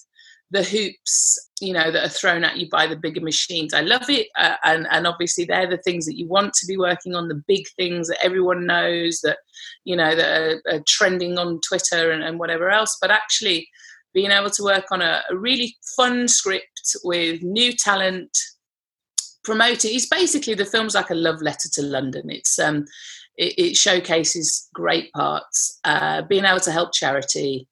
the 0.51 0.63
hoops, 0.63 1.51
you 1.61 1.73
know, 1.73 1.91
that 1.91 2.05
are 2.05 2.09
thrown 2.09 2.45
at 2.45 2.57
you 2.57 2.69
by 2.71 2.87
the 2.87 2.97
bigger 2.97 3.21
machines. 3.21 3.75
I 3.75 3.81
love 3.81 4.09
it, 4.09 4.29
uh, 4.39 4.57
and 4.65 4.87
and 4.91 5.07
obviously 5.07 5.45
they're 5.45 5.69
the 5.69 5.79
things 5.79 6.07
that 6.07 6.17
you 6.17 6.27
want 6.29 6.55
to 6.55 6.67
be 6.67 6.77
working 6.77 7.15
on, 7.15 7.29
the 7.29 7.43
big 7.47 7.65
things 7.77 8.09
that 8.09 8.25
everyone 8.25 8.67
knows 8.67 9.21
that 9.23 9.39
you 9.85 9.97
know 9.97 10.15
that 10.15 10.41
are, 10.41 10.63
are 10.73 10.83
trending 10.87 11.39
on 11.39 11.61
Twitter 11.61 12.11
and, 12.11 12.23
and 12.23 12.39
whatever 12.39 12.71
else. 12.71 12.97
But 13.01 13.11
actually, 13.11 13.69
being 14.15 14.31
able 14.31 14.51
to 14.51 14.63
work 14.63 14.87
on 14.93 15.03
a, 15.03 15.23
a 15.29 15.37
really 15.37 15.77
fun 15.97 16.29
script 16.29 16.97
with 17.03 17.43
new 17.43 17.73
talent 17.73 18.31
promoting 19.45 19.95
it's 19.95 20.07
basically 20.07 20.55
the 20.55 20.65
film's 20.65 20.95
like 20.95 21.11
a 21.11 21.15
love 21.15 21.41
letter 21.43 21.69
to 21.73 21.83
london. 21.83 22.31
It's 22.31 22.59
um 22.59 22.85
it, 23.37 23.59
it 23.59 23.77
showcases 23.77 24.69
great 24.75 25.13
parts 25.13 25.81
uh, 25.85 26.23
being 26.23 26.45
able 26.45 26.61
to 26.61 26.71
help 26.71 26.93
charity 26.93 27.69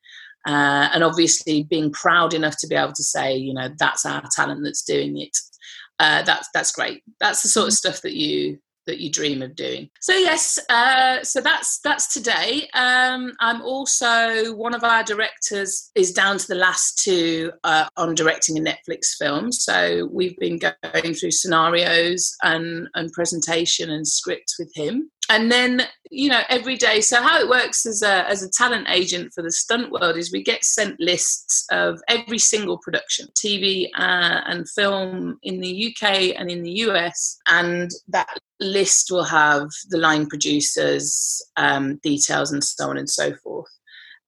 uh, 0.47 0.91
and 0.93 1.05
obviously 1.05 1.63
being 1.63 1.93
proud 1.93 2.35
enough 2.35 2.57
to 2.59 2.67
be 2.67 2.75
able 2.75 2.93
to 2.93 3.03
say 3.03 3.37
you 3.37 3.55
know 3.55 3.69
that's 3.79 4.05
our 4.05 4.23
talent 4.35 4.63
that's 4.65 4.83
doing 4.83 5.19
it. 5.19 5.37
Uh, 5.99 6.23
that's 6.23 6.49
that's 6.53 6.73
great. 6.73 7.03
That's 7.21 7.43
the 7.43 7.49
sort 7.49 7.69
of 7.69 7.75
stuff 7.75 8.03
that 8.03 8.15
you 8.15 8.59
that 8.87 8.99
you 8.99 9.11
dream 9.11 9.43
of 9.43 9.55
doing. 9.55 9.89
So 10.01 10.15
yes, 10.15 10.59
uh, 10.69 11.23
so 11.23 11.41
that's 11.41 11.81
that's 11.81 12.13
today. 12.13 12.69
Um, 12.75 13.33
I'm 13.41 13.63
also 13.63 14.55
one 14.55 14.75
of 14.75 14.85
our 14.85 15.03
directors 15.05 15.91
is 15.95 16.13
down 16.13 16.39
to 16.39 16.49
the 16.49 16.55
last 16.55 16.99
two 16.99 17.53
uh, 17.65 17.87
on 17.97 18.15
directing 18.15 18.59
a 18.59 18.61
Netflix 18.61 19.15
film. 19.19 19.53
So 19.53 20.09
we've 20.13 20.37
been 20.39 20.59
going 20.59 21.15
through 21.15 21.31
scenarios 21.31 22.35
and 22.43 22.89
and 22.95 23.13
presentation 23.13 23.91
and 23.91 24.07
scripts 24.07 24.59
with 24.59 24.73
him 24.75 25.11
and 25.33 25.51
then 25.51 25.83
you 26.11 26.29
know 26.29 26.43
every 26.49 26.77
day 26.77 27.01
so 27.01 27.23
how 27.23 27.41
it 27.41 27.49
works 27.49 27.87
as 27.87 28.03
a 28.03 28.29
as 28.29 28.43
a 28.43 28.51
talent 28.51 28.87
agent 28.91 29.33
for 29.35 29.43
the 29.43 29.51
stunt 29.51 29.91
world 29.91 30.17
is 30.17 30.31
we 30.31 30.43
get 30.43 30.63
sent 30.63 31.01
lists 31.01 31.65
of 31.73 32.01
every 32.09 32.39
single 32.39 32.79
production 32.79 33.27
tv 33.35 33.87
uh, 33.97 34.41
and 34.47 34.69
film 34.69 35.39
in 35.43 35.61
the 35.61 35.89
uk 35.91 36.09
and 36.39 36.51
in 36.51 36.63
the 36.63 36.73
us 36.73 37.39
and 37.49 37.91
that 38.09 38.39
list 38.63 39.11
will 39.11 39.25
have 39.25 39.69
the 39.89 39.99
line 39.99 40.27
producers 40.27 41.43
um, 41.57 41.99
details 42.03 42.53
and 42.53 42.63
so 42.63 42.89
on 42.89 42.97
and 42.97 43.11
so 43.11 43.35
forth. 43.37 43.69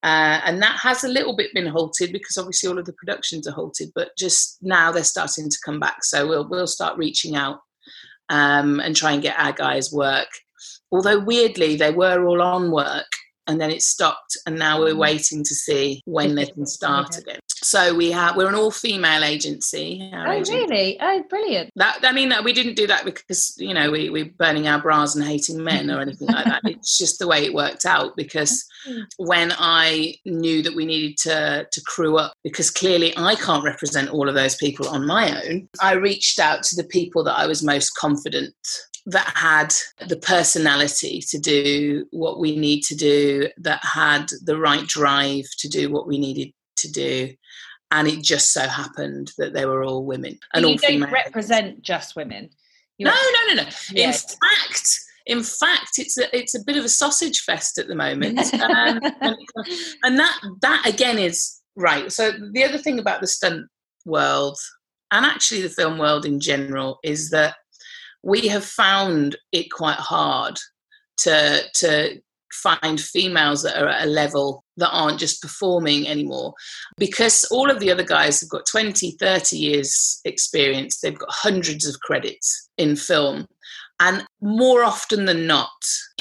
Uh, 0.03 0.39
and 0.45 0.61
that 0.61 0.79
has 0.79 1.03
a 1.03 1.09
little 1.09 1.35
bit 1.35 1.55
been 1.55 1.67
halted 1.67 2.13
because 2.13 2.37
obviously 2.37 2.69
all 2.69 2.79
of 2.79 2.85
the 2.85 2.93
productions 2.93 3.47
are 3.47 3.55
halted 3.55 3.91
but 3.95 4.11
just 4.19 4.59
now 4.61 4.93
they're 4.93 5.05
starting 5.05 5.49
to 5.49 5.57
come 5.65 5.81
back. 5.81 6.05
So 6.05 6.29
we'll 6.29 6.49
we'll 6.49 6.67
start 6.67 6.99
reaching 6.99 7.37
out 7.37 7.61
um, 8.29 8.81
and 8.81 8.95
try 8.95 9.13
and 9.13 9.23
get 9.23 9.39
our 9.39 9.53
guys 9.53 9.93
work 9.93 10.29
although 10.95 11.19
weirdly 11.19 11.75
they 11.77 11.91
were 11.91 12.25
all 12.25 12.41
on 12.41 12.71
work 12.71 13.07
and 13.47 13.61
then 13.61 13.71
it 13.71 13.83
stopped 13.83 14.37
and 14.47 14.59
now 14.59 14.81
we're 14.81 14.95
mm. 14.95 14.99
waiting 14.99 15.45
to 15.45 15.55
see 15.55 16.03
when 16.05 16.35
they 16.35 16.47
can 16.47 16.67
start 16.79 17.17
again. 17.19 17.41
So 17.49 17.95
we 17.95 18.11
have 18.11 18.37
we're 18.37 18.49
an 18.49 18.55
all 18.55 18.71
female 18.71 19.25
agency 19.25 20.11
oh 20.13 20.31
agency. 20.31 20.55
really? 20.55 20.99
Oh 21.01 21.23
brilliant. 21.29 21.71
That 21.77 22.01
i 22.03 22.13
mean 22.13 22.33
we 22.45 22.53
didn't 22.53 22.75
do 22.75 22.87
that 22.87 23.05
because 23.05 23.55
you 23.59 23.75
know 23.75 23.91
we, 23.91 24.11
we're 24.11 24.33
burning 24.39 24.69
our 24.69 24.81
bras 24.81 25.15
and 25.15 25.25
hating 25.25 25.63
men 25.63 25.91
or 25.91 26.01
anything 26.01 26.29
like 26.29 26.45
that. 26.47 26.63
It's 26.75 26.99
just 26.99 27.19
the 27.19 27.29
way 27.29 27.45
it 27.45 27.55
worked 27.55 27.87
out 27.87 28.17
because 28.17 28.67
when 29.17 29.53
i 29.59 30.15
knew 30.25 30.63
that 30.63 30.75
we 30.75 30.87
needed 30.87 31.17
to 31.19 31.67
to 31.71 31.81
crew 31.83 32.17
up 32.19 32.33
because 32.43 32.71
clearly 32.71 33.15
i 33.17 33.35
can't 33.35 33.65
represent 33.65 34.11
all 34.11 34.29
of 34.29 34.35
those 34.35 34.57
people 34.57 34.89
on 34.89 35.07
my 35.07 35.43
own 35.45 35.69
i 35.81 35.93
reached 35.93 36.39
out 36.39 36.63
to 36.63 36.77
the 36.77 36.85
people 36.85 37.25
that 37.25 37.39
i 37.39 37.47
was 37.47 37.63
most 37.63 37.91
confident 37.97 38.55
that 39.07 39.33
had 39.37 39.75
the 40.09 40.17
personality 40.17 41.21
to 41.29 41.39
do 41.39 42.07
what 42.11 42.41
we 42.41 42.57
need 42.57 42.83
to 42.83 42.95
do, 42.95 43.34
that 43.59 43.85
had 43.85 44.27
the 44.43 44.59
right 44.59 44.87
drive 44.87 45.45
to 45.59 45.69
do 45.69 45.91
what 45.91 46.07
we 46.07 46.19
needed 46.19 46.53
to 46.77 46.91
do. 46.91 47.35
And 47.91 48.09
it 48.09 48.23
just 48.23 48.53
so 48.53 48.67
happened 48.67 49.33
that 49.39 49.53
they 49.53 49.67
were 49.67 49.85
all 49.85 50.05
women. 50.05 50.39
And 50.53 50.63
you 50.63 50.71
all 50.71 50.77
don't 50.77 50.91
female. 50.91 51.11
represent 51.11 51.83
just 51.83 52.17
women. 52.17 52.51
You 52.99 53.07
no, 53.07 53.13
no, 53.13 53.55
no, 53.55 53.63
no. 53.63 53.69
Yeah. 53.91 54.09
In 54.09 54.13
fact, 54.13 55.01
in 55.27 55.43
fact, 55.43 55.99
it's 55.99 56.19
a 56.19 56.37
it's 56.37 56.55
a 56.55 56.65
bit 56.65 56.77
of 56.77 56.85
a 56.85 56.89
sausage 56.89 57.41
fest 57.41 57.79
at 57.79 57.89
the 57.89 57.95
moment, 57.95 58.39
um, 58.55 59.01
and, 59.21 59.37
and 60.03 60.19
that 60.19 60.39
that 60.61 60.87
again 60.87 61.19
is 61.19 61.61
right. 61.77 62.13
So 62.13 62.33
the 62.53 62.65
other 62.65 62.79
thing 62.79 62.99
about 62.99 63.21
the 63.21 63.27
stunt 63.27 63.67
world 64.05 64.59
and 65.11 65.25
actually 65.25 65.63
the 65.63 65.69
film 65.69 65.99
world 65.99 66.27
in 66.27 66.41
general 66.41 66.99
is 67.03 67.31
that 67.31 67.55
we 68.23 68.49
have 68.49 68.65
found 68.65 69.37
it 69.53 69.71
quite 69.71 69.99
hard 69.99 70.59
to 71.19 71.63
to 71.75 72.21
find 72.55 73.01
females 73.01 73.63
that 73.63 73.81
are 73.81 73.89
at 73.89 74.05
a 74.05 74.11
level 74.11 74.65
that 74.77 74.91
aren't 74.91 75.21
just 75.21 75.43
performing 75.43 76.07
anymore. 76.07 76.55
Because 76.97 77.45
all 77.51 77.71
of 77.71 77.81
the 77.81 77.91
other 77.91 78.03
guys 78.03 78.41
have 78.41 78.51
got 78.51 78.67
20 78.67 79.13
30 79.19 79.57
years 79.57 80.21
experience 80.25 81.01
they've 81.01 81.19
got 81.19 81.31
hundreds 81.31 81.87
of 81.87 82.01
credits 82.01 82.69
in 82.79 82.97
film. 82.97 83.47
And 84.01 84.25
more 84.41 84.85
often 84.85 85.25
than 85.25 85.47
not 85.47 85.71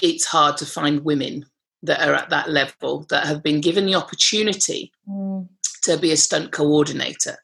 it's 0.02 0.26
hard 0.26 0.58
to 0.58 0.66
find 0.66 1.04
women 1.04 1.46
that 1.82 2.08
are 2.08 2.16
at 2.16 2.30
that 2.30 2.50
level 2.50 3.06
that 3.10 3.26
have 3.26 3.44
been 3.44 3.62
given 3.62 3.86
the 3.86 3.96
opportunity 3.96 4.92
mm. 5.08 5.48
to 5.84 5.98
be 5.98 6.12
a 6.12 6.18
stunt 6.18 6.52
coordinator 6.52 7.38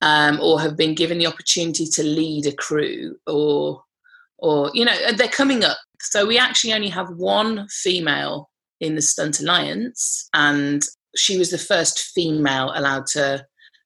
um, 0.00 0.40
or 0.40 0.60
have 0.60 0.76
been 0.76 0.94
given 0.94 1.18
the 1.18 1.26
opportunity 1.26 1.86
to 1.86 2.02
lead 2.02 2.46
a 2.46 2.52
crew 2.52 3.16
or 3.26 3.82
or 4.38 4.70
you 4.72 4.84
know 4.84 4.94
they're 5.16 5.28
coming 5.28 5.64
up 5.64 5.78
so 6.00 6.26
we 6.26 6.38
actually 6.38 6.72
only 6.72 6.88
have 6.88 7.08
one 7.10 7.66
female 7.68 8.50
in 8.80 8.94
the 8.94 9.02
stunt 9.02 9.40
alliance 9.40 10.28
and 10.34 10.82
she 11.16 11.38
was 11.38 11.50
the 11.50 11.58
first 11.58 11.98
female 12.14 12.72
allowed 12.74 13.06
to 13.06 13.44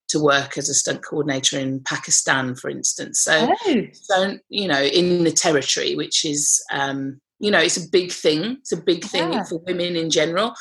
to 0.09 0.19
work 0.19 0.57
as 0.57 0.69
a 0.69 0.73
stunt 0.73 1.03
coordinator 1.03 1.57
in 1.57 1.79
Pakistan, 1.79 2.55
for 2.55 2.69
instance. 2.69 3.19
So, 3.21 3.49
oh. 3.51 3.85
so 3.93 4.37
you 4.49 4.67
know, 4.67 4.81
in 4.81 5.23
the 5.23 5.31
territory, 5.31 5.95
which 5.95 6.23
is, 6.23 6.63
um, 6.71 7.19
you 7.39 7.49
know, 7.49 7.59
it's 7.59 7.77
a 7.77 7.89
big 7.89 8.11
thing. 8.11 8.57
It's 8.59 8.71
a 8.71 8.77
big 8.77 9.03
thing 9.05 9.33
yeah. 9.33 9.43
for 9.43 9.59
women 9.65 9.95
in 9.95 10.09
general. 10.09 10.53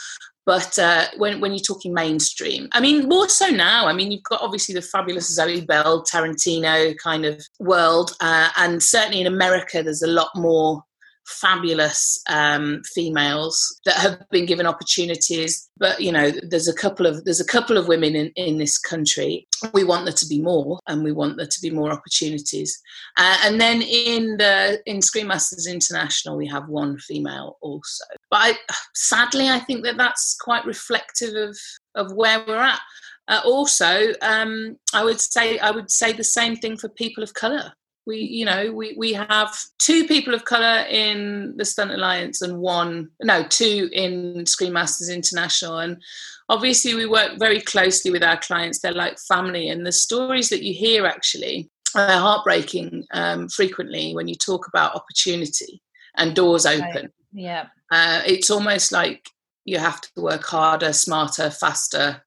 But 0.46 0.78
uh, 0.78 1.06
when 1.18 1.40
when 1.40 1.52
you're 1.52 1.60
talking 1.60 1.92
mainstream, 1.92 2.68
I 2.72 2.80
mean, 2.80 3.08
more 3.08 3.28
so 3.28 3.48
now. 3.48 3.86
I 3.86 3.92
mean, 3.92 4.10
you've 4.10 4.24
got 4.24 4.42
obviously 4.42 4.74
the 4.74 4.82
fabulous 4.82 5.32
Zoe 5.32 5.60
Bell, 5.60 6.02
Tarantino 6.04 6.96
kind 6.98 7.24
of 7.24 7.40
world, 7.60 8.16
uh, 8.20 8.48
and 8.56 8.82
certainly 8.82 9.20
in 9.20 9.26
America, 9.26 9.82
there's 9.82 10.02
a 10.02 10.08
lot 10.08 10.30
more 10.34 10.82
fabulous 11.26 12.20
um, 12.28 12.82
females 12.94 13.80
that 13.84 13.96
have 13.96 14.18
been 14.30 14.46
given 14.46 14.66
opportunities. 14.66 15.68
But 15.78 16.00
you 16.00 16.12
know 16.12 16.30
there's 16.48 16.68
a 16.68 16.74
couple 16.74 17.06
of 17.06 17.24
there's 17.24 17.40
a 17.40 17.46
couple 17.46 17.76
of 17.76 17.88
women 17.88 18.14
in, 18.14 18.32
in 18.36 18.58
this 18.58 18.78
country. 18.78 19.46
We 19.72 19.84
want 19.84 20.04
there 20.04 20.14
to 20.14 20.26
be 20.26 20.40
more 20.40 20.78
and 20.86 21.02
we 21.02 21.12
want 21.12 21.36
there 21.36 21.46
to 21.46 21.60
be 21.60 21.70
more 21.70 21.92
opportunities. 21.92 22.80
Uh, 23.18 23.38
and 23.44 23.60
then 23.60 23.82
in 23.82 24.36
the 24.36 24.80
in 24.86 25.02
screen 25.02 25.28
masters 25.28 25.66
international 25.66 26.36
we 26.36 26.46
have 26.48 26.68
one 26.68 26.98
female 26.98 27.58
also. 27.60 28.04
But 28.30 28.36
I, 28.40 28.54
sadly 28.94 29.48
i 29.48 29.58
think 29.58 29.84
that 29.84 29.96
that's 29.96 30.36
quite 30.40 30.64
reflective 30.64 31.34
of 31.34 31.56
of 31.94 32.12
where 32.14 32.44
we're 32.46 32.56
at. 32.56 32.80
Uh, 33.28 33.40
also 33.44 34.12
um, 34.20 34.76
i 34.92 35.04
would 35.04 35.20
say 35.20 35.58
i 35.60 35.70
would 35.70 35.90
say 35.90 36.12
the 36.12 36.24
same 36.24 36.56
thing 36.56 36.76
for 36.76 36.88
people 36.88 37.22
of 37.22 37.34
color 37.34 37.72
we 38.06 38.18
you 38.18 38.44
know 38.44 38.72
we 38.72 38.94
we 38.96 39.12
have 39.12 39.56
two 39.78 40.06
people 40.06 40.34
of 40.34 40.44
color 40.44 40.84
in 40.88 41.54
the 41.56 41.64
stunt 41.64 41.92
alliance 41.92 42.42
and 42.42 42.58
one 42.58 43.10
no 43.22 43.44
two 43.44 43.88
in 43.92 44.44
screen 44.46 44.72
masters 44.72 45.08
international. 45.08 45.78
And 45.78 46.02
obviously 46.48 46.94
we 46.94 47.06
work 47.06 47.38
very 47.38 47.60
closely 47.60 48.10
with 48.10 48.22
our 48.22 48.38
clients. 48.38 48.80
They're 48.80 48.92
like 48.92 49.18
family. 49.18 49.68
And 49.68 49.86
the 49.86 49.92
stories 49.92 50.48
that 50.50 50.62
you 50.62 50.74
hear 50.74 51.06
actually 51.06 51.70
are 51.94 52.18
heartbreaking 52.18 53.06
um, 53.12 53.48
frequently 53.48 54.14
when 54.14 54.28
you 54.28 54.34
talk 54.34 54.66
about 54.66 54.94
opportunity 54.94 55.82
and 56.16 56.34
doors 56.34 56.66
open. 56.66 56.84
Right. 56.84 57.10
yeah. 57.32 57.66
Uh, 57.90 58.22
it's 58.26 58.50
almost 58.50 58.90
like 58.90 59.28
you 59.64 59.78
have 59.78 60.00
to 60.00 60.10
work 60.16 60.44
harder 60.44 60.92
smarter 60.92 61.50
faster 61.50 62.22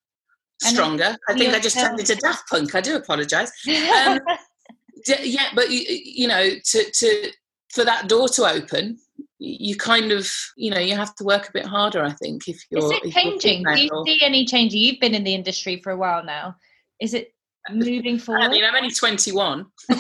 stronger. 0.62 1.18
I 1.28 1.34
think 1.34 1.54
i 1.54 1.60
just 1.60 1.78
turned 1.78 2.00
into 2.00 2.16
daft 2.16 2.50
punk. 2.50 2.74
I 2.76 2.82
do 2.82 2.96
apologize. 2.96 3.52
Um, 3.68 4.20
yeah, 5.08 5.50
but 5.56 5.72
you, 5.72 5.84
you 5.88 6.28
know, 6.28 6.50
to 6.50 6.92
to 6.92 7.32
for 7.74 7.86
that 7.86 8.08
door 8.08 8.28
to 8.30 8.44
open, 8.44 8.98
you 9.40 9.76
kind 9.76 10.12
of 10.12 10.30
you 10.58 10.72
know 10.72 10.80
you 10.80 10.96
have 10.96 11.16
to 11.16 11.24
work 11.24 11.50
a 11.50 11.52
bit 11.52 11.66
harder. 11.66 12.04
I 12.04 12.14
think 12.14 12.48
if 12.48 12.60
you're 12.70 12.84
is 12.84 13.00
it 13.04 13.12
changing. 13.12 13.64
Do 13.64 13.80
you 13.80 14.04
see 14.06 14.20
any 14.24 14.46
change? 14.46 14.74
You've 14.74 15.00
been 15.00 15.16
in 15.16 15.24
the 15.24 15.36
industry 15.36 15.82
for 15.84 15.92
a 15.92 15.98
while 15.98 16.24
now. 16.24 16.56
Is 17.02 17.14
it 17.14 17.34
moving 17.70 18.18
forward? 18.18 18.42
I 18.44 18.50
mean, 18.50 18.64
I'm 18.64 18.76
only 18.76 18.92
21. 18.92 19.66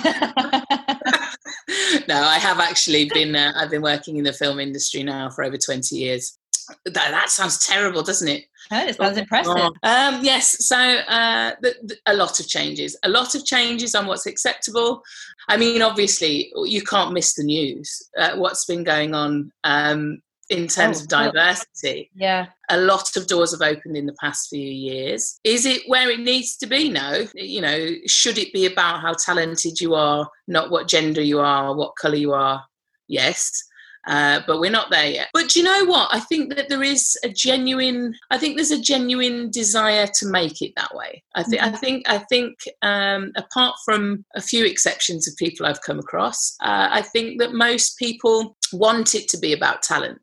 no, 2.08 2.22
I 2.22 2.38
have 2.40 2.60
actually 2.60 3.10
been. 3.14 3.36
Uh, 3.36 3.54
I've 3.56 3.72
been 3.72 3.82
working 3.82 4.18
in 4.18 4.24
the 4.24 4.34
film 4.34 4.60
industry 4.60 5.04
now 5.04 5.30
for 5.30 5.44
over 5.44 5.58
20 5.58 5.96
years. 5.96 6.38
That, 6.86 7.12
that 7.12 7.30
sounds 7.30 7.66
terrible, 7.66 8.04
doesn't 8.04 8.28
it? 8.28 8.46
Oh, 8.72 8.86
it 8.88 8.96
sounds 8.96 9.18
impressive. 9.18 9.56
Um, 9.84 10.24
yes, 10.24 10.66
so 10.66 10.78
uh, 10.78 11.52
the, 11.62 11.76
the, 11.84 11.98
a 12.08 12.16
lot 12.16 12.40
of 12.40 12.48
changes, 12.48 12.98
a 13.04 13.10
lot 13.10 13.36
of 13.36 13.46
changes 13.46 13.94
on 13.94 14.08
what's 14.08 14.26
acceptable. 14.26 15.04
I 15.48 15.58
mean, 15.58 15.82
obviously, 15.82 16.52
you 16.64 16.82
can't 16.82 17.14
miss 17.14 17.36
the 17.36 17.44
news. 17.44 18.10
Uh, 18.18 18.36
what's 18.38 18.66
been 18.66 18.84
going 18.84 19.14
on 19.14 19.52
um, 19.64 20.22
in 20.50 20.68
terms 20.68 21.00
oh, 21.00 21.04
of 21.04 21.10
diversity? 21.10 22.10
Yeah, 22.16 22.48
a 22.70 22.78
lot 22.78 23.16
of 23.16 23.28
doors 23.28 23.52
have 23.52 23.62
opened 23.62 23.98
in 23.98 24.08
the 24.08 24.16
past 24.20 24.50
few 24.50 24.60
years. 24.60 25.40
Is 25.44 25.66
it 25.66 25.84
where 25.88 26.10
it 26.10 26.20
needs 26.20 26.58
to 26.58 26.66
be? 26.66 26.90
No. 26.90 27.28
You 27.36 27.62
know, 27.62 27.90
should 28.08 28.40
it 28.40 28.52
be 28.52 28.66
about 28.66 29.02
how 29.02 29.14
talented 29.14 29.80
you 29.80 29.94
are, 29.94 30.28
not 30.48 30.72
what 30.72 30.88
gender 30.88 31.22
you 31.22 31.40
are, 31.40 31.76
what 31.76 31.96
color 31.98 32.16
you 32.16 32.34
are? 32.34 32.64
Yes. 33.08 33.64
Uh, 34.08 34.42
but 34.46 34.60
we're 34.60 34.72
not 34.72 34.92
there 34.92 35.10
yet. 35.10 35.30
But 35.34 35.50
do 35.50 35.60
you 35.60 35.66
know 35.66 35.86
what? 35.86 36.10
I 36.12 36.20
think 36.20 36.54
that 36.56 36.70
there 36.70 36.84
is 36.84 37.18
a 37.24 37.30
genuine. 37.30 38.14
I 38.30 38.38
think 38.38 38.56
there's 38.56 38.72
a 38.72 38.82
genuine 38.82 39.50
desire 39.50 40.08
to 40.16 40.28
make 40.28 40.62
it 40.62 40.74
that 40.78 40.94
way. 40.94 41.24
I 41.36 41.44
think. 41.44 41.62
Mm-hmm. 41.62 41.76
I 41.76 41.78
think. 41.78 42.10
I 42.10 42.18
think. 42.18 42.56
Um, 42.82 43.32
apart 43.36 43.76
from 43.84 44.26
a 44.36 44.42
few 44.42 44.66
exceptions 44.66 45.28
of 45.28 45.36
people 45.38 45.66
I've 45.66 45.82
come 45.82 46.00
across, 46.00 46.56
uh, 46.62 46.90
I 46.92 47.02
think 47.02 47.40
that 47.40 47.54
most 47.54 47.98
people 47.98 48.56
want 48.74 49.16
it 49.16 49.28
to 49.30 49.38
be 49.38 49.54
about 49.54 49.82
talent, 49.82 50.22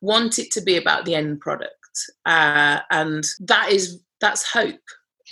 want 0.00 0.38
it 0.38 0.50
to 0.52 0.60
be 0.60 0.76
about 0.76 1.04
the 1.04 1.14
end 1.14 1.40
product, 1.40 1.74
uh, 2.26 2.80
and 2.90 3.24
that 3.40 3.70
is 3.70 4.00
that's 4.20 4.44
hope 4.44 4.80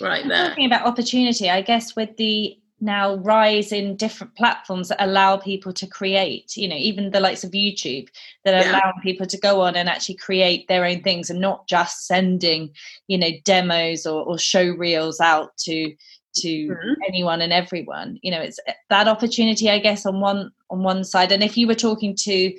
right 0.01 0.27
there. 0.27 0.49
Talking 0.49 0.65
about 0.65 0.85
opportunity, 0.85 1.49
I 1.49 1.61
guess 1.61 1.95
with 1.95 2.15
the 2.17 2.57
now 2.83 3.15
rise 3.15 3.71
in 3.71 3.95
different 3.95 4.35
platforms 4.35 4.89
that 4.89 5.03
allow 5.03 5.37
people 5.37 5.71
to 5.71 5.87
create 5.87 6.55
you 6.57 6.67
know 6.67 6.75
even 6.75 7.11
the 7.11 7.19
likes 7.19 7.43
of 7.43 7.51
youtube 7.51 8.07
that 8.43 8.65
yeah. 8.65 8.71
allow 8.71 8.93
people 9.01 9.25
to 9.25 9.37
go 9.37 9.61
on 9.61 9.75
and 9.75 9.87
actually 9.87 10.15
create 10.15 10.67
their 10.67 10.85
own 10.85 11.01
things 11.01 11.29
and 11.29 11.39
not 11.39 11.67
just 11.67 12.05
sending 12.05 12.69
you 13.07 13.17
know 13.17 13.29
demos 13.45 14.05
or, 14.05 14.23
or 14.23 14.37
show 14.37 14.69
reels 14.71 15.19
out 15.19 15.55
to 15.57 15.93
to 16.35 16.67
mm-hmm. 16.67 16.93
anyone 17.07 17.41
and 17.41 17.53
everyone 17.53 18.19
you 18.21 18.31
know 18.31 18.41
it's 18.41 18.59
that 18.89 19.07
opportunity 19.07 19.69
i 19.69 19.79
guess 19.79 20.05
on 20.05 20.19
one 20.19 20.51
on 20.69 20.83
one 20.83 21.03
side 21.03 21.31
and 21.31 21.43
if 21.43 21.57
you 21.57 21.67
were 21.67 21.75
talking 21.75 22.15
to 22.15 22.53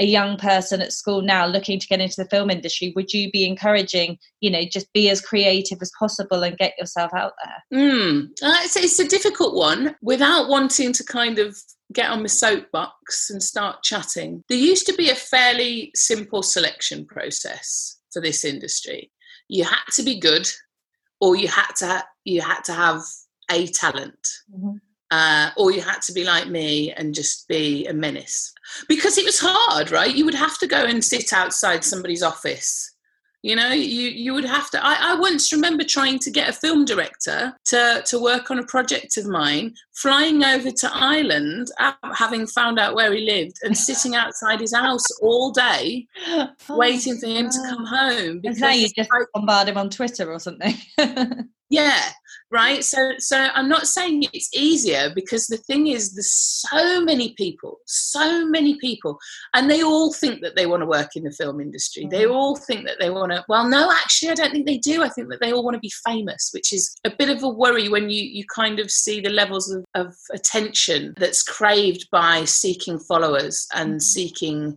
a 0.00 0.04
young 0.04 0.38
person 0.38 0.80
at 0.80 0.92
school 0.92 1.20
now 1.20 1.46
looking 1.46 1.78
to 1.78 1.86
get 1.86 2.00
into 2.00 2.16
the 2.16 2.28
film 2.28 2.50
industry 2.50 2.92
would 2.96 3.12
you 3.12 3.30
be 3.30 3.46
encouraging 3.46 4.18
you 4.40 4.50
know 4.50 4.62
just 4.64 4.90
be 4.94 5.10
as 5.10 5.20
creative 5.20 5.78
as 5.82 5.92
possible 5.98 6.42
and 6.42 6.58
get 6.58 6.76
yourself 6.78 7.12
out 7.14 7.34
there? 7.44 7.78
Mm. 7.78 8.30
it's, 8.40 8.76
it's 8.76 8.98
a 8.98 9.06
difficult 9.06 9.54
one. 9.54 9.94
Without 10.02 10.48
wanting 10.48 10.92
to 10.94 11.04
kind 11.04 11.38
of 11.38 11.56
get 11.92 12.10
on 12.10 12.20
my 12.20 12.28
soapbox 12.28 13.30
and 13.30 13.42
start 13.42 13.82
chatting 13.82 14.42
there 14.48 14.58
used 14.58 14.86
to 14.86 14.94
be 14.94 15.10
a 15.10 15.14
fairly 15.14 15.90
simple 15.94 16.42
selection 16.42 17.04
process 17.04 17.98
for 18.12 18.22
this 18.22 18.44
industry. 18.44 19.10
You 19.48 19.64
had 19.64 19.84
to 19.94 20.02
be 20.02 20.18
good 20.18 20.48
or 21.20 21.36
you 21.36 21.48
had 21.48 21.72
to 21.78 22.04
you 22.24 22.40
had 22.40 22.62
to 22.64 22.72
have 22.72 23.02
a 23.50 23.66
talent. 23.66 24.28
Mm-hmm 24.54 24.76
uh, 25.10 25.50
or 25.56 25.72
you 25.72 25.80
had 25.80 26.02
to 26.02 26.12
be 26.12 26.24
like 26.24 26.48
me 26.48 26.92
and 26.92 27.14
just 27.14 27.48
be 27.48 27.86
a 27.86 27.92
menace. 27.92 28.52
Because 28.88 29.18
it 29.18 29.24
was 29.24 29.40
hard 29.40 29.90
right? 29.90 30.14
You 30.14 30.24
would 30.24 30.34
have 30.34 30.58
to 30.58 30.66
go 30.66 30.84
and 30.84 31.04
sit 31.04 31.32
outside 31.32 31.84
somebody's 31.84 32.22
office. 32.22 32.94
You 33.42 33.56
know 33.56 33.70
you 33.70 34.08
you 34.08 34.34
would 34.34 34.44
have 34.44 34.70
to 34.72 34.84
I, 34.84 35.12
I 35.12 35.14
once 35.14 35.50
remember 35.50 35.82
trying 35.82 36.18
to 36.18 36.30
get 36.30 36.50
a 36.50 36.52
film 36.52 36.84
director 36.84 37.54
to 37.66 38.02
to 38.04 38.22
work 38.22 38.50
on 38.50 38.58
a 38.58 38.66
project 38.66 39.16
of 39.16 39.26
mine 39.26 39.72
flying 39.94 40.44
over 40.44 40.70
to 40.70 40.90
ireland 40.92 41.68
having 42.12 42.46
found 42.46 42.78
out 42.78 42.94
where 42.94 43.10
he 43.14 43.24
lived 43.24 43.56
and 43.62 43.74
sitting 43.88 44.14
outside 44.14 44.60
his 44.60 44.74
house 44.74 45.06
all 45.22 45.52
day 45.52 46.06
oh, 46.26 46.50
waiting 46.68 47.16
for 47.16 47.28
him 47.28 47.46
God. 47.46 47.52
to 47.52 47.60
come 47.70 47.86
home 47.86 48.40
because 48.40 48.58
now 48.58 48.72
you 48.72 48.90
just 48.94 49.08
I, 49.10 49.22
bombard 49.32 49.68
him 49.68 49.78
on 49.78 49.88
twitter 49.88 50.30
or 50.30 50.38
something. 50.38 50.74
Yeah 51.70 52.10
right 52.50 52.82
so 52.84 53.12
so 53.18 53.48
i'm 53.54 53.68
not 53.68 53.86
saying 53.86 54.24
it's 54.32 54.50
easier 54.54 55.10
because 55.14 55.46
the 55.46 55.56
thing 55.56 55.86
is 55.86 56.14
there's 56.14 56.30
so 56.30 57.00
many 57.00 57.32
people 57.34 57.78
so 57.86 58.44
many 58.46 58.76
people 58.78 59.18
and 59.54 59.70
they 59.70 59.82
all 59.82 60.12
think 60.12 60.42
that 60.42 60.56
they 60.56 60.66
want 60.66 60.82
to 60.82 60.86
work 60.86 61.14
in 61.14 61.22
the 61.24 61.30
film 61.30 61.60
industry 61.60 62.04
mm. 62.04 62.10
they 62.10 62.26
all 62.26 62.56
think 62.56 62.84
that 62.84 62.96
they 62.98 63.10
want 63.10 63.30
to 63.30 63.44
well 63.48 63.68
no 63.68 63.90
actually 63.92 64.30
i 64.30 64.34
don't 64.34 64.50
think 64.50 64.66
they 64.66 64.78
do 64.78 65.02
i 65.02 65.08
think 65.08 65.28
that 65.28 65.40
they 65.40 65.52
all 65.52 65.64
want 65.64 65.74
to 65.74 65.80
be 65.80 65.92
famous 66.04 66.50
which 66.52 66.72
is 66.72 66.94
a 67.04 67.10
bit 67.10 67.28
of 67.28 67.42
a 67.42 67.48
worry 67.48 67.88
when 67.88 68.10
you 68.10 68.22
you 68.22 68.44
kind 68.54 68.78
of 68.80 68.90
see 68.90 69.20
the 69.20 69.30
levels 69.30 69.70
of, 69.70 69.84
of 69.94 70.14
attention 70.32 71.14
that's 71.18 71.42
craved 71.42 72.08
by 72.10 72.44
seeking 72.44 72.98
followers 72.98 73.66
and 73.74 73.94
mm. 73.94 74.02
seeking 74.02 74.76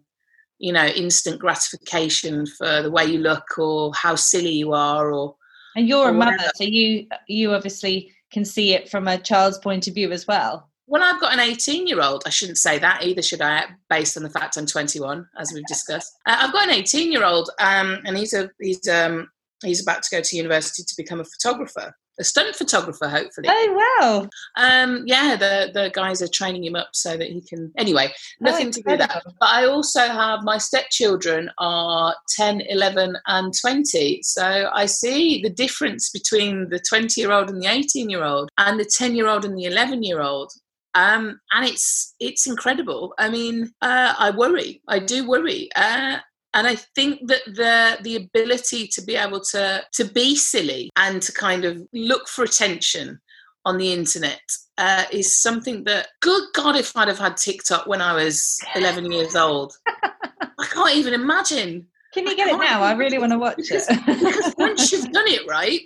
you 0.60 0.72
know 0.72 0.86
instant 0.86 1.40
gratification 1.40 2.46
for 2.46 2.84
the 2.84 2.92
way 2.92 3.04
you 3.04 3.18
look 3.18 3.58
or 3.58 3.92
how 3.96 4.16
silly 4.16 4.52
you 4.52 4.74
are 4.74 5.12
or 5.12 5.36
and 5.76 5.88
you're 5.88 6.10
a 6.10 6.14
mother, 6.14 6.50
so 6.56 6.64
you 6.64 7.08
you 7.28 7.54
obviously 7.54 8.14
can 8.32 8.46
see 8.46 8.74
it 8.74 8.90
from 8.90 9.08
a 9.08 9.18
child's 9.18 9.60
point 9.60 9.88
of 9.88 9.94
view 9.94 10.12
as 10.12 10.28
well. 10.28 10.70
Well, 10.88 11.02
I've 11.02 11.22
got 11.22 11.34
an 11.34 11.40
18 11.40 11.88
year 11.88 12.02
old. 12.02 12.24
I 12.26 12.30
shouldn't 12.30 12.58
say 12.58 12.78
that 12.80 13.04
either, 13.04 13.22
should 13.22 13.42
I? 13.42 13.66
Based 13.90 14.18
on 14.18 14.24
the 14.24 14.30
fact 14.30 14.58
I'm 14.58 14.66
21, 14.66 15.28
as 15.38 15.52
we've 15.54 15.66
discussed. 15.66 16.14
Uh, 16.26 16.38
I've 16.40 16.52
got 16.52 16.68
an 16.68 16.76
18 16.76 17.12
year 17.12 17.24
old, 17.24 17.50
um, 17.60 18.00
and 18.06 18.18
he's 18.18 18.34
a 18.34 18.50
he's 18.60 18.88
um, 18.88 19.30
he's 19.64 19.82
about 19.82 20.04
to 20.04 20.16
go 20.16 20.22
to 20.22 20.38
university 20.38 20.84
to 20.84 20.94
become 20.98 21.20
a 21.20 21.26
photographer 21.26 21.96
a 22.20 22.24
stunt 22.24 22.56
photographer, 22.56 23.08
hopefully. 23.08 23.48
Oh 23.50 23.98
wow! 24.00 24.30
Um, 24.56 25.04
yeah, 25.06 25.36
the 25.36 25.72
the 25.74 25.92
guys 25.94 26.22
are 26.22 26.28
training 26.28 26.64
him 26.64 26.76
up 26.76 26.90
so 26.94 27.18
that 27.18 27.28
he 27.28 27.42
can. 27.42 27.72
Anyway, 27.78 28.08
oh, 28.10 28.16
nothing 28.40 28.68
oh, 28.68 28.72
to 28.72 28.82
do 28.88 28.98
that. 28.98 29.24
But 29.40 29.50
I 29.50 29.66
also 29.66 30.02
have 30.02 30.44
my 30.44 30.58
stepchildren 30.58 31.50
are 31.58 32.16
10, 32.36 32.62
11, 32.70 33.18
and 33.28 33.54
20. 33.60 34.22
So 34.24 34.70
I 34.74 34.86
see 34.86 35.42
the 35.42 35.50
difference 35.50 36.10
between 36.10 36.70
the 36.70 36.80
20 36.88 37.20
year 37.20 37.32
old 37.32 37.50
and 37.50 37.62
the 37.62 37.68
18 37.68 38.10
year 38.10 38.24
old, 38.24 38.50
and 38.58 38.80
the 38.80 38.86
10 38.86 39.16
year 39.16 39.28
old 39.28 39.46
and 39.46 39.58
the 39.58 39.66
11 39.66 40.04
year 40.04 40.22
old. 40.22 40.52
Um, 40.96 41.40
and 41.52 41.66
it's 41.66 42.14
it's 42.20 42.46
incredible. 42.46 43.14
I 43.18 43.30
mean, 43.30 43.72
uh, 43.82 44.14
I 44.18 44.30
worry. 44.30 44.82
I 44.88 45.00
do 45.00 45.28
worry. 45.28 45.70
Uh, 45.76 46.18
and 46.54 46.68
i 46.68 46.76
think 46.76 47.28
that 47.28 47.42
the 47.46 47.98
the 48.04 48.16
ability 48.16 48.88
to 48.88 49.02
be 49.02 49.16
able 49.16 49.40
to 49.40 49.84
to 49.92 50.06
be 50.06 50.36
silly 50.36 50.90
and 50.96 51.22
to 51.22 51.32
kind 51.32 51.66
of 51.66 51.82
look 51.94 52.28
for 52.28 52.44
attention 52.44 53.20
on 53.66 53.78
the 53.78 53.94
internet 53.94 54.42
uh, 54.78 55.06
is 55.12 55.42
something 55.42 55.84
that 55.86 56.08
good 56.22 56.44
god 56.54 56.76
if 56.76 56.96
i'd 56.98 57.08
have 57.08 57.20
had 57.20 57.38
tiktok 57.38 57.88
when 57.88 58.02
i 58.02 58.14
was 58.14 58.60
11 58.76 59.12
years 59.12 59.36
old 59.36 59.74
i 59.88 60.66
can't 60.72 60.96
even 60.96 61.14
imagine 61.14 61.88
can 62.14 62.28
you 62.28 62.36
get 62.36 62.48
it 62.48 62.58
now? 62.58 62.84
I 62.84 62.94
really 62.94 63.18
want 63.18 63.32
to 63.32 63.40
watch 63.40 63.56
it. 63.58 63.84
because 64.06 64.54
once 64.60 64.92
you've 64.92 65.12
done 65.12 65.26
it 65.26 65.48
right, 65.48 65.82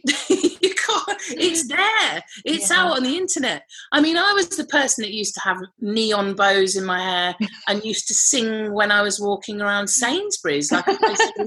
you 0.62 0.74
can't. 0.74 1.22
It's 1.30 1.68
there. 1.76 2.24
It's 2.46 2.70
yeah. 2.70 2.78
out 2.78 2.98
on 2.98 3.04
the 3.04 3.16
internet. 3.16 3.64
I 3.92 4.02
mean, 4.02 4.18
I 4.18 4.34
was 4.34 4.50
the 4.50 4.66
person 4.66 5.04
that 5.04 5.14
used 5.14 5.34
to 5.36 5.42
have 5.42 5.58
neon 5.80 6.36
bows 6.36 6.76
in 6.76 6.86
my 6.86 7.00
hair 7.00 7.36
and 7.68 7.84
used 7.84 8.08
to 8.08 8.14
sing 8.14 8.74
when 8.74 8.92
I 8.92 9.02
was 9.02 9.20
walking 9.20 9.62
around 9.62 9.88
Sainsbury's, 9.88 10.72
like 10.72 10.88
a 10.88 10.98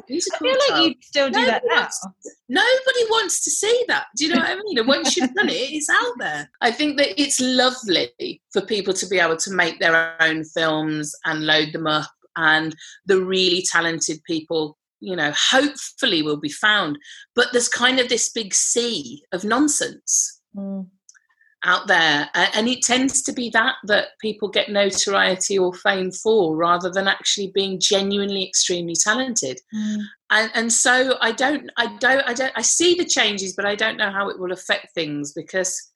musical. 0.08 0.34
I 0.34 0.38
feel 0.38 0.56
like 0.70 0.88
you 0.88 0.94
still 1.02 1.30
do 1.30 1.40
nobody 1.40 1.50
that 1.50 1.62
now. 1.66 1.80
Wants, 1.80 2.06
nobody 2.48 3.04
wants 3.10 3.44
to 3.44 3.50
see 3.50 3.84
that. 3.88 4.06
Do 4.16 4.26
you 4.26 4.34
know 4.34 4.40
what 4.40 4.50
I 4.50 4.56
mean? 4.56 4.78
And 4.78 4.88
once 4.88 5.16
you've 5.16 5.34
done 5.34 5.48
it, 5.48 5.52
it's 5.52 5.90
out 5.90 6.14
there. 6.18 6.50
I 6.60 6.70
think 6.70 6.96
that 6.98 7.20
it's 7.20 7.40
lovely 7.40 8.42
for 8.52 8.60
people 8.62 8.94
to 8.94 9.06
be 9.06 9.18
able 9.18 9.36
to 9.36 9.52
make 9.52 9.78
their 9.80 10.16
own 10.20 10.44
films 10.44 11.14
and 11.24 11.46
load 11.46 11.72
them 11.72 11.86
up 11.86 12.10
and 12.36 12.74
the 13.06 13.20
really 13.22 13.64
talented 13.70 14.22
people 14.24 14.76
you 15.00 15.16
know 15.16 15.32
hopefully 15.50 16.22
will 16.22 16.36
be 16.36 16.48
found 16.48 16.98
but 17.34 17.48
there's 17.52 17.68
kind 17.68 17.98
of 17.98 18.08
this 18.08 18.30
big 18.30 18.54
sea 18.54 19.22
of 19.32 19.44
nonsense 19.44 20.40
mm. 20.56 20.86
out 21.64 21.86
there 21.86 22.28
and 22.34 22.68
it 22.68 22.82
tends 22.82 23.22
to 23.22 23.32
be 23.32 23.50
that 23.50 23.74
that 23.84 24.08
people 24.20 24.48
get 24.48 24.70
notoriety 24.70 25.58
or 25.58 25.72
fame 25.74 26.10
for 26.10 26.56
rather 26.56 26.90
than 26.90 27.08
actually 27.08 27.50
being 27.54 27.78
genuinely 27.80 28.46
extremely 28.46 28.94
talented 28.94 29.58
mm. 29.74 30.02
and 30.30 30.50
and 30.54 30.72
so 30.72 31.16
i 31.20 31.32
don't 31.32 31.70
i 31.76 31.86
don't 31.96 32.22
i 32.28 32.34
don't 32.34 32.52
i 32.56 32.62
see 32.62 32.94
the 32.94 33.04
changes 33.04 33.54
but 33.54 33.64
i 33.64 33.74
don't 33.74 33.96
know 33.96 34.10
how 34.10 34.28
it 34.28 34.38
will 34.38 34.52
affect 34.52 34.94
things 34.94 35.32
because 35.32 35.90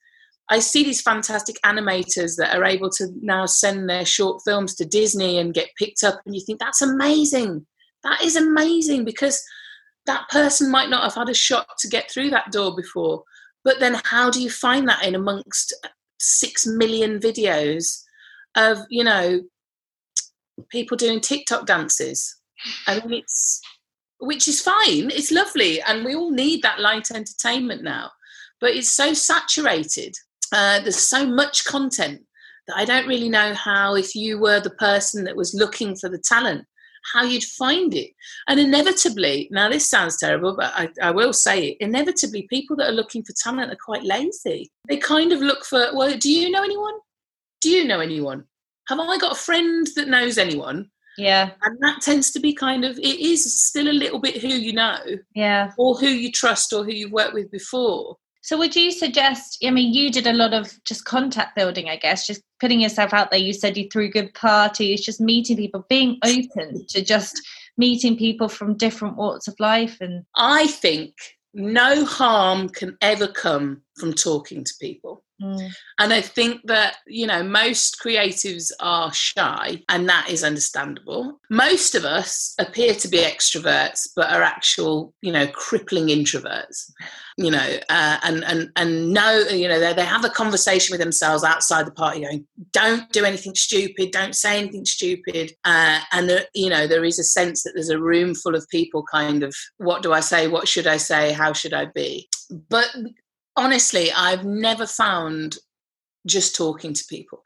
I 0.47 0.59
see 0.59 0.83
these 0.83 1.01
fantastic 1.01 1.55
animators 1.65 2.35
that 2.37 2.55
are 2.55 2.65
able 2.65 2.89
to 2.91 3.07
now 3.21 3.47
send 3.47 3.89
their 3.89 4.05
short 4.05 4.41
films 4.45 4.75
to 4.75 4.85
Disney 4.85 5.39
and 5.39 5.53
get 5.53 5.69
picked 5.77 6.03
up, 6.03 6.21
and 6.25 6.35
you 6.35 6.41
think 6.45 6.59
that's 6.59 6.83
amazing. 6.83 7.65
That 8.05 8.21
is 8.21 8.37
amazing 8.37 9.03
because 9.03 9.43
that 10.05 10.29
person 10.29 10.71
might 10.71 10.89
not 10.89 11.03
have 11.03 11.15
had 11.15 11.27
a 11.27 11.33
shot 11.33 11.67
to 11.79 11.89
get 11.89 12.09
through 12.09 12.29
that 12.29 12.51
door 12.51 12.73
before. 12.73 13.23
But 13.65 13.81
then, 13.81 13.99
how 14.05 14.29
do 14.29 14.41
you 14.41 14.49
find 14.49 14.87
that 14.87 15.03
in 15.03 15.15
amongst 15.15 15.73
six 16.19 16.65
million 16.65 17.19
videos 17.19 18.01
of 18.55 18.79
you 18.89 19.03
know 19.03 19.41
people 20.69 20.95
doing 20.95 21.19
TikTok 21.19 21.65
dances? 21.65 22.37
I 22.87 23.01
mean, 23.01 23.19
it's 23.19 23.59
which 24.19 24.47
is 24.47 24.61
fine. 24.61 25.11
It's 25.11 25.31
lovely, 25.31 25.81
and 25.81 26.05
we 26.05 26.15
all 26.15 26.31
need 26.31 26.61
that 26.61 26.79
light 26.79 27.11
entertainment 27.11 27.83
now. 27.83 28.11
But 28.61 28.71
it's 28.71 28.93
so 28.93 29.13
saturated 29.13 30.15
uh, 30.51 30.79
there's 30.81 30.95
so 30.97 31.25
much 31.25 31.65
content 31.65 32.21
that 32.67 32.77
I 32.77 32.85
don't 32.85 33.07
really 33.07 33.29
know 33.29 33.53
how, 33.53 33.95
if 33.95 34.15
you 34.15 34.39
were 34.39 34.59
the 34.59 34.71
person 34.71 35.23
that 35.25 35.35
was 35.35 35.53
looking 35.53 35.95
for 35.95 36.09
the 36.09 36.17
talent, 36.17 36.65
how 37.13 37.23
you'd 37.23 37.43
find 37.43 37.93
it. 37.93 38.11
And 38.47 38.59
inevitably, 38.59 39.47
now 39.51 39.69
this 39.69 39.89
sounds 39.89 40.17
terrible, 40.17 40.55
but 40.55 40.73
I, 40.75 40.89
I, 41.01 41.11
will 41.11 41.33
say 41.33 41.69
it 41.69 41.77
inevitably, 41.79 42.47
people 42.49 42.75
that 42.77 42.89
are 42.89 42.93
looking 42.93 43.23
for 43.23 43.33
talent 43.33 43.71
are 43.71 43.77
quite 43.83 44.03
lazy. 44.03 44.71
They 44.87 44.97
kind 44.97 45.31
of 45.31 45.39
look 45.39 45.65
for, 45.65 45.89
well, 45.93 46.17
do 46.17 46.31
you 46.31 46.49
know 46.49 46.63
anyone? 46.63 46.95
Do 47.61 47.69
you 47.69 47.85
know 47.85 47.99
anyone? 47.99 48.45
Have 48.87 48.99
I 48.99 49.17
got 49.17 49.33
a 49.33 49.39
friend 49.39 49.87
that 49.95 50.07
knows 50.07 50.37
anyone? 50.37 50.89
Yeah. 51.17 51.51
And 51.63 51.77
that 51.81 52.01
tends 52.01 52.31
to 52.31 52.39
be 52.39 52.53
kind 52.53 52.83
of, 52.83 52.97
it 52.97 53.19
is 53.19 53.61
still 53.61 53.87
a 53.87 53.93
little 53.93 54.19
bit 54.19 54.41
who 54.41 54.49
you 54.49 54.73
know. 54.73 54.99
Yeah. 55.33 55.71
Or 55.77 55.95
who 55.95 56.07
you 56.07 56.31
trust 56.31 56.73
or 56.73 56.83
who 56.83 56.91
you've 56.91 57.11
worked 57.11 57.33
with 57.33 57.49
before. 57.51 58.17
So 58.45 58.59
would 58.59 58.75
you 58.75 58.91
suggest, 58.91 59.57
I 59.65 59.71
mean, 59.71 59.91
you 59.91 60.11
did 60.11 60.27
a 60.27 60.33
lot 60.33 60.53
of 60.53 60.71
just 60.83 61.03
contact 61.03 61.55
building, 61.55 61.89
I 61.89 61.95
guess, 61.95 62.27
just 62.27 62.43
putting 62.59 62.79
yourself 62.79 63.11
out 63.11 63.31
there. 63.31 63.39
You 63.39 63.53
said 63.53 63.75
you 63.75 63.89
threw 63.89 64.07
good 64.07 64.35
parties, 64.35 65.03
just 65.03 65.19
meeting 65.19 65.57
people, 65.57 65.83
being 65.89 66.19
open 66.23 66.85
to 66.89 67.03
just 67.03 67.41
meeting 67.75 68.15
people 68.15 68.47
from 68.47 68.77
different 68.77 69.17
walks 69.17 69.47
of 69.47 69.55
life. 69.59 69.97
And 69.99 70.25
I 70.35 70.67
think 70.67 71.15
no 71.55 72.05
harm 72.05 72.69
can 72.69 72.95
ever 73.01 73.27
come 73.27 73.81
from 73.97 74.13
talking 74.13 74.63
to 74.63 74.73
people. 74.79 75.24
Mm. 75.41 75.69
And 75.99 76.13
I 76.13 76.21
think 76.21 76.61
that, 76.65 76.97
you 77.07 77.27
know, 77.27 77.43
most 77.43 77.99
creatives 77.99 78.71
are 78.79 79.13
shy, 79.13 79.83
and 79.89 80.07
that 80.07 80.29
is 80.29 80.43
understandable. 80.45 81.41
Most 81.49 81.93
of 81.93 82.05
us 82.05 82.55
appear 82.57 82.93
to 82.95 83.07
be 83.09 83.17
extroverts, 83.17 84.07
but 84.15 84.31
are 84.31 84.41
actual, 84.41 85.13
you 85.21 85.33
know, 85.33 85.47
crippling 85.47 86.07
introverts, 86.07 86.89
you 87.37 87.51
know, 87.51 87.77
uh, 87.89 88.17
and, 88.23 88.45
and, 88.45 88.69
and 88.77 89.11
know, 89.13 89.39
you 89.49 89.67
know, 89.67 89.79
they, 89.79 89.91
they 89.91 90.05
have 90.05 90.23
a 90.23 90.29
conversation 90.29 90.93
with 90.93 91.01
themselves 91.01 91.43
outside 91.43 91.85
the 91.85 91.91
party 91.91 92.21
going, 92.21 92.47
don't 92.71 93.11
do 93.11 93.25
anything 93.25 93.55
stupid, 93.55 94.11
don't 94.11 94.35
say 94.35 94.57
anything 94.57 94.85
stupid. 94.85 95.51
Uh, 95.65 95.99
and, 96.13 96.29
the, 96.29 96.47
you 96.53 96.69
know, 96.69 96.87
there 96.87 97.03
is 97.03 97.19
a 97.19 97.25
sense 97.25 97.63
that 97.63 97.73
there's 97.75 97.89
a 97.89 97.99
room 97.99 98.35
full 98.35 98.55
of 98.55 98.65
people 98.69 99.03
kind 99.11 99.43
of, 99.43 99.53
what 99.79 100.01
do 100.01 100.13
I 100.13 100.21
say? 100.21 100.47
What 100.47 100.69
should 100.69 100.87
I 100.87 100.95
say? 100.95 101.33
How 101.33 101.51
should 101.51 101.73
I 101.73 101.85
be? 101.85 102.29
But 102.69 102.95
honestly, 103.57 104.11
I've 104.11 104.45
never 104.45 104.85
found 104.85 105.57
just 106.25 106.55
talking 106.55 106.93
to 106.93 107.03
people. 107.09 107.41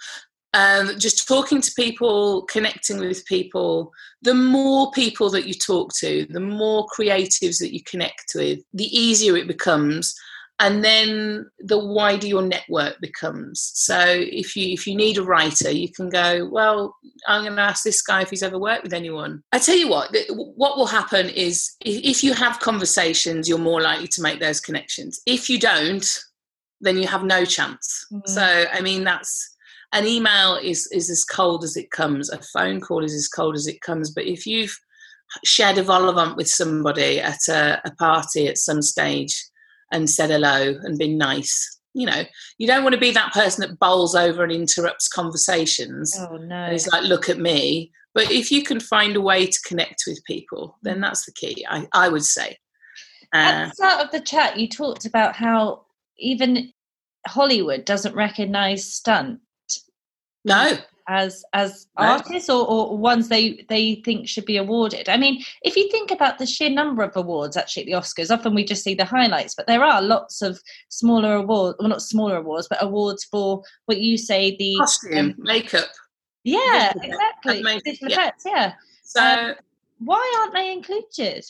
Um, 0.53 0.97
just 0.97 1.27
talking 1.27 1.61
to 1.61 1.71
people, 1.75 2.43
connecting 2.43 2.99
with 2.99 3.25
people, 3.25 3.91
the 4.23 4.33
more 4.33 4.91
people 4.91 5.29
that 5.29 5.45
you 5.47 5.53
talk 5.53 5.93
to, 5.99 6.25
the 6.31 6.39
more 6.39 6.87
creatives 6.87 7.59
that 7.59 7.71
you 7.71 7.83
connect 7.83 8.31
with, 8.33 8.59
the 8.73 8.85
easier 8.85 9.37
it 9.37 9.47
becomes 9.47 10.15
and 10.59 10.83
then 10.83 11.49
the 11.59 11.79
wider 11.79 12.27
your 12.27 12.41
network 12.41 12.99
becomes. 12.99 13.71
So 13.75 13.99
if 14.05 14.55
you 14.55 14.73
if 14.73 14.85
you 14.85 14.95
need 14.95 15.17
a 15.17 15.23
writer 15.23 15.71
you 15.71 15.91
can 15.91 16.09
go 16.09 16.47
well 16.51 16.95
i'm 17.27 17.43
going 17.43 17.55
to 17.55 17.61
ask 17.61 17.83
this 17.83 18.01
guy 18.01 18.21
if 18.21 18.29
he's 18.29 18.43
ever 18.43 18.59
worked 18.59 18.83
with 18.83 18.93
anyone. 18.93 19.43
I 19.51 19.59
tell 19.59 19.77
you 19.77 19.89
what 19.89 20.15
what 20.29 20.77
will 20.77 20.87
happen 20.87 21.29
is 21.29 21.75
if 21.81 22.23
you 22.23 22.33
have 22.33 22.59
conversations 22.59 23.47
you're 23.47 23.57
more 23.57 23.81
likely 23.81 24.07
to 24.09 24.21
make 24.21 24.39
those 24.39 24.59
connections. 24.59 25.21
If 25.25 25.49
you 25.49 25.59
don't 25.59 26.07
then 26.81 26.97
you 26.97 27.07
have 27.07 27.23
no 27.23 27.45
chance. 27.45 28.05
Mm-hmm. 28.11 28.29
so 28.29 28.65
i 28.73 28.81
mean 28.81 29.03
that's 29.03 29.55
an 29.91 30.05
email 30.05 30.55
is 30.55 30.87
is 30.91 31.09
as 31.09 31.25
cold 31.25 31.63
as 31.63 31.75
it 31.75 31.89
comes. 31.91 32.29
A 32.29 32.39
phone 32.53 32.79
call 32.79 33.03
is 33.03 33.13
as 33.13 33.27
cold 33.27 33.55
as 33.55 33.67
it 33.67 33.81
comes. 33.81 34.11
But 34.11 34.25
if 34.25 34.45
you've 34.45 34.77
shared 35.43 35.77
a 35.77 35.83
vol 35.83 36.09
au 36.09 36.13
vent 36.13 36.37
with 36.37 36.47
somebody 36.47 37.19
at 37.19 37.47
a, 37.49 37.81
a 37.85 37.91
party 37.95 38.47
at 38.47 38.57
some 38.57 38.81
stage 38.81 39.33
and 39.91 40.09
said 40.09 40.29
hello 40.29 40.75
and 40.83 40.97
been 40.97 41.17
nice. 41.17 41.79
You 41.93 42.05
know, 42.05 42.23
you 42.57 42.67
don't 42.67 42.83
want 42.83 42.93
to 42.93 42.99
be 42.99 43.11
that 43.11 43.33
person 43.33 43.61
that 43.61 43.79
bowls 43.79 44.15
over 44.15 44.43
and 44.43 44.51
interrupts 44.51 45.07
conversations. 45.07 46.15
Oh 46.17 46.37
no! 46.37 46.55
And 46.55 46.75
it's 46.75 46.87
like, 46.87 47.03
look 47.03 47.29
at 47.29 47.39
me. 47.39 47.91
But 48.13 48.31
if 48.31 48.51
you 48.51 48.63
can 48.63 48.79
find 48.79 49.15
a 49.15 49.21
way 49.21 49.45
to 49.47 49.59
connect 49.65 50.03
with 50.07 50.23
people, 50.25 50.77
then 50.83 50.97
mm. 50.97 51.01
that's 51.01 51.25
the 51.25 51.31
key. 51.31 51.65
I, 51.67 51.87
I 51.93 52.09
would 52.09 52.25
say. 52.25 52.57
Uh, 53.33 53.37
At 53.37 53.65
the 53.69 53.75
start 53.75 54.05
of 54.05 54.11
the 54.11 54.19
chat, 54.19 54.57
you 54.57 54.67
talked 54.67 55.05
about 55.05 55.35
how 55.35 55.85
even 56.17 56.73
Hollywood 57.27 57.85
doesn't 57.85 58.15
recognize 58.15 58.85
stunt. 58.85 59.39
No, 60.45 60.77
as 61.09 61.43
as 61.53 61.87
artists 61.97 62.49
or, 62.49 62.65
or 62.67 62.95
ones 62.95 63.27
they 63.27 63.65
they 63.67 63.95
think 64.05 64.27
should 64.27 64.45
be 64.45 64.57
awarded. 64.57 65.09
I 65.09 65.17
mean 65.17 65.43
if 65.63 65.75
you 65.75 65.89
think 65.89 66.11
about 66.11 66.37
the 66.37 66.45
sheer 66.45 66.69
number 66.69 67.01
of 67.01 67.17
awards 67.17 67.57
actually 67.57 67.83
at 67.83 67.85
the 67.87 67.93
oscars 67.93 68.31
often 68.31 68.53
we 68.53 68.63
just 68.63 68.83
see 68.83 68.93
the 68.93 69.03
highlights 69.03 69.55
but 69.55 69.65
there 69.65 69.83
are 69.83 70.01
lots 70.01 70.41
of 70.43 70.61
smaller 70.89 71.33
awards 71.33 71.77
well 71.79 71.89
not 71.89 72.03
smaller 72.03 72.37
awards 72.37 72.67
but 72.69 72.81
awards 72.81 73.25
for 73.25 73.63
what 73.87 73.99
you 73.99 74.17
say 74.17 74.55
the 74.57 74.75
costume 74.77 75.17
um, 75.17 75.35
makeup. 75.39 75.89
Yeah 76.43 76.93
exactly. 77.01 77.63
Visual 77.83 78.11
yeah. 78.11 78.19
effects 78.21 78.43
yeah. 78.45 78.73
So 79.03 79.23
um, 79.23 79.55
why 79.97 80.39
aren't 80.39 80.53
they 80.53 80.71
included? 80.71 81.43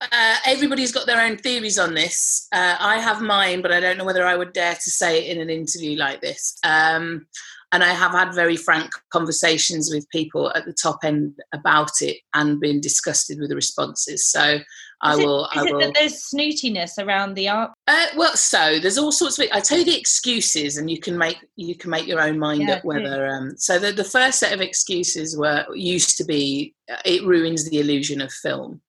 Uh, 0.00 0.36
everybody's 0.46 0.92
got 0.92 1.06
their 1.06 1.20
own 1.22 1.36
theories 1.38 1.78
on 1.78 1.94
this. 1.94 2.48
Uh, 2.52 2.76
I 2.78 2.98
have 2.98 3.22
mine, 3.22 3.62
but 3.62 3.72
I 3.72 3.80
don't 3.80 3.96
know 3.96 4.04
whether 4.04 4.26
I 4.26 4.36
would 4.36 4.52
dare 4.52 4.74
to 4.74 4.90
say 4.90 5.24
it 5.24 5.34
in 5.34 5.40
an 5.40 5.48
interview 5.48 5.96
like 5.96 6.20
this. 6.20 6.58
Um, 6.64 7.26
and 7.72 7.84
I 7.84 7.90
have 7.90 8.12
had 8.12 8.34
very 8.34 8.56
frank 8.56 8.90
conversations 9.10 9.90
with 9.92 10.08
people 10.10 10.52
at 10.54 10.64
the 10.64 10.72
top 10.72 10.98
end 11.04 11.38
about 11.52 11.92
it 12.00 12.18
and 12.34 12.60
been 12.60 12.80
disgusted 12.80 13.38
with 13.38 13.50
the 13.50 13.54
responses. 13.54 14.26
So 14.26 14.58
I 15.02 15.16
will. 15.16 15.44
Is 15.46 15.50
I 15.54 15.62
will. 15.64 15.78
It 15.78 15.84
that 15.86 15.94
there's 15.94 16.30
snootiness 16.30 16.98
around 16.98 17.34
the 17.34 17.48
art? 17.48 17.70
Uh, 17.86 18.06
well, 18.16 18.36
so 18.36 18.78
there's 18.80 18.98
all 18.98 19.12
sorts 19.12 19.38
of. 19.38 19.46
I 19.52 19.60
tell 19.60 19.78
you 19.78 19.84
the 19.84 19.98
excuses, 19.98 20.76
and 20.76 20.90
you 20.90 20.98
can 20.98 21.16
make 21.16 21.38
you 21.56 21.74
can 21.74 21.90
make 21.90 22.06
your 22.06 22.20
own 22.20 22.38
mind 22.38 22.62
yeah, 22.62 22.74
up 22.74 22.84
whether. 22.84 23.28
Um, 23.28 23.56
so 23.56 23.78
the 23.78 23.92
the 23.92 24.04
first 24.04 24.40
set 24.40 24.52
of 24.52 24.60
excuses 24.60 25.36
were 25.36 25.64
used 25.74 26.16
to 26.18 26.24
be 26.24 26.74
uh, 26.90 26.96
it 27.04 27.24
ruins 27.24 27.68
the 27.70 27.78
illusion 27.78 28.20
of 28.20 28.32
film 28.32 28.80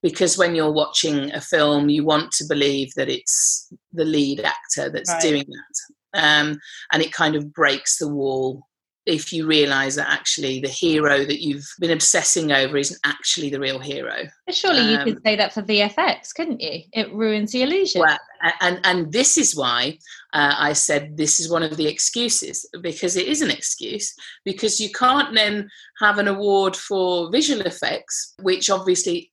because 0.00 0.38
when 0.38 0.54
you're 0.54 0.72
watching 0.72 1.32
a 1.32 1.40
film, 1.40 1.88
you 1.88 2.04
want 2.04 2.30
to 2.32 2.44
believe 2.44 2.94
that 2.94 3.08
it's 3.08 3.72
the 3.92 4.04
lead 4.04 4.40
actor 4.40 4.88
that's 4.90 5.10
right. 5.10 5.22
doing 5.22 5.44
that 5.48 5.94
um, 6.14 6.58
and 6.92 7.02
it 7.02 7.12
kind 7.12 7.36
of 7.36 7.52
breaks 7.52 7.98
the 7.98 8.08
wall 8.08 8.62
if 9.08 9.32
you 9.32 9.46
realize 9.46 9.94
that 9.94 10.10
actually 10.10 10.60
the 10.60 10.68
hero 10.68 11.24
that 11.24 11.40
you've 11.42 11.66
been 11.80 11.90
obsessing 11.90 12.52
over 12.52 12.76
isn't 12.76 13.00
actually 13.06 13.48
the 13.48 13.58
real 13.58 13.78
hero. 13.78 14.24
Surely 14.50 14.80
um, 14.80 14.90
you 14.90 14.98
could 15.14 15.22
say 15.22 15.34
that 15.34 15.54
for 15.54 15.62
VFX, 15.62 16.34
couldn't 16.34 16.60
you? 16.60 16.82
It 16.92 17.10
ruins 17.14 17.52
the 17.52 17.62
illusion. 17.62 18.02
Well, 18.02 18.18
and 18.60 18.78
and 18.84 19.10
this 19.10 19.38
is 19.38 19.56
why 19.56 19.98
uh, 20.34 20.54
I 20.58 20.74
said 20.74 21.16
this 21.16 21.40
is 21.40 21.50
one 21.50 21.62
of 21.62 21.78
the 21.78 21.88
excuses 21.88 22.68
because 22.82 23.16
it 23.16 23.26
is 23.26 23.40
an 23.40 23.50
excuse 23.50 24.14
because 24.44 24.78
you 24.78 24.90
can't 24.90 25.34
then 25.34 25.70
have 26.00 26.18
an 26.18 26.28
award 26.28 26.76
for 26.76 27.30
visual 27.32 27.62
effects, 27.62 28.34
which 28.42 28.68
obviously 28.68 29.32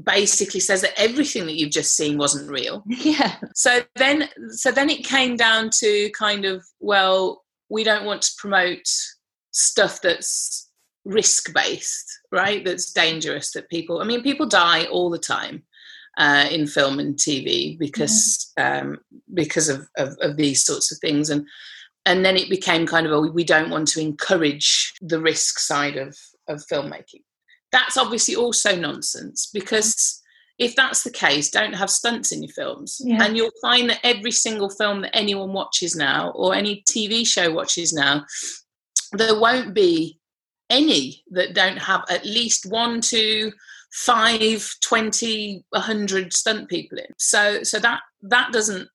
basically 0.00 0.60
says 0.60 0.80
that 0.82 0.98
everything 0.98 1.46
that 1.46 1.54
you've 1.54 1.70
just 1.70 1.96
seen 1.96 2.16
wasn't 2.16 2.50
real. 2.50 2.82
Yeah. 3.02 3.36
So 3.54 3.80
then 3.96 4.28
so 4.50 4.70
then 4.70 4.88
it 4.90 5.04
came 5.04 5.36
down 5.36 5.70
to 5.80 6.10
kind 6.10 6.44
of 6.44 6.64
well 6.80 7.42
we 7.68 7.84
don't 7.84 8.04
want 8.04 8.22
to 8.22 8.32
promote 8.38 8.86
stuff 9.50 10.00
that's 10.00 10.70
risk 11.04 11.52
based, 11.52 12.06
right? 12.30 12.64
That's 12.64 12.92
dangerous 12.92 13.52
that 13.52 13.68
people 13.70 14.00
I 14.00 14.04
mean 14.04 14.22
people 14.22 14.46
die 14.46 14.84
all 14.86 15.10
the 15.10 15.18
time. 15.18 15.64
Uh, 16.18 16.46
in 16.50 16.66
film 16.66 16.98
and 16.98 17.14
TV 17.16 17.78
because 17.78 18.52
mm-hmm. 18.58 18.88
um, 18.90 18.98
because 19.32 19.70
of, 19.70 19.88
of, 19.96 20.14
of 20.20 20.36
these 20.36 20.62
sorts 20.62 20.92
of 20.92 20.98
things 20.98 21.30
and 21.30 21.46
and 22.04 22.22
then 22.22 22.36
it 22.36 22.50
became 22.50 22.86
kind 22.86 23.06
of 23.06 23.12
a 23.12 23.20
we 23.20 23.44
don't 23.44 23.70
want 23.70 23.88
to 23.88 23.98
encourage 23.98 24.92
the 25.00 25.18
risk 25.18 25.58
side 25.58 25.96
of 25.96 26.14
of 26.48 26.62
filmmaking 26.70 27.22
that's 27.72 27.96
obviously 27.96 28.36
also 28.36 28.76
nonsense 28.76 29.50
because 29.52 30.20
if 30.58 30.76
that's 30.76 31.02
the 31.02 31.10
case, 31.10 31.50
don't 31.50 31.74
have 31.74 31.90
stunts 31.90 32.30
in 32.30 32.42
your 32.42 32.52
films. 32.52 33.00
Yeah. 33.02 33.24
And 33.24 33.36
you'll 33.36 33.50
find 33.60 33.90
that 33.90 34.00
every 34.04 34.30
single 34.30 34.70
film 34.70 35.02
that 35.02 35.16
anyone 35.16 35.52
watches 35.52 35.96
now 35.96 36.30
or 36.36 36.54
any 36.54 36.84
TV 36.88 37.26
show 37.26 37.50
watches 37.50 37.92
now, 37.92 38.24
there 39.12 39.40
won't 39.40 39.74
be 39.74 40.20
any 40.70 41.22
that 41.30 41.54
don't 41.54 41.78
have 41.78 42.04
at 42.08 42.24
least 42.24 42.66
one, 42.66 43.00
two, 43.00 43.52
five, 43.92 44.68
twenty, 44.80 45.64
a 45.74 45.80
hundred 45.80 46.32
stunt 46.32 46.68
people 46.68 46.98
in. 46.98 47.06
So 47.18 47.62
so 47.62 47.78
that 47.78 48.00
that 48.22 48.52
doesn't 48.52 48.88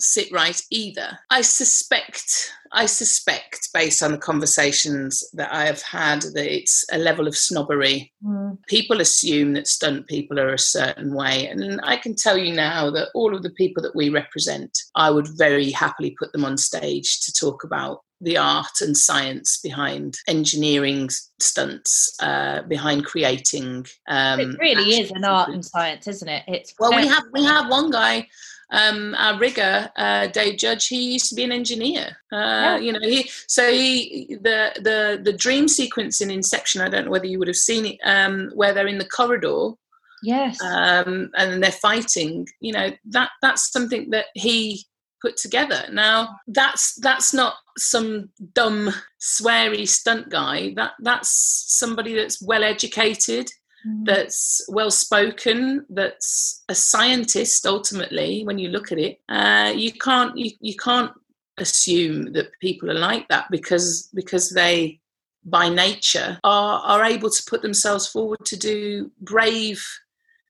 sit 0.00 0.30
right 0.32 0.60
either. 0.70 1.18
I 1.30 1.40
suspect, 1.42 2.52
I 2.72 2.86
suspect, 2.86 3.68
based 3.72 4.02
on 4.02 4.12
the 4.12 4.18
conversations 4.18 5.24
that 5.34 5.52
I 5.52 5.66
have 5.66 5.82
had, 5.82 6.22
that 6.22 6.54
it's 6.54 6.84
a 6.92 6.98
level 6.98 7.26
of 7.26 7.36
snobbery. 7.36 8.12
Mm. 8.24 8.58
People 8.68 9.00
assume 9.00 9.54
that 9.54 9.66
stunt 9.66 10.06
people 10.06 10.38
are 10.38 10.52
a 10.52 10.58
certain 10.58 11.14
way. 11.14 11.46
And 11.46 11.80
I 11.82 11.96
can 11.96 12.14
tell 12.14 12.36
you 12.36 12.54
now 12.54 12.90
that 12.90 13.08
all 13.14 13.34
of 13.34 13.42
the 13.42 13.50
people 13.50 13.82
that 13.82 13.96
we 13.96 14.08
represent, 14.08 14.76
I 14.94 15.10
would 15.10 15.28
very 15.36 15.70
happily 15.70 16.14
put 16.18 16.32
them 16.32 16.44
on 16.44 16.56
stage 16.58 17.20
to 17.20 17.32
talk 17.32 17.64
about 17.64 18.02
the 18.20 18.38
art 18.38 18.80
and 18.80 18.96
science 18.96 19.58
behind 19.58 20.16
engineering 20.26 21.10
stunts, 21.38 22.16
uh, 22.20 22.62
behind 22.62 23.04
creating. 23.04 23.86
Um, 24.08 24.40
it 24.40 24.58
really 24.58 25.00
is 25.00 25.10
an 25.10 25.24
art 25.24 25.50
and 25.50 25.64
science, 25.64 26.08
isn't 26.08 26.28
it? 26.28 26.42
It's 26.48 26.74
well, 26.78 26.96
we 26.96 27.06
have 27.06 27.24
we 27.32 27.44
have 27.44 27.68
one 27.68 27.90
guy 27.90 28.26
um, 28.70 29.14
our 29.16 29.38
rigger, 29.38 29.90
uh, 29.96 30.26
Dave 30.28 30.58
Judge, 30.58 30.88
he 30.88 31.12
used 31.12 31.28
to 31.28 31.34
be 31.34 31.44
an 31.44 31.52
engineer. 31.52 32.16
Uh, 32.32 32.36
yeah. 32.36 32.76
You 32.78 32.92
know, 32.92 33.00
he 33.02 33.30
so 33.46 33.70
he 33.70 34.36
the 34.40 34.72
the 34.76 35.20
the 35.22 35.32
dream 35.32 35.68
sequence 35.68 36.20
in 36.20 36.30
Inception. 36.30 36.80
I 36.80 36.88
don't 36.88 37.06
know 37.06 37.10
whether 37.10 37.26
you 37.26 37.38
would 37.38 37.48
have 37.48 37.56
seen 37.56 37.86
it, 37.86 37.98
um, 38.04 38.50
where 38.54 38.72
they're 38.72 38.88
in 38.88 38.98
the 38.98 39.08
corridor. 39.08 39.70
Yes. 40.22 40.60
Um, 40.62 41.30
and 41.36 41.62
they're 41.62 41.70
fighting. 41.70 42.46
You 42.60 42.72
know 42.72 42.90
that 43.10 43.30
that's 43.40 43.70
something 43.70 44.10
that 44.10 44.26
he 44.34 44.84
put 45.22 45.36
together. 45.36 45.84
Now 45.92 46.36
that's 46.48 46.94
that's 46.96 47.32
not 47.32 47.54
some 47.78 48.30
dumb 48.52 48.92
sweary 49.20 49.86
stunt 49.86 50.28
guy. 50.28 50.72
That 50.74 50.92
that's 51.00 51.64
somebody 51.68 52.14
that's 52.14 52.42
well 52.42 52.64
educated 52.64 53.48
mm. 53.86 54.04
that's 54.04 54.64
well 54.68 54.90
spoken, 54.90 55.86
that's 55.88 56.64
a 56.68 56.74
scientist. 56.74 57.66
Ultimately, 57.66 58.44
when 58.44 58.58
you 58.58 58.68
look 58.68 58.92
at 58.92 58.98
it, 58.98 59.20
uh, 59.28 59.72
you 59.74 59.92
can't 59.92 60.36
you, 60.36 60.52
you 60.60 60.74
can't 60.76 61.12
assume 61.58 62.32
that 62.32 62.58
people 62.60 62.90
are 62.90 62.98
like 62.98 63.28
that 63.28 63.46
because 63.50 64.10
because 64.14 64.50
they 64.50 65.00
by 65.44 65.68
nature 65.68 66.38
are 66.44 66.80
are 66.80 67.04
able 67.04 67.30
to 67.30 67.42
put 67.48 67.62
themselves 67.62 68.06
forward 68.06 68.44
to 68.44 68.56
do 68.56 69.10
brave 69.20 69.86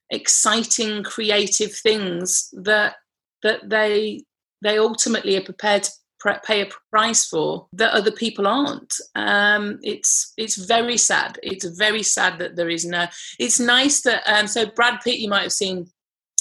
exciting 0.09 1.03
creative 1.03 1.71
things 1.71 2.53
that 2.53 2.95
that 3.43 3.69
they 3.69 4.21
they 4.63 4.77
ultimately 4.77 5.37
are 5.37 5.43
prepared 5.43 5.83
to 5.83 5.91
pay 6.43 6.61
a 6.61 6.69
price 6.91 7.25
for 7.25 7.67
that 7.73 7.93
other 7.93 8.11
people 8.11 8.47
aren't. 8.47 8.93
Um, 9.15 9.79
it's 9.81 10.33
it's 10.37 10.55
very 10.55 10.97
sad. 10.97 11.39
It's 11.43 11.65
very 11.77 12.03
sad 12.03 12.39
that 12.39 12.55
there 12.55 12.69
is 12.69 12.85
no. 12.85 13.07
It's 13.39 13.59
nice 13.59 14.01
that 14.01 14.23
um, 14.27 14.47
so 14.47 14.65
Brad 14.65 14.99
Pitt, 15.03 15.19
you 15.19 15.29
might 15.29 15.43
have 15.43 15.51
seen 15.51 15.87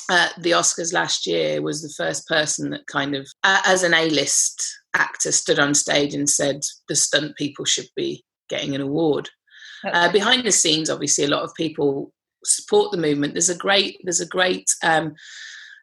uh, 0.09 0.29
the 0.39 0.53
Oscars 0.53 0.93
last 0.93 1.27
year, 1.27 1.61
was 1.63 1.83
the 1.83 1.95
first 1.97 2.27
person 2.27 2.71
that 2.71 2.87
kind 2.87 3.15
of, 3.15 3.29
uh, 3.43 3.61
as 3.67 3.83
an 3.83 3.93
A-list 3.95 4.65
actor, 4.95 5.33
stood 5.33 5.59
on 5.59 5.75
stage 5.75 6.15
and 6.15 6.31
said 6.31 6.61
the 6.89 6.97
stunt 6.97 7.37
people 7.37 7.65
should 7.65 7.89
be 7.97 8.25
getting 8.49 8.75
an 8.75 8.81
award. 8.81 9.29
Uh, 9.93 10.11
behind 10.11 10.45
the 10.45 10.53
scenes, 10.53 10.91
obviously, 10.91 11.25
a 11.25 11.29
lot 11.29 11.43
of 11.43 11.55
people 11.55 12.13
support 12.45 12.93
the 12.93 12.99
movement. 12.99 13.35
There's 13.35 13.51
a 13.51 13.57
great 13.57 13.99
there's 14.05 14.21
a 14.21 14.27
great 14.27 14.69
um, 14.83 15.15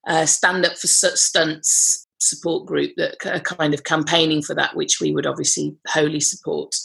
uh, 0.08 0.26
stand 0.26 0.66
up 0.66 0.78
for 0.78 0.88
stunts 0.88 2.03
support 2.24 2.66
group 2.66 2.92
that 2.98 3.16
are 3.26 3.40
kind 3.40 3.74
of 3.74 3.84
campaigning 3.84 4.42
for 4.42 4.56
that, 4.56 4.76
which 4.76 5.00
we 5.00 5.14
would 5.14 5.26
obviously 5.26 5.76
wholly 5.88 6.20
support. 6.20 6.76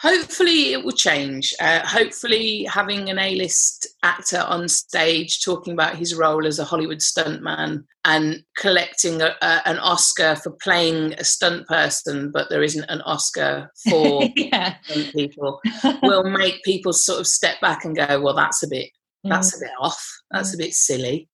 Hopefully, 0.00 0.72
it 0.72 0.82
will 0.82 0.92
change. 0.92 1.52
Uh, 1.60 1.80
hopefully, 1.86 2.64
having 2.64 3.10
an 3.10 3.18
A 3.18 3.34
list 3.34 3.86
actor 4.02 4.40
on 4.48 4.66
stage 4.66 5.42
talking 5.42 5.74
about 5.74 5.96
his 5.96 6.14
role 6.14 6.46
as 6.46 6.58
a 6.58 6.64
Hollywood 6.64 7.00
stuntman 7.00 7.84
and 8.06 8.42
collecting 8.56 9.20
a, 9.20 9.36
a, 9.42 9.60
an 9.66 9.78
Oscar 9.78 10.36
for 10.36 10.52
playing 10.52 11.12
a 11.18 11.24
stunt 11.24 11.66
person, 11.66 12.30
but 12.32 12.48
there 12.48 12.62
isn't 12.62 12.88
an 12.88 13.02
Oscar 13.02 13.70
for 13.90 14.22
yeah. 14.36 14.76
stunt 14.84 15.12
people, 15.12 15.60
will 16.02 16.24
make 16.24 16.62
people 16.62 16.94
sort 16.94 17.20
of 17.20 17.26
step 17.26 17.60
back 17.60 17.84
and 17.84 17.94
go, 17.94 18.22
well, 18.22 18.34
that's 18.34 18.62
a 18.62 18.68
bit. 18.68 18.88
That's 19.22 19.54
mm. 19.54 19.58
a 19.58 19.64
bit 19.66 19.72
off. 19.78 20.02
That's 20.30 20.52
mm. 20.52 20.54
a 20.54 20.56
bit 20.56 20.72
silly 20.72 21.28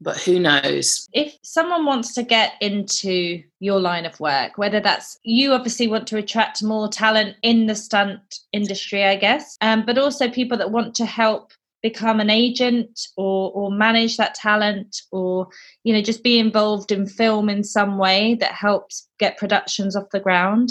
but 0.00 0.16
who 0.18 0.38
knows? 0.38 1.06
If 1.12 1.36
someone 1.42 1.84
wants 1.84 2.14
to 2.14 2.22
get 2.22 2.54
into 2.60 3.42
your 3.58 3.80
line 3.80 4.06
of 4.06 4.18
work, 4.18 4.56
whether 4.56 4.80
that's 4.80 5.18
you 5.22 5.52
obviously 5.52 5.88
want 5.88 6.06
to 6.08 6.16
attract 6.16 6.62
more 6.62 6.88
talent 6.88 7.36
in 7.42 7.66
the 7.66 7.74
stunt 7.74 8.20
industry, 8.52 9.04
I 9.04 9.16
guess, 9.16 9.56
um, 9.60 9.84
but 9.84 9.98
also 9.98 10.30
people 10.30 10.56
that 10.58 10.70
want 10.70 10.94
to 10.96 11.04
help 11.04 11.52
become 11.82 12.20
an 12.20 12.30
agent 12.30 13.08
or 13.16 13.50
or 13.52 13.70
manage 13.70 14.16
that 14.16 14.34
talent 14.34 15.00
or 15.12 15.48
you 15.84 15.94
know 15.94 16.02
just 16.02 16.22
be 16.22 16.38
involved 16.38 16.92
in 16.92 17.06
film 17.06 17.48
in 17.48 17.64
some 17.64 17.96
way 17.96 18.34
that 18.34 18.52
helps 18.52 19.08
get 19.18 19.38
productions 19.38 19.96
off 19.96 20.10
the 20.12 20.20
ground 20.20 20.68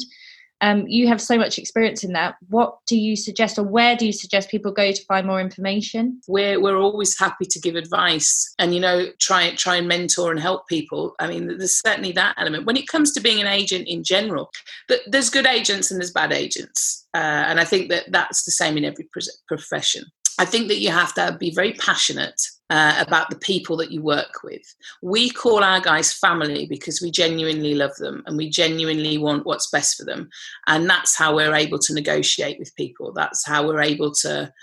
um, 0.62 0.86
you 0.88 1.08
have 1.08 1.22
so 1.22 1.38
much 1.38 1.58
experience 1.58 2.04
in 2.04 2.14
that. 2.14 2.36
What 2.50 2.78
do 2.86 2.98
you 2.98 3.16
suggest, 3.16 3.58
or 3.58 3.64
where 3.64 3.96
do 3.96 4.06
you 4.06 4.12
suggest 4.12 4.50
people 4.50 4.72
go 4.72 4.92
to 4.92 5.06
find 5.06 5.26
more 5.26 5.40
information? 5.40 6.22
We're 6.28 6.62
we're 6.62 6.78
always 6.78 7.18
happy 7.18 7.46
to 7.46 7.60
give 7.60 7.76
advice, 7.76 8.54
and 8.60 8.74
you 8.74 8.82
know, 8.82 9.08
try 9.20 9.54
try 9.56 9.78
and 9.78 9.88
mentor 9.88 10.32
and 10.32 10.40
help 10.40 10.68
people. 10.68 11.16
I 11.20 11.28
mean, 11.28 11.48
there's 11.48 11.80
certainly 11.80 12.12
that 12.14 12.36
element. 12.38 12.66
When 12.66 12.78
it 12.78 12.88
comes 12.88 13.14
to 13.14 13.22
being 13.22 13.40
an 13.40 13.48
agent 13.48 13.88
in 13.88 14.04
general, 14.04 14.52
but 14.88 15.00
there's 15.08 15.30
good 15.30 15.48
agents 15.48 15.92
and 15.92 16.00
there's 16.00 16.12
bad 16.12 16.34
agents, 16.34 17.06
uh, 17.14 17.18
and 17.48 17.60
I 17.60 17.64
think 17.64 17.90
that 17.90 18.12
that's 18.12 18.44
the 18.44 18.52
same 18.52 18.78
in 18.78 18.86
every 18.86 19.08
profession. 19.48 20.04
I 20.38 20.46
think 20.46 20.70
that 20.70 20.80
you 20.80 20.92
have 20.92 21.14
to 21.16 21.36
be 21.38 21.54
very 21.54 21.74
passionate 21.74 22.42
uh, 22.70 22.96
about 23.00 23.30
the 23.30 23.38
people 23.38 23.78
that 23.78 23.92
you 23.92 24.02
work 24.02 24.44
with. 24.44 24.76
We 25.02 25.30
call 25.30 25.64
our 25.64 25.80
guys 25.80 26.14
family 26.14 26.68
because 26.68 27.02
we 27.02 27.12
genuinely 27.12 27.74
love 27.74 27.96
them 27.96 28.24
and 28.26 28.38
we 28.38 28.50
genuinely 28.50 29.18
want 29.18 29.46
what's 29.46 29.70
best 29.70 29.98
for 29.98 30.06
them. 30.06 30.30
And 30.68 30.90
that's 30.90 31.18
how 31.18 31.36
we're 31.36 31.56
able 31.56 31.80
to 31.80 31.94
negotiate 31.94 32.60
with 32.60 32.76
people. 32.76 33.12
That's 33.14 33.46
how 33.46 33.68
we're 33.68 33.82
able 33.82 34.12
to 34.16 34.54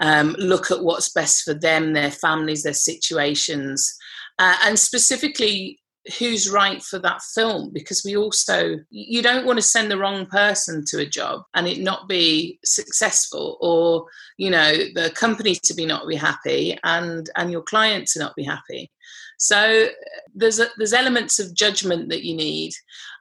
um, 0.00 0.34
look 0.38 0.70
at 0.70 0.82
what's 0.82 1.10
best 1.10 1.44
for 1.44 1.54
them, 1.54 1.92
their 1.92 2.10
families, 2.10 2.62
their 2.62 2.72
situations. 2.72 3.96
Uh, 4.38 4.56
and 4.64 4.78
specifically, 4.78 5.78
who's 6.18 6.50
right 6.50 6.82
for 6.82 6.98
that 6.98 7.22
film 7.22 7.70
because 7.72 8.02
we 8.04 8.16
also 8.16 8.76
you 8.90 9.22
don't 9.22 9.46
want 9.46 9.56
to 9.56 9.62
send 9.62 9.90
the 9.90 9.98
wrong 9.98 10.26
person 10.26 10.84
to 10.84 10.98
a 10.98 11.06
job 11.06 11.42
and 11.54 11.68
it 11.68 11.78
not 11.78 12.08
be 12.08 12.58
successful 12.64 13.56
or 13.60 14.04
you 14.36 14.50
know 14.50 14.72
the 14.94 15.12
company 15.14 15.54
to 15.54 15.74
be 15.74 15.86
not 15.86 16.08
be 16.08 16.16
happy 16.16 16.76
and 16.82 17.30
and 17.36 17.52
your 17.52 17.62
client 17.62 18.08
to 18.08 18.18
not 18.18 18.34
be 18.34 18.42
happy. 18.42 18.90
So 19.38 19.88
there's 20.34 20.60
a, 20.60 20.68
there's 20.76 20.92
elements 20.92 21.38
of 21.38 21.54
judgment 21.54 22.08
that 22.10 22.24
you 22.24 22.34
need. 22.36 22.72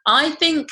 I 0.05 0.31
think 0.31 0.69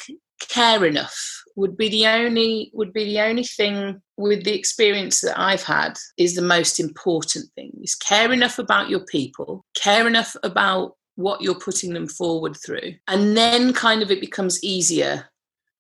care 0.47 0.85
enough 0.85 1.43
would 1.55 1.75
be 1.75 1.89
the 1.89 2.07
only 2.07 2.71
would 2.73 2.93
be 2.93 3.03
the 3.03 3.19
only 3.19 3.43
thing 3.43 4.01
with 4.17 4.43
the 4.45 4.57
experience 4.57 5.21
that 5.21 5.39
I've 5.39 5.63
had 5.63 5.97
is 6.17 6.35
the 6.35 6.41
most 6.41 6.79
important 6.79 7.51
thing. 7.53 7.71
Is 7.83 7.95
care 7.95 8.31
enough 8.33 8.57
about 8.57 8.89
your 8.89 9.05
people 9.05 9.65
care 9.75 10.07
enough 10.07 10.35
about 10.43 10.95
what 11.19 11.41
you're 11.41 11.53
putting 11.53 11.93
them 11.93 12.07
forward 12.07 12.55
through. 12.55 12.93
And 13.09 13.35
then 13.35 13.73
kind 13.73 14.01
of 14.01 14.09
it 14.09 14.21
becomes 14.21 14.63
easier 14.63 15.25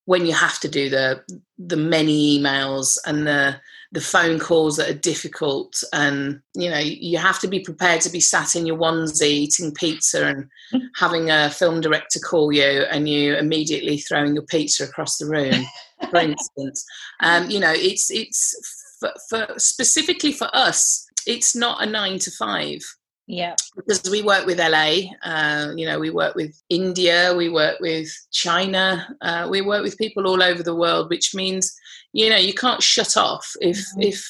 when 0.03 0.25
you 0.25 0.33
have 0.33 0.59
to 0.59 0.67
do 0.67 0.89
the 0.89 1.23
the 1.57 1.77
many 1.77 2.37
emails 2.37 2.97
and 3.05 3.25
the 3.25 3.55
the 3.91 4.01
phone 4.01 4.37
calls 4.37 4.75
that 4.75 4.89
are 4.89 4.99
difficult. 4.99 5.81
And 5.93 6.41
you 6.55 6.69
know 6.69 6.79
you 6.79 7.19
have 7.19 7.39
to 7.39 7.47
be 7.47 7.61
prepared 7.61 8.01
to 8.01 8.11
be 8.11 8.19
sat 8.19 8.57
in 8.57 8.65
your 8.65 8.77
onesie 8.77 9.27
eating 9.27 9.73
pizza 9.73 10.25
and 10.25 10.49
having 10.97 11.31
a 11.31 11.49
film 11.49 11.79
director 11.79 12.19
call 12.19 12.51
you 12.51 12.83
and 12.91 13.07
you 13.07 13.35
immediately 13.35 13.97
throwing 13.97 14.35
your 14.35 14.45
pizza 14.45 14.83
across 14.83 15.17
the 15.17 15.25
room 15.25 15.63
for 16.09 16.19
instance. 16.31 16.85
Um, 17.21 17.49
you 17.49 17.61
know 17.61 17.73
it's 17.73 18.11
it's 18.11 18.97
for, 18.99 19.13
for 19.29 19.57
specifically 19.57 20.33
for 20.33 20.49
us 20.53 21.07
it's 21.25 21.55
not 21.55 21.81
a 21.81 21.85
nine 21.85 22.19
to 22.19 22.31
five 22.31 22.81
yeah. 23.29 23.55
Because 23.75 24.01
we 24.09 24.23
work 24.23 24.47
with 24.47 24.57
LA, 24.57 25.11
uh, 25.21 25.71
you 25.77 25.85
know, 25.85 25.99
we 25.99 26.09
work 26.09 26.33
with 26.33 26.59
India, 26.67 27.31
we 27.37 27.47
work 27.47 27.79
with 27.79 28.09
China, 28.31 29.07
uh, 29.21 29.47
we 29.47 29.61
work 29.61 29.83
with 29.83 29.99
people 29.99 30.25
all 30.25 30.41
over 30.41 30.63
the 30.63 30.73
world, 30.73 31.11
which 31.11 31.35
means, 31.35 31.77
you 32.11 32.27
know, 32.27 32.37
you 32.37 32.55
can't 32.55 32.81
shut 32.81 33.15
off. 33.17 33.47
If, 33.61 33.77
mm-hmm. 33.77 34.01
if 34.01 34.25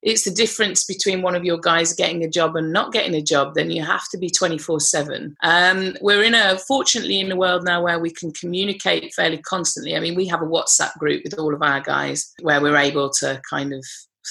it's 0.00 0.24
the 0.24 0.30
difference 0.30 0.86
between 0.86 1.20
one 1.20 1.34
of 1.34 1.44
your 1.44 1.58
guys 1.58 1.92
getting 1.92 2.24
a 2.24 2.30
job 2.30 2.56
and 2.56 2.72
not 2.72 2.90
getting 2.90 3.14
a 3.14 3.20
job, 3.20 3.52
then 3.54 3.70
you 3.70 3.84
have 3.84 4.08
to 4.12 4.18
be 4.18 4.30
24 4.30 4.80
7. 4.80 5.36
Um, 5.42 5.94
we're 6.00 6.22
in 6.22 6.32
a, 6.32 6.56
fortunately, 6.56 7.20
in 7.20 7.30
a 7.30 7.36
world 7.36 7.64
now 7.64 7.82
where 7.82 7.98
we 7.98 8.10
can 8.10 8.32
communicate 8.32 9.12
fairly 9.12 9.42
constantly. 9.42 9.94
I 9.94 10.00
mean, 10.00 10.14
we 10.14 10.26
have 10.28 10.40
a 10.40 10.46
WhatsApp 10.46 10.94
group 10.94 11.22
with 11.22 11.38
all 11.38 11.52
of 11.52 11.60
our 11.60 11.82
guys 11.82 12.32
where 12.40 12.62
we're 12.62 12.78
able 12.78 13.10
to 13.20 13.42
kind 13.50 13.74
of 13.74 13.84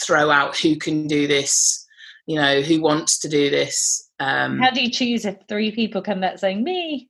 throw 0.04 0.32
out 0.32 0.58
who 0.58 0.76
can 0.76 1.06
do 1.06 1.28
this 1.28 1.84
you 2.28 2.36
know 2.36 2.62
who 2.62 2.80
wants 2.80 3.18
to 3.18 3.30
do 3.30 3.50
this 3.50 4.07
um, 4.20 4.60
How 4.60 4.72
do 4.72 4.82
you 4.82 4.92
choose 4.92 5.26
if 5.26 5.38
three 5.48 5.72
people 5.72 6.02
come 6.02 6.22
back 6.22 6.40
saying 6.40 6.64
me? 6.64 7.10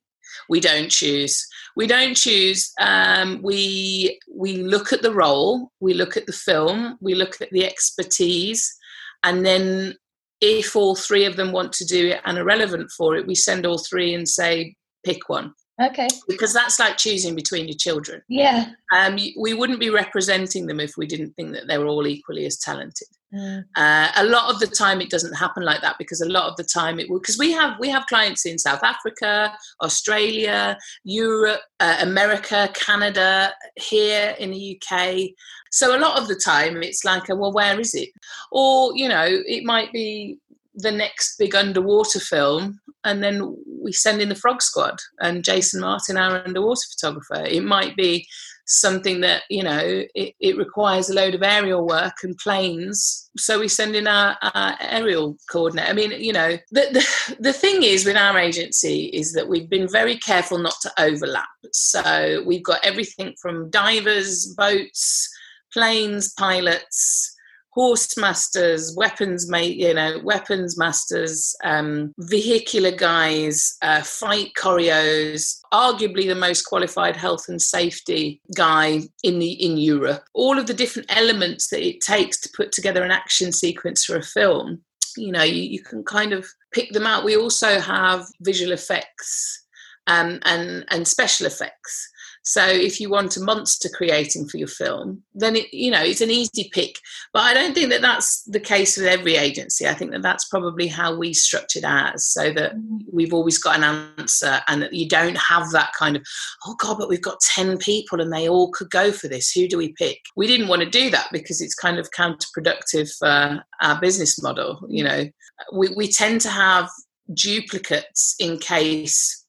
We 0.49 0.60
don't 0.60 0.89
choose. 0.89 1.47
We 1.76 1.88
don't 1.88 2.16
choose. 2.16 2.72
Um, 2.80 3.41
we 3.41 4.20
we 4.34 4.58
look 4.58 4.91
at 4.91 5.01
the 5.01 5.14
role, 5.14 5.72
we 5.80 5.93
look 5.93 6.18
at 6.18 6.26
the 6.26 6.34
film, 6.34 6.97
we 6.99 7.16
look 7.16 7.41
at 7.41 7.49
the 7.51 7.66
expertise, 7.66 8.76
and 9.24 9.45
then 9.45 9.95
if 10.41 10.76
all 10.76 10.95
three 10.95 11.26
of 11.26 11.36
them 11.36 11.51
want 11.51 11.74
to 11.74 11.86
do 11.86 12.10
it 12.10 12.22
and 12.26 12.38
are 12.38 12.43
relevant 12.43 12.91
for 12.91 13.16
it, 13.16 13.26
we 13.26 13.36
send 13.36 13.66
all 13.66 13.78
three 13.78 14.14
and 14.14 14.28
say 14.28 14.76
pick 15.03 15.30
one. 15.30 15.53
Okay. 15.80 16.07
Because 16.28 16.53
that's 16.53 16.80
like 16.80 16.97
choosing 16.97 17.36
between 17.36 17.67
your 17.67 17.78
children. 17.78 18.21
Yeah. 18.28 18.71
Um, 18.95 19.17
we 19.39 19.53
wouldn't 19.53 19.80
be 19.80 19.89
representing 19.89 20.65
them 20.65 20.80
if 20.80 20.97
we 20.97 21.05
didn't 21.05 21.36
think 21.36 21.53
that 21.53 21.67
they 21.67 21.78
were 21.78 21.86
all 21.86 22.07
equally 22.07 22.45
as 22.45 22.57
talented. 22.57 23.07
Mm. 23.34 23.65
Uh, 23.75 24.09
a 24.15 24.23
lot 24.23 24.51
of 24.51 24.59
the 24.59 24.67
time, 24.67 25.01
it 25.01 25.09
doesn't 25.09 25.36
happen 25.36 25.63
like 25.63 25.82
that 25.82 25.97
because 25.99 26.21
a 26.21 26.30
lot 26.30 26.49
of 26.49 26.55
the 26.55 26.63
time 26.63 26.99
it 26.99 27.09
will. 27.09 27.19
Because 27.19 27.38
we 27.38 27.51
have 27.51 27.78
we 27.80 27.89
have 27.89 28.05
clients 28.07 28.45
in 28.45 28.57
South 28.57 28.84
Africa, 28.84 29.53
Australia, 29.84 30.78
Europe, 31.03 31.61
uh, 31.80 31.97
America, 31.99 32.69
Canada, 32.73 33.53
here 33.75 34.36
in 34.39 34.51
the 34.51 34.80
UK. 34.82 35.32
So 35.71 35.95
a 35.95 35.99
lot 35.99 36.17
of 36.17 36.30
the 36.30 36.41
time, 36.43 36.82
it's 36.82 37.03
like, 37.03 37.28
a, 37.28 37.36
well, 37.36 37.51
where 37.51 37.80
is 37.80 37.93
it? 37.93 38.09
Or 38.51 38.95
you 38.95 39.09
know, 39.09 39.25
it 39.28 39.65
might 39.65 39.91
be 39.91 40.39
the 40.78 40.91
next 40.91 41.38
big 41.38 41.55
underwater 41.55 42.19
film 42.19 42.80
and 43.03 43.23
then 43.23 43.55
we 43.84 43.91
send 43.91 44.21
in 44.21 44.30
the 44.30 44.36
frog 44.36 44.61
squad 44.61 44.97
and 45.19 45.43
jason 45.43 45.82
martin 45.82 46.17
our 46.17 46.43
underwater 46.45 46.82
photographer. 46.91 47.45
It 47.45 47.63
might 47.63 47.95
be 47.95 48.28
something 48.67 49.21
that 49.21 49.43
you 49.49 49.63
know 49.63 50.03
it, 50.13 50.36
it 50.39 50.57
requires 50.57 51.09
a 51.09 51.13
load 51.13 51.34
of 51.34 51.41
aerial 51.41 51.88
work 51.88 52.15
and 52.23 52.38
planes 52.38 53.30
so 53.38 53.59
we 53.59 53.67
send 53.69 53.95
in 53.95 54.07
our, 54.07 54.38
our 54.41 54.75
aerial 54.82 55.38
coordinator 55.49 55.89
i 55.89 55.93
mean 55.93 56.11
you 56.11 56.34
know 56.34 56.57
the, 56.71 56.82
the, 56.91 57.36
the 57.39 57.53
thing 57.53 57.82
is 57.84 58.05
with 58.05 58.17
our 58.17 58.38
agency 58.38 59.05
is 59.05 59.32
that 59.32 59.47
we've 59.47 59.69
been 59.69 59.88
very 59.88 60.17
careful 60.17 60.57
not 60.57 60.75
to 60.82 60.91
overlap. 60.99 61.47
So 61.71 62.43
we've 62.45 62.63
got 62.63 62.86
everything 62.86 63.34
from 63.41 63.69
divers 63.69 64.53
boats 64.57 65.30
planes 65.73 66.34
pilots 66.34 67.34
horse 67.78 68.17
masters, 68.17 68.95
weapons 68.97 69.47
mate, 69.47 69.78
you 69.78 69.93
know, 69.93 70.19
weapons 70.23 70.80
masters, 70.80 71.55
um, 71.63 72.11
vehicular 72.17 72.89
guys, 72.89 73.78
uh, 73.84 74.01
fight 74.01 74.51
choreos, 74.57 75.59
arguably 75.71 76.25
the 76.28 76.34
most 76.34 76.63
qualified 76.63 77.15
health 77.15 77.45
and 77.47 77.61
safety 77.61 78.41
guy 78.55 79.01
in 79.21 79.38
the 79.38 79.51
in 79.63 79.78
Europe. 79.78 80.23
All 80.34 80.57
of 80.57 80.65
the 80.65 80.73
different 80.73 81.11
elements 81.15 81.67
that 81.67 81.88
it 81.88 82.01
takes 82.01 82.41
to 82.41 82.49
put 82.57 82.71
together 82.71 83.03
an 83.03 83.11
action 83.11 83.51
sequence 83.51 84.03
for 84.03 84.15
a 84.15 84.23
film. 84.23 84.82
You 85.15 85.32
know, 85.32 85.43
you, 85.43 85.61
you 85.61 85.84
can 85.84 86.03
kind 86.03 86.34
of 86.34 86.47
pick 86.71 86.93
them 86.93 87.05
out. 87.05 87.25
We 87.25 87.38
also 87.38 87.80
have 87.80 88.25
visual 88.41 88.71
effects 88.71 89.67
um, 90.07 90.39
and 90.45 90.84
and 90.89 91.07
special 91.07 91.45
effects. 91.45 92.09
So 92.47 92.65
if 92.65 93.01
you 93.01 93.09
want 93.09 93.35
a 93.35 93.41
monster 93.41 93.89
creating 93.89 94.47
for 94.47 94.55
your 94.55 94.69
film, 94.69 95.21
then 95.35 95.57
it, 95.57 95.73
you 95.73 95.91
know 95.91 96.01
it's 96.01 96.21
an 96.21 96.31
easy 96.31 96.69
pick. 96.71 96.97
But 97.33 97.41
I 97.41 97.53
don't 97.53 97.73
think 97.73 97.89
that 97.89 98.01
that's 98.01 98.43
the 98.43 98.61
case 98.61 98.95
with 98.95 99.05
every 99.05 99.35
agency. 99.35 99.85
I 99.85 99.93
think 99.93 100.11
that 100.11 100.21
that's 100.21 100.47
probably 100.47 100.87
how 100.87 101.13
we 101.13 101.33
structured 101.33 101.83
ours, 101.83 102.25
so 102.25 102.53
that 102.53 102.73
mm-hmm. 102.73 102.99
we've 103.11 103.33
always 103.33 103.57
got 103.57 103.75
an 103.75 103.83
answer, 103.83 104.61
and 104.69 104.81
that 104.81 104.93
you 104.93 105.09
don't 105.09 105.37
have 105.37 105.71
that 105.71 105.91
kind 105.99 106.15
of 106.15 106.25
oh 106.65 106.75
god, 106.79 106.97
but 106.97 107.09
we've 107.09 107.21
got 107.21 107.41
ten 107.41 107.77
people 107.77 108.21
and 108.21 108.31
they 108.31 108.47
all 108.47 108.71
could 108.71 108.89
go 108.91 109.11
for 109.11 109.27
this. 109.27 109.51
Who 109.51 109.67
do 109.67 109.77
we 109.77 109.91
pick? 109.91 110.21
We 110.37 110.47
didn't 110.47 110.69
want 110.69 110.83
to 110.83 110.89
do 110.89 111.09
that 111.09 111.27
because 111.33 111.59
it's 111.59 111.75
kind 111.75 111.99
of 111.99 112.11
counterproductive 112.11 113.13
for 113.19 113.61
our 113.81 113.99
business 113.99 114.41
model. 114.41 114.85
You 114.87 115.03
know, 115.03 115.25
we 115.73 115.89
we 115.97 116.09
tend 116.09 116.39
to 116.41 116.49
have 116.49 116.89
duplicates 117.33 118.35
in 118.39 118.57
case 118.57 119.43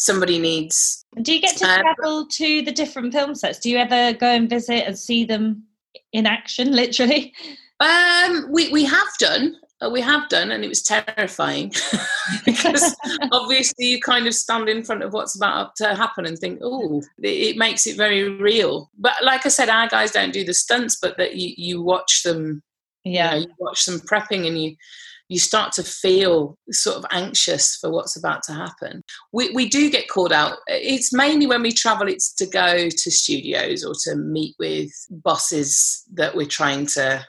somebody 0.00 0.38
needs. 0.38 1.04
Do 1.20 1.34
you 1.34 1.40
get 1.40 1.58
to 1.58 1.64
travel 1.64 2.26
to 2.26 2.62
the 2.62 2.72
different 2.72 3.12
film 3.12 3.34
sets? 3.34 3.58
Do 3.58 3.70
you 3.70 3.76
ever 3.76 4.16
go 4.16 4.26
and 4.26 4.48
visit 4.48 4.86
and 4.86 4.98
see 4.98 5.24
them 5.24 5.64
in 6.12 6.26
action, 6.26 6.72
literally? 6.82 7.32
Um, 7.78 8.46
we 8.50 8.70
we 8.70 8.84
have 8.84 9.08
done. 9.18 9.56
Uh, 9.82 9.88
we 9.88 10.00
have 10.02 10.28
done, 10.28 10.50
and 10.50 10.62
it 10.62 10.68
was 10.68 10.82
terrifying 10.82 11.72
because 12.44 12.94
obviously 13.32 13.86
you 13.86 14.00
kind 14.00 14.26
of 14.26 14.34
stand 14.34 14.68
in 14.68 14.84
front 14.84 15.02
of 15.02 15.14
what's 15.14 15.34
about 15.34 15.74
to 15.76 15.94
happen 15.94 16.26
and 16.26 16.38
think, 16.38 16.60
oh, 16.62 17.02
it, 17.22 17.28
it, 17.28 17.56
makes 17.56 17.86
it 17.86 17.96
very 17.96 18.28
real. 18.28 18.90
But 18.98 19.14
like 19.22 19.46
I 19.46 19.48
said, 19.48 19.70
our 19.70 19.88
guys 19.88 20.10
don't 20.10 20.34
do 20.34 20.44
the 20.44 20.52
stunts, 20.52 20.96
but 21.00 21.16
that 21.16 21.36
you 21.36 21.54
you 21.56 21.82
watch 21.82 22.22
them. 22.22 22.62
Yeah, 23.04 23.34
you, 23.34 23.40
know, 23.40 23.46
you 23.46 23.54
watch 23.58 23.86
them 23.86 24.00
prepping, 24.00 24.46
and 24.46 24.62
you 24.62 24.76
you 25.30 25.38
start 25.38 25.72
to 25.72 25.84
feel 25.84 26.58
sort 26.72 26.96
of 26.96 27.06
anxious 27.12 27.76
for 27.76 27.88
what's 27.88 28.16
about 28.16 28.42
to 28.42 28.52
happen. 28.52 29.00
We, 29.32 29.50
we 29.50 29.68
do 29.68 29.88
get 29.88 30.08
called 30.08 30.32
out. 30.32 30.58
It's 30.66 31.12
mainly 31.12 31.46
when 31.46 31.62
we 31.62 31.70
travel, 31.70 32.08
it's 32.08 32.34
to 32.34 32.46
go 32.46 32.88
to 32.90 33.10
studios 33.10 33.84
or 33.84 33.94
to 34.02 34.16
meet 34.16 34.56
with 34.58 34.90
bosses 35.08 36.02
that 36.14 36.34
we're 36.34 36.46
trying 36.46 36.86
to 36.94 37.24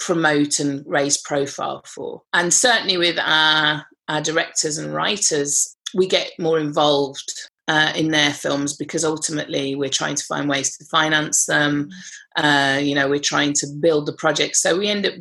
promote 0.00 0.58
and 0.58 0.82
raise 0.86 1.16
profile 1.22 1.82
for. 1.86 2.22
And 2.32 2.52
certainly 2.52 2.96
with 2.96 3.16
our, 3.20 3.86
our 4.08 4.20
directors 4.20 4.76
and 4.76 4.92
writers, 4.92 5.76
we 5.94 6.08
get 6.08 6.32
more 6.40 6.58
involved 6.58 7.32
uh, 7.68 7.92
in 7.94 8.08
their 8.08 8.32
films 8.32 8.76
because 8.76 9.04
ultimately 9.04 9.76
we're 9.76 9.88
trying 9.88 10.16
to 10.16 10.24
find 10.24 10.48
ways 10.48 10.76
to 10.76 10.84
finance 10.86 11.46
them. 11.46 11.90
Uh, 12.34 12.80
you 12.82 12.96
know, 12.96 13.08
we're 13.08 13.20
trying 13.20 13.52
to 13.52 13.68
build 13.80 14.06
the 14.06 14.14
project. 14.14 14.56
So 14.56 14.76
we 14.76 14.88
end 14.88 15.06
up 15.06 15.14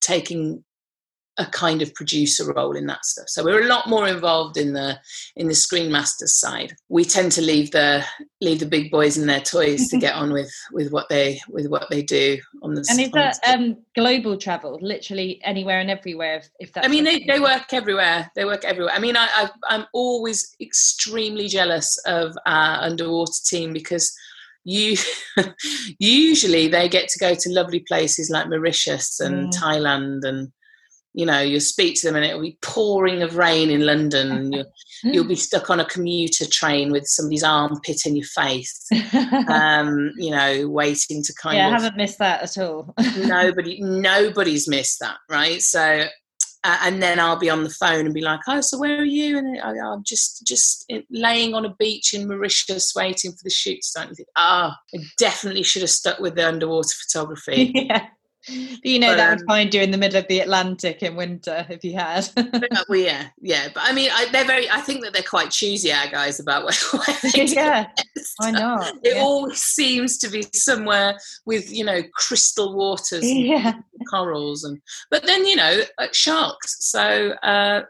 taking 0.00 0.62
a 1.38 1.46
kind 1.46 1.80
of 1.80 1.94
producer 1.94 2.52
role 2.52 2.76
in 2.76 2.86
that 2.86 3.04
stuff. 3.04 3.28
So 3.28 3.42
we're 3.42 3.62
a 3.62 3.66
lot 3.66 3.88
more 3.88 4.06
involved 4.06 4.58
in 4.58 4.74
the 4.74 4.98
in 5.36 5.48
the 5.48 5.54
screen 5.54 5.90
masters 5.90 6.38
side. 6.38 6.74
We 6.88 7.04
tend 7.04 7.32
to 7.32 7.42
leave 7.42 7.70
the 7.70 8.04
leave 8.40 8.60
the 8.60 8.66
big 8.66 8.90
boys 8.90 9.16
and 9.16 9.28
their 9.28 9.40
toys 9.40 9.88
to 9.88 9.98
get 10.00 10.14
on 10.14 10.32
with 10.32 10.52
with 10.72 10.92
what 10.92 11.08
they 11.08 11.40
with 11.48 11.68
what 11.68 11.88
they 11.90 12.02
do 12.02 12.38
on 12.62 12.74
the. 12.74 12.84
And 12.90 13.00
is 13.00 13.10
that 13.12 13.38
um, 13.46 13.78
global 13.94 14.36
travel, 14.36 14.78
literally 14.82 15.40
anywhere 15.42 15.80
and 15.80 15.90
everywhere? 15.90 16.36
If, 16.36 16.50
if 16.58 16.72
that. 16.74 16.84
I 16.84 16.88
mean, 16.88 17.04
they, 17.04 17.20
they 17.20 17.40
work 17.40 17.72
everywhere. 17.72 18.30
They 18.34 18.44
work 18.44 18.64
everywhere. 18.64 18.92
I 18.94 18.98
mean, 18.98 19.16
I, 19.16 19.28
I 19.32 19.50
I'm 19.68 19.86
always 19.94 20.54
extremely 20.60 21.48
jealous 21.48 21.96
of 22.04 22.36
our 22.46 22.82
underwater 22.82 23.32
team 23.46 23.72
because 23.72 24.12
you 24.64 24.96
usually 25.98 26.68
they 26.68 26.88
get 26.88 27.08
to 27.08 27.18
go 27.18 27.34
to 27.34 27.50
lovely 27.50 27.80
places 27.80 28.30
like 28.30 28.48
Mauritius 28.48 29.18
and 29.18 29.48
mm. 29.48 29.58
Thailand 29.58 30.24
and 30.24 30.52
you 31.14 31.26
know 31.26 31.40
you'll 31.40 31.60
speak 31.60 31.94
to 31.94 32.06
them 32.06 32.16
and 32.16 32.24
it'll 32.24 32.40
be 32.40 32.58
pouring 32.62 33.22
of 33.22 33.36
rain 33.36 33.70
in 33.70 33.84
london 33.84 34.52
you'll, 34.52 34.72
you'll 35.02 35.28
be 35.28 35.34
stuck 35.34 35.70
on 35.70 35.80
a 35.80 35.84
commuter 35.84 36.46
train 36.46 36.90
with 36.90 37.06
somebody's 37.06 37.44
armpit 37.44 38.02
in 38.06 38.16
your 38.16 38.26
face 38.26 38.86
um, 39.48 40.10
you 40.16 40.30
know 40.30 40.68
waiting 40.68 41.22
to 41.22 41.34
kind 41.34 41.56
of 41.56 41.58
yeah, 41.58 41.68
of 41.68 41.74
i 41.74 41.82
haven't 41.82 41.96
missed 41.96 42.18
that 42.18 42.42
at 42.42 42.58
all 42.58 42.94
nobody 43.18 43.80
nobody's 43.80 44.68
missed 44.68 44.98
that 45.00 45.16
right 45.28 45.62
so 45.62 46.06
uh, 46.64 46.78
and 46.82 47.02
then 47.02 47.18
I'll 47.18 47.40
be 47.40 47.50
on 47.50 47.64
the 47.64 47.70
phone 47.70 48.04
and 48.04 48.14
be 48.14 48.20
like, 48.20 48.38
"Oh, 48.46 48.60
so 48.60 48.78
where 48.78 48.96
are 49.00 49.04
you?" 49.04 49.36
And 49.36 49.60
I, 49.60 49.72
am 49.72 50.04
just 50.04 50.46
just 50.46 50.88
laying 51.10 51.54
on 51.54 51.64
a 51.64 51.74
beach 51.74 52.14
in 52.14 52.28
Mauritius, 52.28 52.94
waiting 52.94 53.32
for 53.32 53.42
the 53.42 53.50
shoot 53.50 53.80
to 53.80 53.82
start. 53.82 54.06
And 54.06 54.16
think, 54.16 54.28
"Ah, 54.36 54.78
oh, 54.94 54.96
I 54.96 55.02
definitely 55.18 55.64
should 55.64 55.82
have 55.82 55.90
stuck 55.90 56.20
with 56.20 56.36
the 56.36 56.46
underwater 56.46 56.94
photography." 57.04 57.72
yeah 57.74 58.06
you 58.48 58.98
know 58.98 59.08
but, 59.08 59.16
that 59.16 59.30
would 59.30 59.40
um, 59.40 59.46
find 59.46 59.74
you 59.74 59.80
in 59.82 59.90
the 59.90 59.98
middle 59.98 60.18
of 60.18 60.26
the 60.28 60.40
Atlantic 60.40 61.02
in 61.02 61.16
winter 61.16 61.66
if 61.70 61.84
you 61.84 61.94
had. 61.94 62.28
well, 62.88 62.98
yeah, 62.98 63.28
yeah, 63.40 63.68
but 63.72 63.82
I 63.84 63.92
mean, 63.92 64.10
I, 64.12 64.28
they're 64.32 64.44
very. 64.44 64.68
I 64.70 64.80
think 64.80 65.02
that 65.04 65.12
they're 65.12 65.22
quite 65.22 65.50
choosy, 65.50 65.92
our 65.92 66.08
guys, 66.08 66.40
about 66.40 66.64
where. 66.92 67.00
where 67.00 67.18
yeah, 67.46 67.88
I 68.40 68.50
know. 68.50 68.78
It 69.02 69.16
yeah. 69.16 69.22
always 69.22 69.62
seems 69.62 70.18
to 70.18 70.28
be 70.28 70.46
somewhere 70.54 71.18
with 71.46 71.72
you 71.72 71.84
know 71.84 72.02
crystal 72.14 72.74
waters, 72.74 73.30
yeah, 73.30 73.74
corals, 74.10 74.64
and 74.64 74.80
but 75.10 75.24
then 75.24 75.46
you 75.46 75.56
know 75.56 75.82
uh, 75.98 76.08
sharks. 76.12 76.76
So 76.80 77.30
uh, 77.42 77.82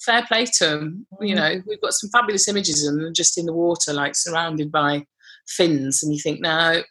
fair 0.00 0.24
play 0.26 0.46
to 0.46 0.66
them. 0.66 1.06
Mm. 1.20 1.28
You 1.28 1.34
know, 1.34 1.62
we've 1.66 1.80
got 1.80 1.92
some 1.92 2.10
fabulous 2.10 2.48
images 2.48 2.86
of 2.86 2.94
them 2.94 3.14
just 3.14 3.38
in 3.38 3.46
the 3.46 3.52
water, 3.52 3.92
like 3.92 4.14
surrounded 4.14 4.70
by 4.72 5.06
fins, 5.46 6.02
and 6.02 6.12
you 6.12 6.20
think, 6.20 6.40
no, 6.40 6.82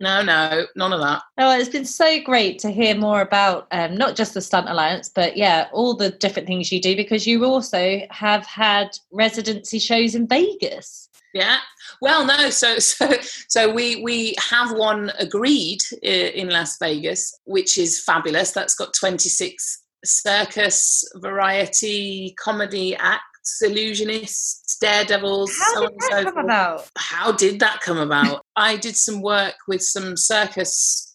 no, 0.00 0.22
no, 0.22 0.66
none 0.76 0.92
of 0.92 1.00
that. 1.00 1.22
Oh, 1.38 1.56
it's 1.56 1.68
been 1.68 1.84
so 1.84 2.20
great 2.20 2.58
to 2.60 2.70
hear 2.70 2.94
more 2.94 3.20
about 3.20 3.68
um, 3.70 3.96
not 3.96 4.16
just 4.16 4.34
the 4.34 4.40
Stunt 4.40 4.68
Alliance, 4.68 5.08
but 5.08 5.36
yeah, 5.36 5.68
all 5.72 5.94
the 5.94 6.10
different 6.10 6.48
things 6.48 6.72
you 6.72 6.80
do 6.80 6.96
because 6.96 7.26
you 7.26 7.44
also 7.44 8.00
have 8.10 8.44
had 8.46 8.88
residency 9.12 9.78
shows 9.78 10.14
in 10.14 10.26
Vegas. 10.26 11.08
Yeah. 11.32 11.58
Well, 12.00 12.24
no. 12.26 12.50
So, 12.50 12.78
so, 12.78 13.12
so 13.48 13.72
we 13.72 14.02
we 14.02 14.34
have 14.38 14.72
one 14.76 15.10
agreed 15.18 15.82
in 16.02 16.50
Las 16.50 16.78
Vegas, 16.78 17.38
which 17.44 17.78
is 17.78 18.02
fabulous. 18.02 18.52
That's 18.52 18.74
got 18.74 18.94
twenty 18.94 19.28
six 19.28 19.82
circus, 20.04 21.08
variety, 21.16 22.34
comedy 22.38 22.96
acts 22.96 23.62
illusionists, 23.62 24.78
daredevils. 24.80 25.52
How 25.58 25.86
did 25.86 25.98
that 25.98 26.10
so 26.10 26.24
come 26.24 26.32
forth. 26.34 26.44
about? 26.44 26.90
How 26.96 27.32
did 27.32 27.60
that 27.60 27.80
come 27.80 27.98
about? 27.98 28.43
I 28.56 28.76
did 28.76 28.96
some 28.96 29.20
work 29.20 29.54
with 29.66 29.82
some 29.82 30.16
circus 30.16 31.14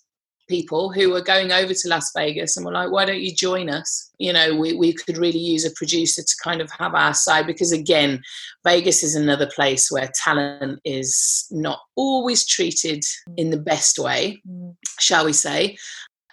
people 0.50 0.92
who 0.92 1.12
were 1.12 1.22
going 1.22 1.52
over 1.52 1.74
to 1.74 1.88
Las 1.88 2.12
Vegas 2.18 2.58
and 2.58 2.66
were 2.66 2.74
like, 2.74 2.92
why 2.92 3.06
don't 3.06 3.22
you 3.22 3.34
join 3.34 3.70
us? 3.70 4.10
You 4.18 4.34
know, 4.34 4.56
we, 4.56 4.74
we 4.74 4.92
could 4.92 5.18
really 5.18 5.40
use 5.40 5.64
a 5.64 5.72
producer 5.72 6.22
to 6.22 6.36
kind 6.44 6.60
of 6.60 6.70
have 6.72 6.96
our 6.96 7.14
side 7.14 7.48
because, 7.48 7.72
again, 7.72 8.22
Vegas 8.66 9.04
is 9.04 9.16
another 9.16 9.48
place 9.56 9.90
where 9.90 10.10
talent 10.24 10.80
is 10.84 11.46
not 11.52 11.80
always 11.96 12.46
treated 12.46 13.04
in 13.38 13.52
the 13.52 13.58
best 13.58 14.00
way, 14.00 14.42
mm. 14.50 14.76
shall 15.00 15.26
we 15.26 15.34
say. 15.34 15.78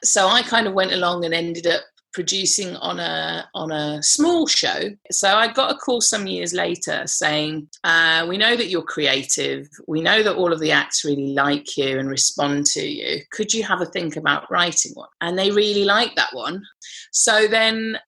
So 0.03 0.27
I 0.27 0.43
kind 0.43 0.67
of 0.67 0.73
went 0.73 0.93
along 0.93 1.25
and 1.25 1.35
ended 1.35 1.67
up 1.67 1.83
producing 2.17 2.75
on 2.77 2.99
a 2.99 3.47
on 3.55 3.71
a 3.71 4.03
small 4.03 4.47
show. 4.47 4.85
So 5.11 5.29
I 5.37 5.53
got 5.53 5.71
a 5.71 5.77
call 5.77 6.01
some 6.01 6.27
years 6.27 6.55
later 6.55 7.03
saying, 7.07 7.69
uh, 7.85 8.25
"We 8.27 8.39
know 8.39 8.57
that 8.57 8.69
you're 8.71 8.95
creative. 8.97 9.69
We 9.87 10.01
know 10.01 10.23
that 10.23 10.35
all 10.35 10.51
of 10.51 10.59
the 10.59 10.73
acts 10.73 11.05
really 11.05 11.35
like 11.35 11.77
you 11.77 11.99
and 11.99 12.09
respond 12.09 12.65
to 12.69 12.81
you. 12.81 13.21
Could 13.33 13.53
you 13.53 13.65
have 13.65 13.83
a 13.83 13.93
think 13.95 14.17
about 14.17 14.51
writing 14.51 14.93
one?" 14.95 15.11
And 15.21 15.39
they 15.39 15.51
really 15.51 15.85
liked 15.85 16.17
that 16.17 16.33
one. 16.33 16.63
So 17.13 17.47
then 17.49 17.99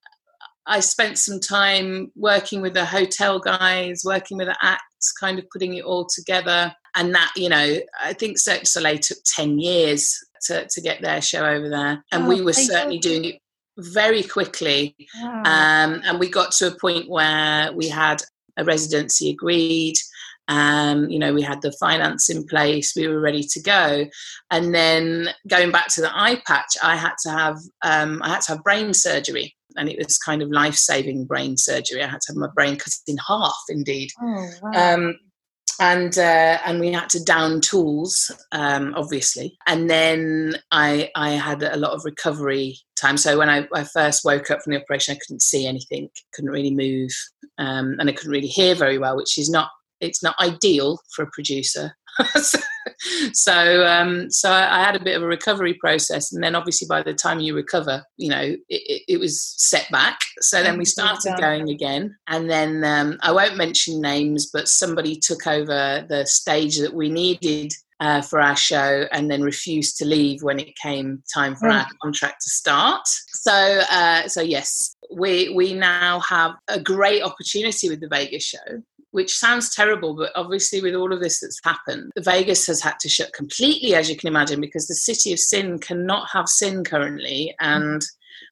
I 0.67 0.81
spent 0.81 1.19
some 1.19 1.39
time 1.39 2.11
working 2.17 2.63
with 2.63 2.73
the 2.73 2.87
hotel 2.87 3.39
guys, 3.39 4.05
working 4.07 4.39
with 4.39 4.49
the 4.49 4.57
acts, 4.63 5.13
kind 5.21 5.39
of 5.39 5.45
putting 5.53 5.75
it 5.75 5.85
all 5.85 6.07
together. 6.07 6.75
And 6.95 7.15
that, 7.15 7.31
you 7.37 7.51
know, 7.51 7.79
I 8.01 8.15
think 8.15 8.39
Cirque 8.39 8.61
du 8.61 8.67
Soleil 8.67 8.99
took 8.99 9.19
10 9.37 9.59
years 9.59 10.19
to, 10.47 10.67
to 10.67 10.81
get 10.81 11.01
their 11.03 11.21
show 11.21 11.45
over 11.45 11.69
there. 11.69 12.05
And 12.13 12.25
oh, 12.25 12.29
we 12.29 12.41
were 12.43 12.53
certainly 12.53 12.99
doing 12.99 13.25
it 13.25 13.37
very 13.79 14.22
quickly. 14.22 14.95
Wow. 15.22 15.43
Um, 15.45 16.03
and 16.05 16.18
we 16.18 16.29
got 16.29 16.53
to 16.53 16.68
a 16.68 16.79
point 16.79 17.09
where 17.09 17.72
we 17.72 17.89
had 17.89 18.22
a 18.57 18.64
residency 18.64 19.31
agreed. 19.31 19.95
Um, 20.49 21.11
you 21.11 21.18
know, 21.18 21.35
we 21.35 21.43
had 21.43 21.61
the 21.61 21.72
finance 21.72 22.31
in 22.31 22.47
place, 22.47 22.95
we 22.97 23.07
were 23.07 23.20
ready 23.20 23.43
to 23.43 23.61
go. 23.61 24.07
And 24.51 24.74
then 24.74 25.29
going 25.47 25.70
back 25.70 25.89
to 25.95 26.01
the 26.01 26.11
eye 26.12 26.41
patch, 26.47 26.74
I 26.83 26.97
had 26.97 27.14
to 27.22 27.31
have 27.31 27.59
um, 27.83 28.20
I 28.22 28.31
had 28.31 28.41
to 28.43 28.53
have 28.53 28.64
brain 28.64 28.95
surgery. 28.95 29.55
And 29.76 29.89
it 29.89 29.99
was 29.99 30.18
kind 30.18 30.43
of 30.43 30.51
life 30.51 30.74
saving 30.74 31.26
brain 31.26 31.57
surgery. 31.57 32.03
I 32.03 32.09
had 32.09 32.20
to 32.22 32.33
have 32.33 32.37
my 32.37 32.49
brain 32.55 32.76
cut 32.76 32.93
in 33.07 33.16
half, 33.18 33.59
indeed. 33.68 34.11
Oh, 34.20 34.51
wow. 34.62 34.95
Um, 34.95 35.18
and 35.81 36.18
uh, 36.18 36.59
and 36.64 36.81
we 36.81 36.93
had 36.93 37.11
to 37.11 37.22
down 37.22 37.61
tools, 37.61 38.31
um, 38.53 38.95
obviously. 38.97 39.57
And 39.66 39.89
then 39.89 40.57
I 40.72 41.11
I 41.14 41.31
had 41.31 41.62
a 41.62 41.76
lot 41.76 41.93
of 41.93 42.05
recovery 42.05 42.79
time. 43.01 43.17
So 43.17 43.39
when 43.39 43.49
I, 43.49 43.67
I, 43.75 43.85
first 43.85 44.25
woke 44.25 44.51
up 44.51 44.63
from 44.63 44.73
the 44.73 44.81
operation, 44.81 45.15
I 45.15 45.19
couldn't 45.19 45.43
see 45.43 45.67
anything, 45.67 46.11
couldn't 46.33 46.51
really 46.51 46.75
move, 46.75 47.11
um, 47.59 47.97
and 47.99 48.09
I 48.09 48.13
couldn't 48.13 48.33
really 48.33 48.49
hear 48.49 48.75
very 48.75 48.99
well, 48.99 49.17
which 49.17 49.39
is 49.39 49.51
not 49.51 49.71
it's 50.01 50.23
not 50.23 50.37
ideal 50.41 51.01
for 51.15 51.25
a 51.25 51.31
producer. 51.33 51.97
so 52.35 52.59
so, 53.33 53.87
um, 53.87 54.31
so 54.31 54.51
I 54.51 54.83
had 54.83 54.97
a 54.97 55.03
bit 55.03 55.17
of 55.17 55.23
a 55.23 55.27
recovery 55.27 55.75
process, 55.75 56.33
and 56.33 56.43
then 56.43 56.55
obviously 56.55 56.87
by 56.89 57.03
the 57.03 57.15
time 57.15 57.41
you 57.41 57.55
recover, 57.55 58.05
you 58.17 58.29
know, 58.29 58.57
it, 58.69 59.03
it 59.09 59.21
was 59.21 59.55
set 59.59 59.91
back. 59.91 60.21
So 60.41 60.63
then 60.63 60.79
we 60.79 60.85
started 60.85 61.35
going 61.39 61.69
again, 61.71 62.17
and 62.27 62.51
then 62.51 62.85
um, 62.85 63.19
I 63.23 63.33
won't 63.33 63.57
mention 63.57 64.01
names, 64.01 64.51
but 64.53 64.69
somebody 64.69 65.17
took 65.17 65.47
over 65.47 66.07
the 66.09 66.27
stage 66.27 66.79
that 66.79 66.95
we 66.95 67.09
needed 67.09 67.73
uh, 68.01 68.23
for 68.23 68.41
our 68.41 68.57
show 68.57 69.07
and 69.13 69.31
then 69.31 69.43
refused 69.43 69.97
to 69.99 70.05
leave 70.05 70.43
when 70.43 70.59
it 70.59 70.77
came 70.77 71.23
time 71.33 71.57
for 71.57 71.69
our 71.69 71.87
contract 72.03 72.43
to 72.43 72.51
start. 72.51 73.03
So, 73.07 73.53
uh, 73.91 74.29
so 74.29 74.41
yes, 74.41 74.95
we 75.15 75.49
we 75.55 75.75
now 75.75 76.21
have 76.21 76.53
a 76.69 76.81
great 76.81 77.23
opportunity 77.23 77.89
with 77.89 78.01
the 78.01 78.09
Vegas 78.09 78.45
show 78.45 78.83
which 79.11 79.37
sounds 79.37 79.75
terrible, 79.75 80.15
but 80.15 80.31
obviously, 80.35 80.81
with 80.81 80.95
all 80.95 81.13
of 81.13 81.21
this 81.21 81.41
that's 81.41 81.61
happened, 81.65 82.13
Vegas 82.19 82.67
has 82.67 82.81
had 82.81 82.99
to 83.01 83.09
shut 83.09 83.33
completely, 83.33 83.95
as 83.95 84.11
you 84.11 84.17
can 84.17 84.29
imagine, 84.29 84.61
because 84.61 84.87
the 84.87 84.95
city 84.95 85.33
of 85.33 85.39
sin 85.39 85.79
cannot 85.79 86.29
have 86.31 86.49
sin 86.49 86.85
currently 86.85 87.55
and 87.59 88.03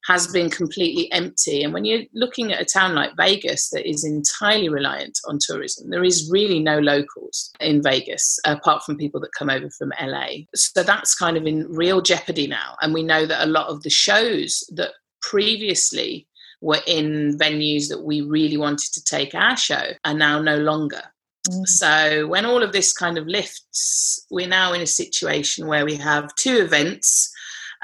has 0.05 0.27
been 0.27 0.49
completely 0.49 1.11
empty. 1.11 1.63
And 1.63 1.73
when 1.73 1.85
you're 1.85 2.03
looking 2.13 2.51
at 2.51 2.61
a 2.61 2.65
town 2.65 2.95
like 2.95 3.15
Vegas 3.17 3.69
that 3.69 3.89
is 3.89 4.03
entirely 4.03 4.69
reliant 4.69 5.19
on 5.27 5.39
tourism, 5.39 5.89
there 5.89 6.03
is 6.03 6.29
really 6.31 6.59
no 6.59 6.79
locals 6.79 7.51
in 7.59 7.81
Vegas 7.81 8.39
apart 8.45 8.83
from 8.83 8.97
people 8.97 9.19
that 9.21 9.33
come 9.37 9.49
over 9.49 9.69
from 9.69 9.91
LA. 10.01 10.27
So 10.55 10.83
that's 10.83 11.15
kind 11.15 11.37
of 11.37 11.45
in 11.45 11.67
real 11.69 12.01
jeopardy 12.01 12.47
now. 12.47 12.75
And 12.81 12.93
we 12.93 13.03
know 13.03 13.25
that 13.25 13.45
a 13.45 13.49
lot 13.49 13.67
of 13.67 13.83
the 13.83 13.89
shows 13.89 14.63
that 14.75 14.91
previously 15.21 16.27
were 16.61 16.81
in 16.87 17.37
venues 17.37 17.87
that 17.89 18.03
we 18.03 18.21
really 18.21 18.57
wanted 18.57 18.93
to 18.93 19.03
take 19.03 19.35
our 19.35 19.57
show 19.57 19.91
are 20.05 20.13
now 20.13 20.41
no 20.41 20.57
longer. 20.57 21.01
Mm. 21.49 21.67
So 21.67 22.27
when 22.27 22.45
all 22.45 22.63
of 22.63 22.71
this 22.71 22.93
kind 22.93 23.17
of 23.17 23.27
lifts, 23.27 24.25
we're 24.31 24.47
now 24.47 24.73
in 24.73 24.81
a 24.81 24.87
situation 24.87 25.67
where 25.67 25.85
we 25.85 25.95
have 25.95 26.33
two 26.35 26.57
events. 26.57 27.31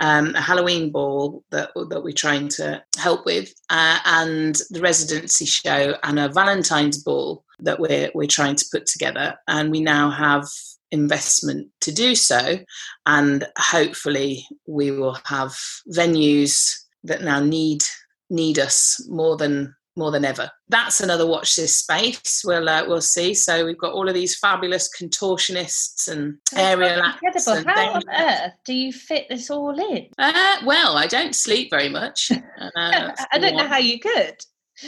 Um, 0.01 0.35
a 0.35 0.41
Halloween 0.41 0.91
ball 0.91 1.43
that 1.51 1.71
that 1.89 2.03
we're 2.03 2.13
trying 2.13 2.47
to 2.49 2.83
help 2.97 3.25
with, 3.25 3.53
uh, 3.69 3.99
and 4.05 4.55
the 4.69 4.81
residency 4.81 5.45
show, 5.45 5.95
and 6.03 6.19
a 6.19 6.29
Valentine's 6.29 7.01
ball 7.03 7.43
that 7.59 7.79
we're 7.79 8.11
we're 8.13 8.27
trying 8.27 8.55
to 8.55 8.65
put 8.71 8.85
together. 8.85 9.35
And 9.47 9.71
we 9.71 9.81
now 9.81 10.09
have 10.09 10.47
investment 10.91 11.69
to 11.81 11.91
do 11.91 12.15
so, 12.15 12.59
and 13.05 13.47
hopefully 13.57 14.45
we 14.67 14.91
will 14.91 15.17
have 15.25 15.55
venues 15.89 16.71
that 17.03 17.23
now 17.23 17.39
need 17.39 17.83
need 18.29 18.59
us 18.59 19.05
more 19.09 19.37
than 19.37 19.75
more 19.95 20.11
than 20.11 20.25
ever. 20.25 20.49
That's 20.69 21.01
another 21.01 21.27
watch 21.27 21.55
this 21.55 21.77
space. 21.77 22.41
We'll 22.45 22.67
uh, 22.67 22.85
we'll 22.87 23.01
see. 23.01 23.33
So 23.33 23.65
we've 23.65 23.77
got 23.77 23.93
all 23.93 24.07
of 24.07 24.13
these 24.13 24.37
fabulous 24.37 24.89
contortionists 24.99 26.07
and 26.07 26.37
aerial 26.55 27.01
acts. 27.01 27.47
Incredible! 27.47 27.71
How 27.73 27.93
on 27.93 28.03
earth 28.09 28.53
do 28.65 28.73
you 28.73 28.91
fit 28.91 29.27
this 29.29 29.49
all 29.49 29.77
in? 29.79 30.07
Uh, 30.17 30.57
well, 30.65 30.97
I 30.97 31.07
don't 31.07 31.35
sleep 31.35 31.69
very 31.69 31.89
much. 31.89 32.31
Uh, 32.75 33.11
I 33.31 33.39
don't 33.39 33.57
know 33.57 33.67
how 33.67 33.77
you 33.77 33.99
could. 33.99 34.35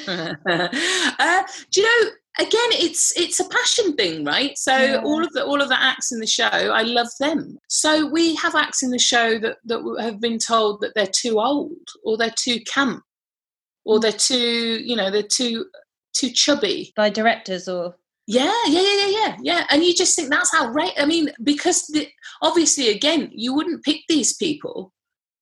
Uh, 0.48 1.44
do 1.72 1.82
you 1.82 1.86
know? 1.86 2.12
Again, 2.38 2.70
it's 2.74 3.18
it's 3.18 3.40
a 3.40 3.48
passion 3.48 3.96
thing, 3.96 4.26
right? 4.26 4.58
So 4.58 4.76
yeah. 4.76 5.02
all 5.04 5.24
of 5.24 5.32
the 5.34 5.46
all 5.46 5.62
of 5.62 5.70
the 5.70 5.82
acts 5.82 6.12
in 6.12 6.20
the 6.20 6.28
show, 6.28 6.46
I 6.46 6.82
love 6.82 7.08
them. 7.20 7.58
So 7.70 8.08
we 8.08 8.36
have 8.36 8.56
acts 8.56 8.84
in 8.84 8.92
the 8.92 9.00
show 9.00 9.40
that 9.40 9.58
that 9.66 9.98
have 10.02 10.20
been 10.20 10.38
told 10.38 10.82
that 10.82 10.94
they're 10.96 11.08
too 11.08 11.40
old 11.40 11.88
or 12.04 12.18
they're 12.18 12.34
too 12.38 12.60
camp 12.62 13.04
or 13.86 14.00
they're 14.00 14.12
too 14.12 14.82
you 14.84 14.96
know 14.96 15.10
they're 15.10 15.24
too 15.24 15.66
too 16.14 16.32
chubby. 16.32 16.94
By 16.96 17.10
directors 17.10 17.68
or? 17.68 17.96
Yeah 18.28 18.54
yeah 18.68 18.82
yeah 18.82 18.98
yeah 18.98 19.08
yeah 19.08 19.38
yeah. 19.42 19.68
And 19.70 19.84
you 19.84 19.94
just 19.94 20.16
think 20.16 20.30
that's 20.30 20.52
how 20.52 20.70
right 20.72 20.94
i 20.98 21.06
mean 21.06 21.30
because 21.44 21.86
the, 21.88 22.08
obviously 22.42 22.90
again 22.90 23.30
you 23.32 23.54
wouldn't 23.54 23.84
pick 23.84 24.02
these 24.10 24.36
people 24.36 24.92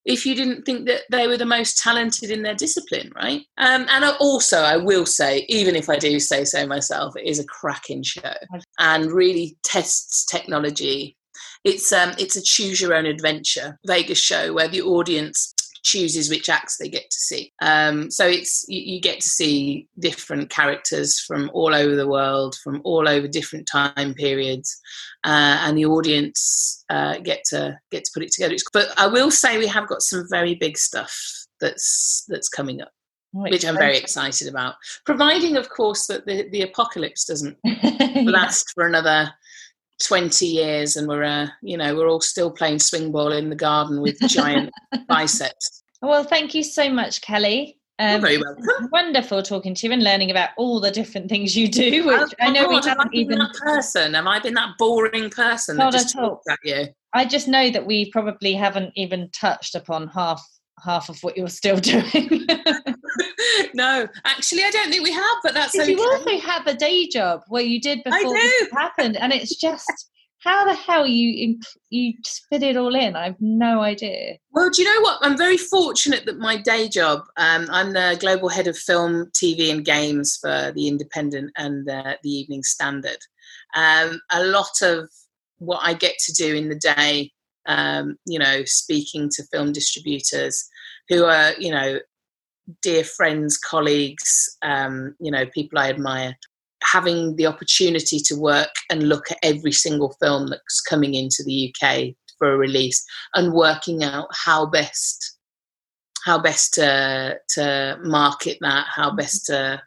if 0.04 0.26
you 0.26 0.36
didn't 0.36 0.64
think 0.64 0.86
that 0.88 1.04
they 1.10 1.28
were 1.28 1.38
the 1.38 1.46
most 1.46 1.78
talented 1.78 2.30
in 2.30 2.44
their 2.44 2.56
discipline 2.56 3.10
right? 3.16 3.44
Um, 3.58 3.86
and 3.90 4.04
also 4.20 4.58
i 4.58 4.76
will 4.76 5.06
say 5.06 5.46
even 5.48 5.78
if 5.78 5.90
i 5.90 5.96
do 5.96 6.20
say 6.20 6.44
so 6.44 6.68
myself 6.68 7.16
it 7.16 7.26
is 7.26 7.40
a 7.40 7.46
cracking 7.46 8.04
show 8.04 8.34
and 8.80 9.14
really 9.14 9.56
tests 9.64 10.26
technology. 10.26 11.18
It's 11.64 11.92
um 11.92 12.12
it's 12.18 12.36
a 12.36 12.42
choose 12.42 12.80
your 12.80 12.94
own 12.94 13.06
adventure 13.06 13.80
vegas 13.88 14.20
show 14.20 14.54
where 14.54 14.68
the 14.68 14.82
audience 14.82 15.54
chooses 15.84 16.30
which 16.30 16.50
acts 16.50 16.78
they 16.78 16.90
get 16.90 17.10
to 17.10 17.18
see. 17.18 17.52
Um, 17.62 18.10
so 18.10 18.26
it's 18.26 18.66
you, 18.68 18.82
you, 18.82 19.02
get 19.02 19.20
to 19.20 19.28
see 19.28 19.88
different 20.00 20.50
characters 20.50 21.20
from 21.20 21.52
all 21.54 21.76
over 21.76 21.96
the 21.96 22.08
world, 22.08 22.56
from 22.64 22.82
all 22.84 23.08
over 23.08 23.28
different 23.28 23.68
time 23.72 24.14
periods, 24.14 24.80
uh, 25.26 25.60
and 25.62 25.78
the 25.78 25.86
audience 25.86 26.84
uh, 26.90 27.18
get 27.20 27.44
to 27.50 27.78
get 27.92 28.06
to 28.06 28.12
put 28.14 28.24
it 28.24 28.32
together. 28.32 28.56
But 28.72 28.98
I 28.98 29.08
will 29.08 29.32
say 29.32 29.58
we 29.58 29.68
have 29.68 29.88
got 29.88 30.02
some 30.02 30.26
very 30.30 30.56
big 30.56 30.78
stuff 30.78 31.16
that's 31.60 32.26
that's 32.28 32.50
coming 32.50 32.82
up. 32.82 32.92
which 33.32 33.66
I'm 33.66 33.78
very 33.78 33.98
excited 33.98 34.48
about, 34.48 34.76
providing, 35.06 35.58
of 35.58 35.68
course, 35.68 36.06
that 36.06 36.26
the, 36.28 36.48
the 36.52 36.62
apocalypse 36.62 37.26
doesn't 37.26 37.58
yeah. 37.64 38.22
last 38.26 38.72
for 38.76 38.86
another 38.86 39.34
20 40.06 40.46
years 40.46 40.96
and 40.96 41.08
we're 41.08 41.24
uh, 41.24 41.48
you 41.62 41.78
know 41.78 41.96
we're 41.96 42.08
all 42.08 42.22
still 42.22 42.52
playing 42.52 42.80
swing 42.80 43.12
ball 43.12 43.32
in 43.32 43.50
the 43.50 43.56
garden 43.56 44.02
with 44.02 44.20
giant 44.28 44.72
biceps 45.08 45.84
well 46.02 46.24
thank 46.24 46.54
you 46.54 46.64
so 46.64 46.90
much 46.90 47.22
kelly 47.22 47.78
um, 48.00 48.22
very 48.22 48.40
welcome. 48.40 48.90
Wonderful 48.92 49.44
talking 49.44 49.76
to 49.76 49.88
you 49.88 49.94
and 49.94 50.04
learning 50.04 50.32
about 50.32 50.50
all 50.58 50.80
the 50.80 50.90
different 50.90 51.30
things 51.30 51.56
you 51.56 51.68
do. 51.68 52.08
Which 52.08 52.20
oh, 52.20 52.28
I 52.42 52.50
know 52.50 52.64
God, 52.68 52.84
we 52.84 52.90
haven't 52.90 53.14
even 53.14 53.38
that 53.38 53.54
person. 53.54 54.16
Am 54.16 54.28
I 54.28 54.40
been 54.40 54.56
that 54.56 54.72
boring 54.80 55.30
person 55.30 55.78
Not 55.78 55.92
that 55.92 56.00
just 56.00 56.16
talks 56.16 56.44
at 56.50 56.58
you? 56.64 56.88
I 57.14 57.26
just 57.26 57.48
know 57.48 57.70
that 57.70 57.86
we 57.86 58.10
probably 58.10 58.56
haven't 58.56 58.94
even 58.96 59.30
touched 59.30 59.76
upon 59.76 60.08
half 60.08 60.44
half 60.84 61.10
of 61.10 61.20
what 61.22 61.38
you're 61.38 61.48
still 61.48 61.78
doing. 61.80 62.48
no, 63.74 64.08
actually, 64.26 64.64
I 64.64 64.72
don't 64.72 64.90
think 64.90 65.04
we 65.04 65.12
have, 65.12 65.38
but 65.44 65.54
that's 65.54 65.78
okay. 65.78 65.92
You 65.92 66.02
also 66.02 66.38
have 66.40 66.68
a 66.68 66.74
day 66.74 67.08
job 67.08 67.42
where 67.48 67.64
you 67.64 67.80
did 67.80 68.04
before 68.04 68.34
this 68.34 68.72
happened, 68.72 69.18
and 69.18 69.34
it's 69.34 69.56
just 69.56 70.10
how 70.44 70.66
the 70.66 70.74
hell 70.74 71.08
you 71.08 71.58
you 71.90 72.14
fit 72.50 72.64
it 72.64 72.76
all 72.76 72.94
in? 72.96 73.16
I 73.16 73.26
have 73.26 73.40
no 73.40 73.82
idea. 73.82 74.38
Well, 74.52 74.70
do 74.70 74.82
you 74.82 74.94
know 74.94 75.02
what? 75.02 75.20
I'm 75.22 75.38
very 75.38 75.58
fortunate 75.58 76.26
that 76.26 76.38
my 76.38 76.58
day 76.58 76.90
job. 76.90 77.22
Um, 77.38 77.68
I'm 77.72 77.94
the 77.94 78.18
global 78.20 78.50
head 78.50 78.68
of 78.68 78.78
film, 78.78 79.28
TV, 79.28 79.72
and 79.72 79.86
games 79.86 80.38
for 80.42 80.72
the 80.76 80.88
Independent 80.88 81.52
and 81.58 81.90
uh, 81.90 82.16
the 82.24 82.30
Evening 82.30 82.64
Standard. 82.64 83.20
Um, 83.76 84.20
a 84.32 84.44
lot 84.44 84.82
of 84.82 85.10
what 85.60 85.80
I 85.82 85.94
get 85.94 86.18
to 86.26 86.34
do 86.34 86.54
in 86.56 86.68
the 86.68 86.76
day, 86.96 87.32
um, 87.66 88.18
you 88.26 88.38
know, 88.38 88.64
speaking 88.66 89.30
to 89.36 89.48
film 89.52 89.72
distributors 89.72 90.68
who 91.08 91.24
are, 91.24 91.54
you 91.58 91.72
know, 91.72 92.00
dear 92.82 93.04
friends, 93.04 93.58
colleagues, 93.58 94.58
um, 94.62 95.16
you 95.20 95.32
know, 95.32 95.46
people 95.48 95.80
I 95.80 95.90
admire, 95.90 96.38
having 96.84 97.36
the 97.36 97.46
opportunity 97.46 98.20
to 98.20 98.36
work 98.36 98.74
and 98.90 99.10
look 99.10 99.32
at 99.32 99.38
every 99.44 99.72
single 99.72 100.16
film 100.22 100.48
that's 100.48 100.82
coming 100.82 101.14
into 101.14 101.44
the 101.46 101.74
UK 101.74 102.16
for 102.38 102.54
a 102.54 102.58
release 102.58 103.06
and 103.34 103.54
working 103.54 104.04
out 104.04 104.28
how 104.32 104.66
best 104.66 105.38
how 106.26 106.40
best 106.40 106.74
to 106.74 107.38
to 107.50 107.98
market 108.02 108.58
that, 108.62 108.88
how 108.88 109.12
best 109.12 109.46
to 109.46 109.82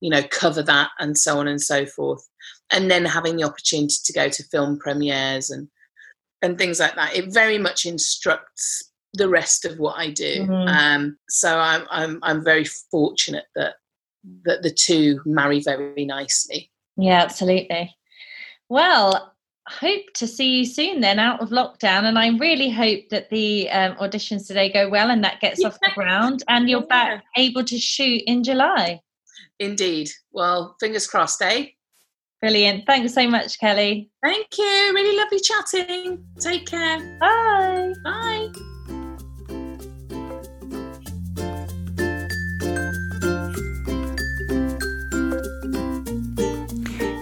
you 0.00 0.10
know 0.10 0.22
cover 0.30 0.62
that 0.62 0.90
and 0.98 1.16
so 1.16 1.38
on 1.38 1.48
and 1.48 1.60
so 1.60 1.86
forth. 1.86 2.26
And 2.72 2.90
then 2.90 3.04
having 3.04 3.36
the 3.36 3.44
opportunity 3.44 3.96
to 4.04 4.12
go 4.12 4.28
to 4.28 4.42
film 4.44 4.78
premieres 4.78 5.50
and 5.50 5.68
and 6.42 6.58
things 6.58 6.80
like 6.80 6.96
that. 6.96 7.14
It 7.14 7.32
very 7.32 7.58
much 7.58 7.86
instructs 7.86 8.90
the 9.16 9.28
rest 9.28 9.64
of 9.64 9.78
what 9.78 9.96
I 9.98 10.10
do. 10.10 10.42
Mm-hmm. 10.42 10.68
Um, 10.68 11.18
so 11.28 11.58
I'm, 11.58 11.86
I'm 11.90 12.18
I'm 12.22 12.44
very 12.44 12.64
fortunate 12.64 13.46
that 13.54 13.74
that 14.44 14.62
the 14.62 14.70
two 14.70 15.20
marry 15.24 15.60
very 15.60 16.04
nicely. 16.04 16.70
Yeah, 16.96 17.22
absolutely. 17.22 17.94
Well, 18.68 19.34
hope 19.68 20.04
to 20.14 20.26
see 20.26 20.58
you 20.58 20.64
soon 20.64 21.00
then 21.00 21.18
out 21.18 21.40
of 21.40 21.48
lockdown 21.48 22.04
and 22.04 22.18
i 22.18 22.28
really 22.38 22.70
hope 22.70 23.00
that 23.10 23.28
the 23.30 23.68
um, 23.70 23.96
auditions 23.96 24.46
today 24.46 24.70
go 24.72 24.88
well 24.88 25.10
and 25.10 25.24
that 25.24 25.40
gets 25.40 25.60
yeah. 25.60 25.66
off 25.66 25.78
the 25.80 25.90
ground 25.94 26.44
and 26.48 26.70
you're 26.70 26.86
back 26.86 27.24
able 27.36 27.64
to 27.64 27.78
shoot 27.78 28.22
in 28.26 28.44
july. 28.44 29.00
Indeed. 29.58 30.10
Well 30.30 30.76
fingers 30.78 31.06
crossed 31.06 31.42
eh? 31.42 31.66
Brilliant. 32.40 32.86
Thanks 32.86 33.14
so 33.14 33.28
much 33.28 33.58
kelly. 33.58 34.10
Thank 34.22 34.46
you. 34.56 34.92
Really 34.94 35.16
lovely 35.16 35.40
chatting. 35.40 36.24
Take 36.38 36.66
care. 36.66 37.18
Bye. 37.18 37.92
Bye 38.04 38.52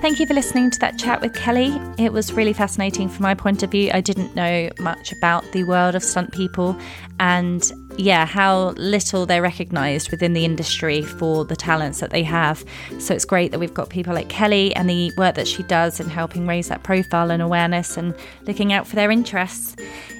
Thank 0.05 0.21
you 0.21 0.27
for 0.27 0.35
listening 0.35 0.69
to 0.69 0.79
that 0.81 0.99
chat 0.99 1.23
with 1.23 1.33
Kelly. 1.33 1.81
It 1.97 2.13
was 2.13 2.35
really 2.35 2.53
fascinating 2.53 3.09
from 3.09 3.23
my 3.23 3.33
point 3.33 3.63
of 3.63 3.71
view. 3.71 3.91
I 3.91 4.03
didn't 4.03 4.37
know 4.37 4.69
much 4.79 5.13
about 5.13 5.51
the 5.53 5.65
world 5.65 5.95
of 5.95 6.05
stunt 6.05 6.31
people 6.31 6.77
and 7.21 7.73
yeah, 7.97 8.27
how 8.27 8.71
little 8.71 9.25
they're 9.25 9.43
recognised 9.43 10.11
within 10.11 10.33
the 10.33 10.45
industry 10.45 11.03
for 11.03 11.45
the 11.45 11.55
talents 11.55 12.01
that 12.01 12.11
they 12.11 12.23
have. 12.25 12.65
So 12.99 13.15
it's 13.15 13.25
great 13.25 13.53
that 13.53 13.61
we've 13.61 13.75
got 13.75 13.89
people 13.89 14.15
like 14.15 14.29
Kelly 14.29 14.75
and 14.75 14.91
the 14.91 15.13
work 15.17 15.37
that 15.37 15.47
she 15.47 15.63
does 15.65 16.01
in 16.01 16.09
helping 16.09 16.47
raise 16.47 16.69
that 16.69 16.83
profile 16.83 17.31
and 17.31 17.43
awareness 17.43 17.97
and 17.97 18.15
looking 18.43 18.73
out 18.73 18.87
for 18.87 18.97
their 18.97 19.11
interests. 19.11 19.77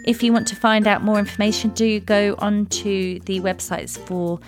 If 0.07 0.23
you 0.23 0.33
want 0.33 0.47
to 0.49 0.57
find 0.57 0.87
out 0.87 1.03
more 1.03 1.19
information, 1.19 1.71
do 1.71 1.99
go 2.01 2.37
onto 2.39 3.19
the 3.21 3.41
websites 3.41 3.99
for 3.99 4.39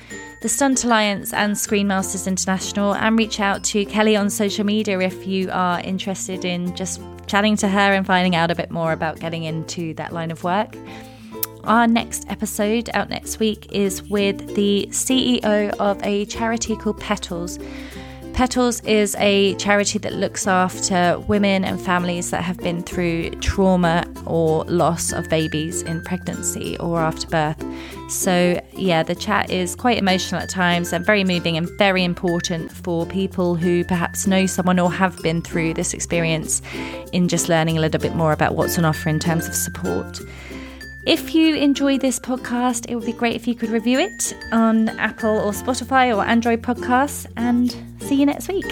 the 0.42 0.48
Stunt 0.48 0.84
Alliance 0.84 1.32
and 1.32 1.56
Screen 1.58 1.88
Masters 1.88 2.26
International 2.26 2.94
and 2.94 3.18
reach 3.18 3.40
out 3.40 3.64
to 3.64 3.84
Kelly 3.86 4.14
on 4.16 4.30
social 4.30 4.64
media 4.64 5.00
if 5.00 5.26
you 5.26 5.50
are 5.50 5.80
interested 5.80 6.44
in 6.44 6.76
just 6.76 7.00
chatting 7.26 7.56
to 7.56 7.68
her 7.68 7.92
and 7.92 8.06
finding 8.06 8.36
out 8.36 8.50
a 8.50 8.54
bit 8.54 8.70
more 8.70 8.92
about 8.92 9.18
getting 9.18 9.44
into 9.44 9.94
that 9.94 10.12
line 10.12 10.30
of 10.30 10.44
work. 10.44 10.76
Our 11.66 11.88
next 11.88 12.26
episode 12.28 12.90
out 12.94 13.10
next 13.10 13.40
week 13.40 13.72
is 13.72 14.00
with 14.04 14.54
the 14.54 14.86
CEO 14.90 15.70
of 15.80 16.00
a 16.04 16.24
charity 16.26 16.76
called 16.76 17.00
Petals. 17.00 17.58
Petals 18.34 18.80
is 18.82 19.16
a 19.18 19.54
charity 19.56 19.98
that 19.98 20.12
looks 20.12 20.46
after 20.46 21.18
women 21.26 21.64
and 21.64 21.80
families 21.80 22.30
that 22.30 22.44
have 22.44 22.58
been 22.58 22.82
through 22.82 23.30
trauma 23.40 24.04
or 24.26 24.62
loss 24.66 25.12
of 25.12 25.28
babies 25.28 25.82
in 25.82 26.02
pregnancy 26.02 26.76
or 26.78 27.00
after 27.00 27.26
birth. 27.26 27.64
So, 28.10 28.60
yeah, 28.72 29.02
the 29.02 29.16
chat 29.16 29.50
is 29.50 29.74
quite 29.74 29.98
emotional 29.98 30.40
at 30.40 30.48
times 30.48 30.92
and 30.92 31.04
very 31.04 31.24
moving 31.24 31.56
and 31.56 31.68
very 31.78 32.04
important 32.04 32.70
for 32.70 33.06
people 33.06 33.56
who 33.56 33.84
perhaps 33.84 34.28
know 34.28 34.46
someone 34.46 34.78
or 34.78 34.92
have 34.92 35.20
been 35.22 35.42
through 35.42 35.74
this 35.74 35.94
experience 35.94 36.62
in 37.12 37.26
just 37.26 37.48
learning 37.48 37.76
a 37.76 37.80
little 37.80 38.00
bit 38.00 38.14
more 38.14 38.32
about 38.32 38.54
what's 38.54 38.78
on 38.78 38.84
offer 38.84 39.08
in 39.08 39.18
terms 39.18 39.48
of 39.48 39.54
support. 39.54 40.20
If 41.06 41.36
you 41.36 41.54
enjoy 41.54 41.98
this 41.98 42.18
podcast, 42.18 42.90
it 42.90 42.96
would 42.96 43.06
be 43.06 43.12
great 43.12 43.36
if 43.36 43.46
you 43.46 43.54
could 43.54 43.70
review 43.70 44.00
it 44.00 44.36
on 44.50 44.88
Apple 44.98 45.38
or 45.38 45.52
Spotify 45.52 46.14
or 46.14 46.24
Android 46.24 46.62
podcasts. 46.62 47.26
And 47.36 47.70
see 48.00 48.16
you 48.16 48.26
next 48.26 48.48
week. 48.48 48.66